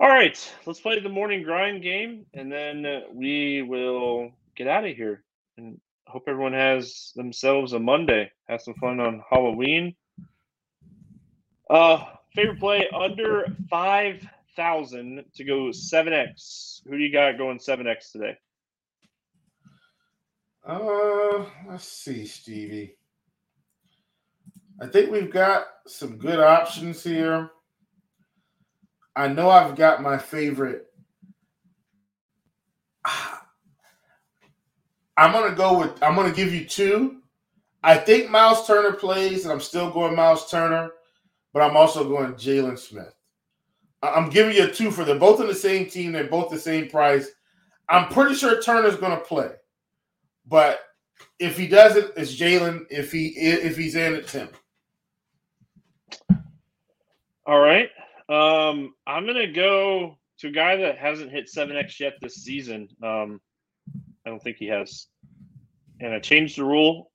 all 0.00 0.08
right, 0.08 0.54
let's 0.66 0.80
play 0.80 0.98
the 0.98 1.08
morning 1.08 1.42
grind 1.42 1.82
game, 1.82 2.26
and 2.34 2.50
then 2.50 3.04
we 3.12 3.62
will 3.62 4.32
get 4.56 4.68
out 4.68 4.84
of 4.84 4.96
here. 4.96 5.24
And 5.56 5.80
hope 6.06 6.24
everyone 6.26 6.52
has 6.52 7.12
themselves 7.16 7.72
a 7.72 7.78
Monday. 7.78 8.30
Have 8.48 8.62
some 8.62 8.74
fun 8.74 9.00
on 9.00 9.22
Halloween. 9.28 9.94
Uh, 11.70 12.04
favorite 12.34 12.60
play 12.60 12.88
under 12.94 13.46
five 13.70 14.26
thousand 14.56 15.24
to 15.34 15.44
go 15.44 15.72
seven 15.72 16.12
X. 16.12 16.82
Who 16.86 16.98
do 16.98 17.02
you 17.02 17.12
got 17.12 17.38
going 17.38 17.58
seven 17.58 17.86
X 17.86 18.12
today? 18.12 18.36
Uh, 20.64 21.46
let's 21.66 21.88
see, 21.88 22.26
Stevie. 22.26 22.96
I 24.80 24.86
think 24.86 25.10
we've 25.10 25.30
got 25.30 25.66
some 25.86 26.18
good 26.18 26.40
options 26.40 27.02
here. 27.02 27.50
I 29.14 29.28
know 29.28 29.50
I've 29.50 29.76
got 29.76 30.02
my 30.02 30.18
favorite 30.18 30.91
I'm 35.22 35.30
gonna 35.30 35.54
go 35.54 35.78
with 35.78 36.02
I'm 36.02 36.16
gonna 36.16 36.32
give 36.32 36.52
you 36.52 36.64
two. 36.64 37.20
I 37.84 37.96
think 37.96 38.28
Miles 38.28 38.66
Turner 38.66 38.92
plays, 38.92 39.44
and 39.44 39.52
I'm 39.52 39.60
still 39.60 39.88
going 39.88 40.16
Miles 40.16 40.50
Turner, 40.50 40.90
but 41.52 41.62
I'm 41.62 41.76
also 41.76 42.08
going 42.08 42.32
Jalen 42.32 42.76
Smith. 42.76 43.14
I'm 44.02 44.30
giving 44.30 44.56
you 44.56 44.64
a 44.64 44.72
two 44.72 44.90
for 44.90 45.04
them. 45.04 45.20
Both 45.20 45.40
on 45.40 45.46
the 45.46 45.54
same 45.54 45.88
team, 45.88 46.10
they're 46.10 46.24
both 46.24 46.50
the 46.50 46.58
same 46.58 46.88
price. 46.88 47.28
I'm 47.88 48.08
pretty 48.08 48.34
sure 48.34 48.60
Turner's 48.60 48.96
gonna 48.96 49.20
play, 49.20 49.52
but 50.48 50.80
if 51.38 51.56
he 51.56 51.68
doesn't, 51.68 52.10
it's 52.16 52.34
Jalen. 52.34 52.86
If 52.90 53.12
he 53.12 53.28
if 53.28 53.76
he's 53.76 53.94
in, 53.94 54.14
it's 54.14 54.32
him. 54.32 54.48
All 57.46 57.60
right. 57.60 57.90
Um, 58.28 58.92
I'm 59.06 59.24
gonna 59.24 59.52
go 59.52 60.18
to 60.38 60.48
a 60.48 60.52
guy 60.52 60.74
that 60.78 60.98
hasn't 60.98 61.30
hit 61.30 61.48
seven 61.48 61.76
X 61.76 62.00
yet 62.00 62.14
this 62.20 62.42
season. 62.42 62.88
Um, 63.04 63.40
I 64.24 64.30
don't 64.30 64.42
think 64.42 64.56
he 64.56 64.68
has. 64.68 65.06
And 66.00 66.12
I 66.12 66.18
changed 66.18 66.58
the 66.58 66.64
rule. 66.64 67.10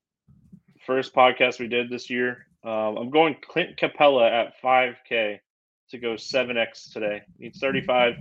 First 0.85 1.13
podcast 1.13 1.59
we 1.59 1.67
did 1.67 1.89
this 1.89 2.09
year. 2.09 2.47
Um, 2.63 2.97
I'm 2.97 3.09
going 3.09 3.35
Clint 3.41 3.77
Capela 3.77 4.29
at 4.29 4.61
5K. 4.61 5.39
to 5.89 5.97
go 5.97 6.13
7x 6.13 6.91
today. 6.91 7.21
Needs 7.39 7.59
35. 7.59 8.15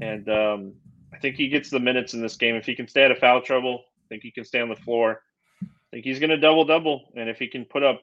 And 0.00 0.28
um, 0.28 0.74
I 1.12 1.18
think 1.18 1.36
he 1.36 1.48
gets 1.48 1.70
the 1.70 1.80
minutes 1.80 2.14
in 2.14 2.22
this 2.22 2.36
game. 2.36 2.56
If 2.56 2.66
he 2.66 2.74
can 2.74 2.88
stay 2.88 3.04
out 3.04 3.10
of 3.10 3.18
foul 3.18 3.42
trouble, 3.42 3.84
I 3.84 4.08
think 4.08 4.22
he 4.22 4.30
can 4.30 4.44
stay 4.44 4.60
on 4.60 4.68
the 4.68 4.76
floor. 4.76 5.22
I 5.62 5.66
think 5.90 6.04
he's 6.04 6.18
going 6.18 6.30
to 6.30 6.36
double 6.36 6.64
double. 6.64 7.12
And 7.16 7.28
if 7.28 7.38
he 7.38 7.46
can 7.48 7.64
put 7.64 7.82
up, 7.82 8.02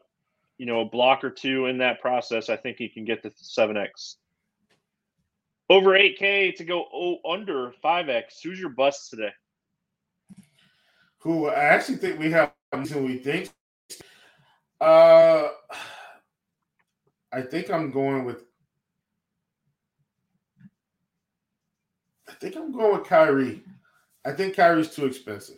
you 0.57 0.65
know, 0.65 0.81
a 0.81 0.85
block 0.85 1.23
or 1.23 1.29
two 1.29 1.65
in 1.67 1.77
that 1.79 2.01
process, 2.01 2.49
I 2.49 2.55
think 2.55 2.77
he 2.77 2.89
can 2.89 3.05
get 3.05 3.23
to 3.23 3.29
7x. 3.29 4.15
Over 5.69 5.91
8K 5.91 6.55
to 6.55 6.65
go 6.65 6.85
oh, 6.93 7.17
under 7.29 7.73
5X. 7.83 8.41
Who's 8.43 8.59
your 8.59 8.69
bust 8.69 9.09
today? 9.09 9.31
Who 11.21 11.47
I 11.47 11.63
actually 11.65 11.97
think 11.97 12.19
we 12.19 12.31
have 12.31 12.53
who 12.71 13.03
we 13.03 13.17
think. 13.17 13.51
Uh, 14.79 15.49
I 17.31 17.41
think 17.41 17.69
I'm 17.69 17.91
going 17.91 18.25
with. 18.25 18.43
I 22.27 22.33
think 22.33 22.55
I'm 22.55 22.71
going 22.71 22.97
with 22.97 23.07
Kyrie. 23.07 23.63
I 24.25 24.31
think 24.31 24.55
Kyrie's 24.55 24.95
too 24.95 25.05
expensive. 25.05 25.57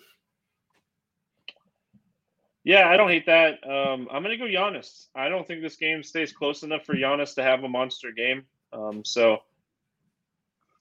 Yeah, 2.66 2.90
I 2.90 2.98
don't 2.98 3.10
hate 3.10 3.26
that. 3.26 3.60
Um, 3.66 4.08
I'm 4.12 4.24
going 4.24 4.38
to 4.38 4.46
go 4.46 4.46
Giannis. 4.46 5.08
I 5.16 5.28
don't 5.28 5.46
think 5.48 5.62
this 5.62 5.76
game 5.76 6.02
stays 6.02 6.32
close 6.32 6.64
enough 6.64 6.86
for 6.86 6.96
Giannis 6.96 7.36
to 7.36 7.44
have 7.44 7.64
a 7.64 7.70
monster 7.70 8.12
game. 8.12 8.44
Um, 8.72 9.04
so, 9.04 9.40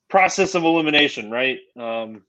process 0.08 0.54
of 0.54 0.64
elimination, 0.64 1.30
right? 1.30 1.58
Um, 1.76 2.22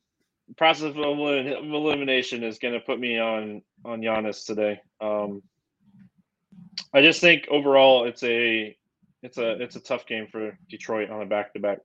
process 0.58 0.92
of 0.92 0.98
elimination 0.98 2.44
is 2.44 2.60
going 2.60 2.74
to 2.74 2.80
put 2.80 3.00
me 3.00 3.20
on 3.20 3.62
on 3.86 4.02
Giannis 4.02 4.46
today. 4.46 4.82
Um, 5.02 5.42
I 6.94 7.02
just 7.02 7.22
think 7.22 7.48
overall 7.50 8.06
it's 8.06 8.24
a 8.24 8.76
it's 9.22 9.38
a 9.38 9.62
it's 9.62 9.76
a 9.76 9.80
tough 9.80 10.06
game 10.06 10.28
for 10.28 10.58
Detroit 10.70 11.10
on 11.10 11.22
a 11.22 11.26
back 11.26 11.54
to 11.54 11.60
back. 11.60 11.80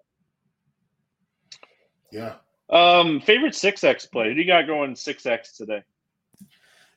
Yeah. 2.13 2.35
Um, 2.71 3.21
favorite 3.21 3.55
six 3.55 3.85
X 3.85 4.07
play. 4.07 4.29
Who 4.29 4.35
do 4.35 4.41
you 4.41 4.47
got 4.47 4.67
going 4.67 4.95
six 4.95 5.25
X 5.25 5.57
today? 5.57 5.83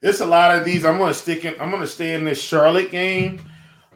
It's 0.02 0.20
a 0.20 0.26
lot 0.26 0.58
of 0.58 0.66
these. 0.66 0.84
I'm 0.84 0.98
gonna 0.98 1.14
stick 1.14 1.46
in. 1.46 1.60
I'm 1.62 1.72
gonna 1.72 1.88
stay 1.88 2.16
in 2.16 2.26
this 2.26 2.42
Charlotte 2.42 2.92
game. 2.92 3.42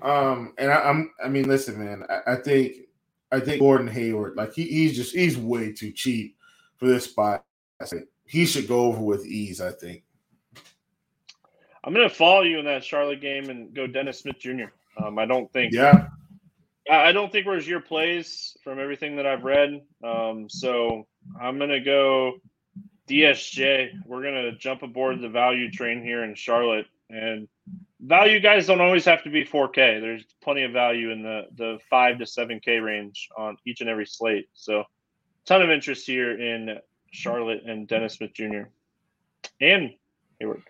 Um, 0.01 0.53
and 0.57 0.72
I, 0.72 0.89
am 0.89 1.11
I 1.24 1.28
mean, 1.30 1.47
listen, 1.47 1.80
man. 1.80 2.03
I, 2.09 2.34
I, 2.34 2.36
think 2.36 2.76
I 3.32 3.39
think 3.39 3.59
Gordon 3.59 3.88
Hayward, 3.88 4.36
like 4.36 4.53
he, 4.53 4.63
he's 4.63 4.95
just 4.95 5.16
he's 5.16 5.38
way 5.38 5.74
too 5.74 5.91
cheap 5.91 6.38
for 6.78 6.88
this 6.88 7.05
spot. 7.05 7.43
He 8.26 8.45
should 8.45 8.67
go 8.67 8.86
over 8.86 9.01
with 9.01 9.26
ease. 9.26 9.61
I 9.61 9.71
think. 9.71 10.03
I'm 11.84 11.93
going 11.93 12.09
to 12.09 12.15
follow 12.15 12.41
you 12.41 12.57
in 12.57 12.65
that 12.65 12.84
Charlotte 12.84 13.21
game 13.21 13.49
and 13.49 13.73
go 13.73 13.86
Dennis 13.86 14.19
Smith 14.19 14.39
Jr. 14.39 14.65
Um, 14.97 15.19
I 15.19 15.26
don't 15.26 15.51
think. 15.53 15.73
Yeah. 15.73 16.07
I 16.89 17.11
don't 17.11 17.32
think 17.32 17.47
where's 17.47 17.67
your 17.67 17.80
plays 17.80 18.57
from 18.63 18.80
everything 18.80 19.15
that 19.15 19.26
I've 19.26 19.43
read. 19.43 19.82
Um, 20.03 20.47
so 20.49 21.07
I'm 21.39 21.57
going 21.57 21.71
to 21.71 21.80
go 21.80 22.34
DSJ. 23.09 24.05
We're 24.05 24.21
going 24.21 24.36
to 24.36 24.51
jump 24.57 24.84
aboard 24.84 25.19
the 25.19 25.30
value 25.30 25.71
train 25.71 26.03
here 26.03 26.23
in 26.23 26.36
Charlotte. 26.36 26.86
And 27.09 27.47
value 27.99 28.39
guys 28.39 28.67
don't 28.67 28.82
always 28.82 29.05
have 29.05 29.23
to 29.23 29.32
be 29.32 29.45
4K. 29.45 29.99
There's 29.99 30.26
plenty 30.43 30.63
of 30.63 30.73
value 30.73 31.11
in 31.11 31.23
the, 31.23 31.43
the 31.55 31.80
5 31.89 32.19
to 32.19 32.26
7K 32.26 32.84
range 32.84 33.30
on 33.36 33.57
each 33.65 33.82
and 33.82 33.89
every 33.89 34.05
slate. 34.05 34.47
So 34.53 34.84
ton 35.45 35.63
of 35.63 35.71
interest 35.71 36.05
here 36.05 36.39
in 36.39 36.78
Charlotte 37.16 37.63
and 37.66 37.88
Dennis 37.88 38.16
Smith 38.16 38.34
Jr. 38.34 38.63
and 39.61 39.91
Hayward. 40.39 40.63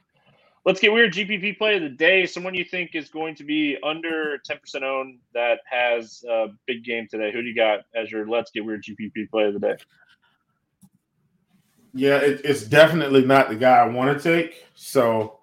Let's 0.66 0.80
get 0.80 0.92
weird. 0.92 1.14
GPP 1.14 1.58
play 1.58 1.76
of 1.76 1.84
the 1.84 1.90
day. 1.90 2.26
Someone 2.26 2.56
you 2.56 2.66
think 2.66 2.96
is 2.96 3.10
going 3.10 3.36
to 3.36 3.44
be 3.44 3.78
under 3.84 4.40
10% 4.50 4.82
owned 4.82 5.20
that 5.34 5.60
has 5.70 6.24
a 6.28 6.48
big 6.66 6.84
game 6.84 7.08
today. 7.10 7.32
Who 7.32 7.42
do 7.42 7.48
you 7.48 7.56
got 7.56 7.82
as 7.94 8.12
your 8.12 8.28
let's 8.28 8.50
get 8.50 8.66
weird 8.66 8.84
GPP 8.84 9.30
play 9.30 9.44
of 9.44 9.54
the 9.54 9.60
day? 9.60 9.76
Yeah, 11.94 12.18
it, 12.18 12.42
it's 12.44 12.64
definitely 12.64 13.24
not 13.24 13.50
the 13.50 13.56
guy 13.56 13.78
I 13.78 13.88
want 13.88 14.20
to 14.20 14.24
take. 14.24 14.66
So 14.74 15.40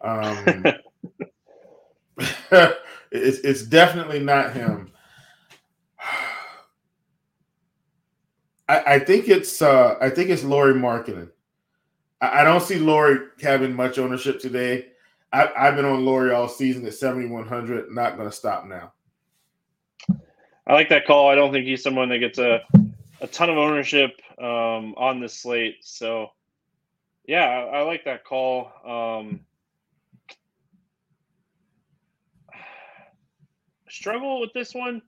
um, 0.00 0.64
it's, 3.12 3.38
it's 3.38 3.62
definitely 3.62 4.20
not 4.20 4.52
him. 4.52 4.90
I, 8.68 8.94
I 8.94 8.98
think 8.98 9.28
it's 9.28 9.62
uh, 9.62 9.96
I 10.00 10.10
think 10.10 10.30
it's 10.30 10.44
Lauri 10.44 10.74
Markkanen. 10.74 11.30
I, 12.20 12.44
don't 12.44 12.62
see 12.62 12.78
Lauri 12.78 13.18
having 13.42 13.74
much 13.74 13.98
ownership 13.98 14.40
today. 14.40 14.86
I, 15.32 15.50
have 15.54 15.76
been 15.76 15.84
on 15.84 16.04
Lauri 16.04 16.32
all 16.32 16.48
season 16.48 16.86
at 16.86 16.94
7,100. 16.94 17.90
Not 17.90 18.16
going 18.16 18.28
to 18.28 18.34
stop 18.34 18.64
now. 18.64 18.92
I 20.66 20.72
like 20.72 20.88
that 20.88 21.06
call. 21.06 21.28
I 21.28 21.34
don't 21.34 21.52
think 21.52 21.66
he's 21.66 21.82
someone 21.82 22.08
that 22.08 22.18
gets 22.18 22.38
a, 22.38 22.62
a 23.20 23.26
ton 23.26 23.50
of 23.50 23.58
ownership 23.58 24.18
um, 24.38 24.94
on 24.96 25.20
the 25.20 25.28
slate. 25.28 25.76
So, 25.82 26.30
yeah, 27.26 27.44
I, 27.44 27.80
I 27.80 27.82
like 27.82 28.04
that 28.06 28.24
call. 28.24 28.72
Um, 28.84 29.40
struggle 33.88 34.40
with 34.40 34.54
this 34.54 34.74
one. 34.74 35.02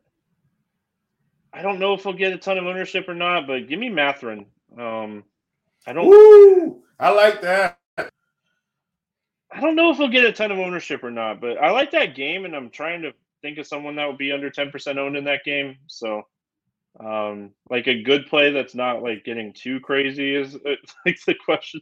I 1.52 1.62
don't 1.62 1.78
know 1.78 1.94
if 1.94 2.02
he'll 2.02 2.12
get 2.12 2.32
a 2.32 2.38
ton 2.38 2.58
of 2.58 2.66
ownership 2.66 3.08
or 3.08 3.14
not, 3.14 3.46
but 3.46 3.68
give 3.68 3.78
me 3.78 3.88
Mathurin. 3.88 4.46
Um, 4.78 5.24
I 5.86 5.92
don't. 5.92 6.06
Woo! 6.06 6.82
I 6.98 7.10
like 7.10 7.40
that. 7.42 7.78
I 9.50 9.60
don't 9.60 9.76
know 9.76 9.90
if 9.90 9.96
he'll 9.96 10.08
get 10.08 10.24
a 10.24 10.32
ton 10.32 10.52
of 10.52 10.58
ownership 10.58 11.02
or 11.02 11.10
not, 11.10 11.40
but 11.40 11.56
I 11.56 11.70
like 11.70 11.90
that 11.92 12.14
game, 12.14 12.44
and 12.44 12.54
I'm 12.54 12.70
trying 12.70 13.02
to 13.02 13.12
think 13.40 13.58
of 13.58 13.66
someone 13.66 13.96
that 13.96 14.06
would 14.06 14.18
be 14.18 14.32
under 14.32 14.50
10% 14.50 14.98
owned 14.98 15.16
in 15.16 15.24
that 15.24 15.44
game. 15.44 15.76
So, 15.86 16.22
um, 17.00 17.52
like 17.70 17.86
a 17.86 18.02
good 18.02 18.26
play 18.26 18.50
that's 18.50 18.74
not 18.74 19.02
like 19.02 19.24
getting 19.24 19.52
too 19.52 19.80
crazy 19.80 20.34
is 20.34 20.54
like 21.06 21.18
the 21.26 21.34
question. 21.34 21.80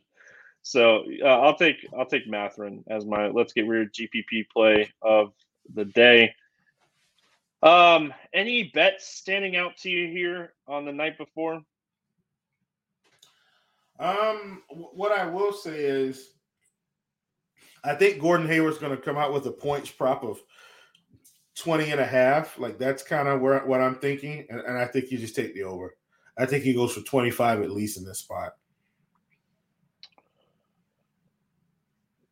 So 0.62 1.04
uh, 1.22 1.26
I'll 1.26 1.56
take 1.56 1.76
I'll 1.96 2.06
take 2.06 2.26
Mathurin 2.26 2.82
as 2.88 3.04
my 3.04 3.28
let's 3.28 3.52
get 3.52 3.66
weird 3.66 3.94
GPP 3.94 4.48
play 4.52 4.90
of 5.00 5.32
the 5.74 5.84
day. 5.84 6.34
Um, 7.62 8.12
any 8.34 8.70
bets 8.74 9.08
standing 9.08 9.56
out 9.56 9.76
to 9.78 9.90
you 9.90 10.08
here 10.08 10.52
on 10.68 10.84
the 10.84 10.92
night 10.92 11.18
before? 11.18 11.62
Um, 13.98 14.62
what 14.68 15.12
I 15.12 15.26
will 15.26 15.52
say 15.52 15.84
is, 15.84 16.30
I 17.82 17.94
think 17.94 18.20
Gordon 18.20 18.48
Hayward's 18.48 18.78
going 18.78 18.94
to 18.94 19.02
come 19.02 19.16
out 19.16 19.32
with 19.32 19.46
a 19.46 19.52
points 19.52 19.90
prop 19.90 20.22
of 20.22 20.40
20 21.56 21.90
and 21.90 22.00
a 22.00 22.06
half. 22.06 22.58
Like 22.58 22.78
that's 22.78 23.02
kind 23.02 23.28
of 23.28 23.40
where 23.40 23.64
what 23.66 23.80
I'm 23.80 23.96
thinking. 23.96 24.46
And, 24.50 24.60
and 24.60 24.78
I 24.78 24.86
think 24.86 25.10
you 25.10 25.18
just 25.18 25.34
take 25.34 25.54
the 25.54 25.62
over. 25.62 25.96
I 26.38 26.46
think 26.46 26.64
he 26.64 26.74
goes 26.74 26.92
for 26.92 27.00
25 27.00 27.62
at 27.62 27.70
least 27.70 27.96
in 27.96 28.04
this 28.04 28.18
spot. 28.18 28.52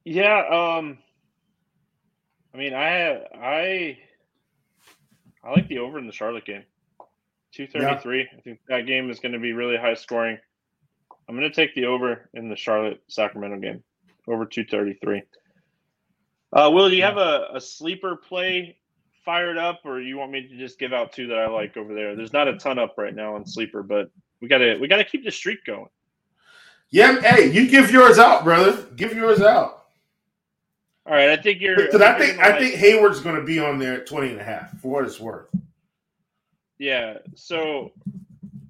Yeah, 0.04 0.44
um 0.50 0.98
I 2.52 2.58
mean 2.58 2.74
I 2.74 2.88
have 2.90 3.22
I 3.34 3.98
I 5.44 5.50
like 5.50 5.68
the 5.68 5.78
over 5.78 5.98
in 5.98 6.06
the 6.06 6.12
Charlotte 6.12 6.46
game. 6.46 6.64
233. 7.52 8.18
Yeah. 8.18 8.24
I 8.36 8.40
think 8.40 8.60
that 8.68 8.86
game 8.86 9.10
is 9.10 9.20
going 9.20 9.32
to 9.32 9.38
be 9.38 9.52
really 9.52 9.76
high 9.76 9.94
scoring. 9.94 10.38
I'm 11.28 11.36
going 11.36 11.48
to 11.48 11.54
take 11.54 11.74
the 11.74 11.86
over 11.86 12.28
in 12.34 12.48
the 12.48 12.56
Charlotte 12.56 13.00
Sacramento 13.08 13.58
game, 13.58 13.82
over 14.26 14.44
233. 14.44 15.22
Uh, 16.52 16.70
Will, 16.72 16.88
do 16.88 16.96
you 16.96 17.02
have 17.02 17.16
a, 17.16 17.48
a 17.54 17.60
sleeper 17.60 18.16
play 18.16 18.76
fired 19.24 19.56
up, 19.56 19.80
or 19.84 20.00
you 20.00 20.18
want 20.18 20.32
me 20.32 20.46
to 20.46 20.56
just 20.56 20.78
give 20.78 20.92
out 20.92 21.12
two 21.12 21.26
that 21.28 21.38
I 21.38 21.48
like 21.48 21.76
over 21.76 21.94
there? 21.94 22.14
There's 22.14 22.32
not 22.32 22.48
a 22.48 22.56
ton 22.56 22.78
up 22.78 22.94
right 22.98 23.14
now 23.14 23.34
on 23.34 23.46
sleeper, 23.46 23.82
but 23.82 24.10
we 24.40 24.48
gotta 24.48 24.76
we 24.80 24.86
gotta 24.86 25.04
keep 25.04 25.24
the 25.24 25.30
streak 25.30 25.64
going. 25.64 25.88
Yeah, 26.90 27.20
hey, 27.22 27.50
you 27.50 27.68
give 27.68 27.90
yours 27.90 28.18
out, 28.18 28.44
brother. 28.44 28.86
Give 28.94 29.14
yours 29.14 29.40
out. 29.40 29.83
All 31.06 31.12
right, 31.12 31.30
I 31.30 31.36
think 31.36 31.60
you're. 31.60 31.90
But 31.92 32.02
I 32.02 32.18
think 32.18 32.38
I 32.38 32.50
like, 32.50 32.60
think 32.60 32.74
Hayward's 32.76 33.20
going 33.20 33.36
to 33.36 33.42
be 33.44 33.58
on 33.58 33.78
there 33.78 33.94
at 33.94 34.06
20 34.06 34.30
and 34.30 34.40
a 34.40 34.44
half 34.44 34.80
for 34.80 34.88
what 34.88 35.04
it's 35.04 35.20
worth. 35.20 35.48
Yeah. 36.78 37.18
So 37.34 37.92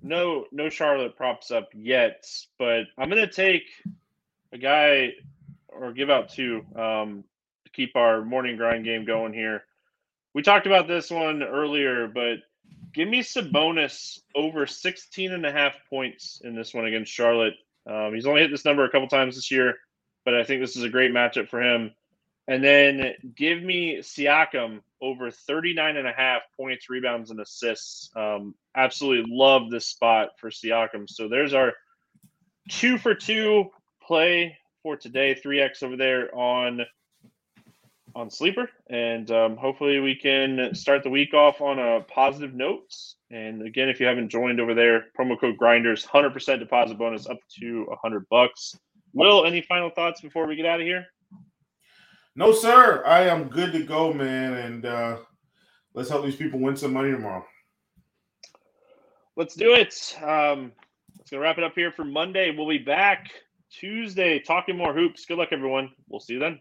no 0.02 0.46
no 0.52 0.68
Charlotte 0.68 1.16
props 1.16 1.50
up 1.50 1.70
yet, 1.74 2.26
but 2.58 2.84
I'm 2.98 3.08
gonna 3.08 3.30
take 3.30 3.64
a 4.52 4.58
guy 4.58 5.12
or 5.68 5.92
give 5.92 6.10
out 6.10 6.28
two 6.28 6.64
um, 6.76 7.24
to 7.64 7.72
keep 7.72 7.96
our 7.96 8.22
morning 8.22 8.56
grind 8.56 8.84
game 8.84 9.04
going 9.04 9.32
here. 9.32 9.64
We 10.34 10.42
talked 10.42 10.66
about 10.66 10.86
this 10.86 11.10
one 11.10 11.42
earlier, 11.42 12.06
but 12.06 12.38
give 12.92 13.08
me 13.08 13.20
Sabonis 13.20 14.20
over 14.34 14.66
16 14.66 15.32
and 15.32 15.46
a 15.46 15.52
half 15.52 15.74
points 15.88 16.40
in 16.44 16.54
this 16.54 16.74
one 16.74 16.86
against 16.86 17.12
Charlotte. 17.12 17.54
Um, 17.86 18.14
he's 18.14 18.26
only 18.26 18.42
hit 18.42 18.50
this 18.50 18.64
number 18.64 18.84
a 18.84 18.90
couple 18.90 19.08
times 19.08 19.36
this 19.36 19.50
year, 19.50 19.74
but 20.24 20.34
I 20.34 20.44
think 20.44 20.60
this 20.60 20.76
is 20.76 20.82
a 20.82 20.88
great 20.88 21.12
matchup 21.12 21.48
for 21.48 21.62
him. 21.62 21.92
And 22.46 22.62
then 22.62 23.14
give 23.34 23.62
me 23.62 23.98
Siakam 23.98 24.80
over 25.00 25.30
39 25.30 25.96
and 25.96 26.06
a 26.06 26.12
half 26.12 26.42
points, 26.56 26.90
rebounds, 26.90 27.30
and 27.30 27.40
assists. 27.40 28.10
Um, 28.14 28.54
absolutely 28.76 29.34
love 29.34 29.70
this 29.70 29.86
spot 29.86 30.30
for 30.38 30.50
Siakam. 30.50 31.08
So 31.08 31.28
there's 31.28 31.54
our 31.54 31.72
two 32.68 32.98
for 32.98 33.14
two 33.14 33.70
play 34.02 34.58
for 34.82 34.96
today. 34.96 35.34
3x 35.34 35.82
over 35.82 35.96
there 35.96 36.34
on 36.34 36.82
on 38.16 38.30
Sleeper, 38.30 38.70
and 38.88 39.28
um, 39.32 39.56
hopefully 39.56 39.98
we 39.98 40.14
can 40.14 40.72
start 40.74 41.02
the 41.02 41.10
week 41.10 41.34
off 41.34 41.60
on 41.60 41.78
a 41.78 42.00
positive 42.02 42.54
note. 42.54 42.94
And 43.30 43.66
again, 43.66 43.88
if 43.88 43.98
you 43.98 44.06
haven't 44.06 44.28
joined 44.28 44.60
over 44.60 44.72
there, 44.72 45.06
promo 45.18 45.38
code 45.38 45.56
Grinders, 45.56 46.04
hundred 46.04 46.32
percent 46.32 46.60
deposit 46.60 46.96
bonus 46.96 47.26
up 47.26 47.38
to 47.58 47.86
hundred 48.02 48.28
bucks. 48.28 48.76
Will, 49.14 49.44
any 49.44 49.62
final 49.62 49.90
thoughts 49.90 50.20
before 50.20 50.46
we 50.46 50.56
get 50.56 50.66
out 50.66 50.80
of 50.80 50.86
here? 50.86 51.06
No, 52.36 52.52
sir. 52.52 53.04
I 53.06 53.22
am 53.28 53.48
good 53.48 53.72
to 53.72 53.84
go, 53.84 54.12
man. 54.12 54.54
And 54.54 54.86
uh, 54.86 55.16
let's 55.94 56.08
help 56.08 56.24
these 56.24 56.36
people 56.36 56.58
win 56.58 56.76
some 56.76 56.92
money 56.92 57.12
tomorrow. 57.12 57.44
Let's 59.36 59.54
do 59.54 59.74
it. 59.74 60.16
Um, 60.22 60.72
let's 61.16 61.30
gonna 61.30 61.42
wrap 61.42 61.58
it 61.58 61.64
up 61.64 61.74
here 61.74 61.92
for 61.92 62.04
Monday. 62.04 62.54
We'll 62.56 62.68
be 62.68 62.78
back 62.78 63.30
Tuesday 63.70 64.38
talking 64.40 64.76
more 64.76 64.94
hoops. 64.94 65.26
Good 65.26 65.38
luck, 65.38 65.48
everyone. 65.52 65.90
We'll 66.08 66.20
see 66.20 66.34
you 66.34 66.40
then. 66.40 66.60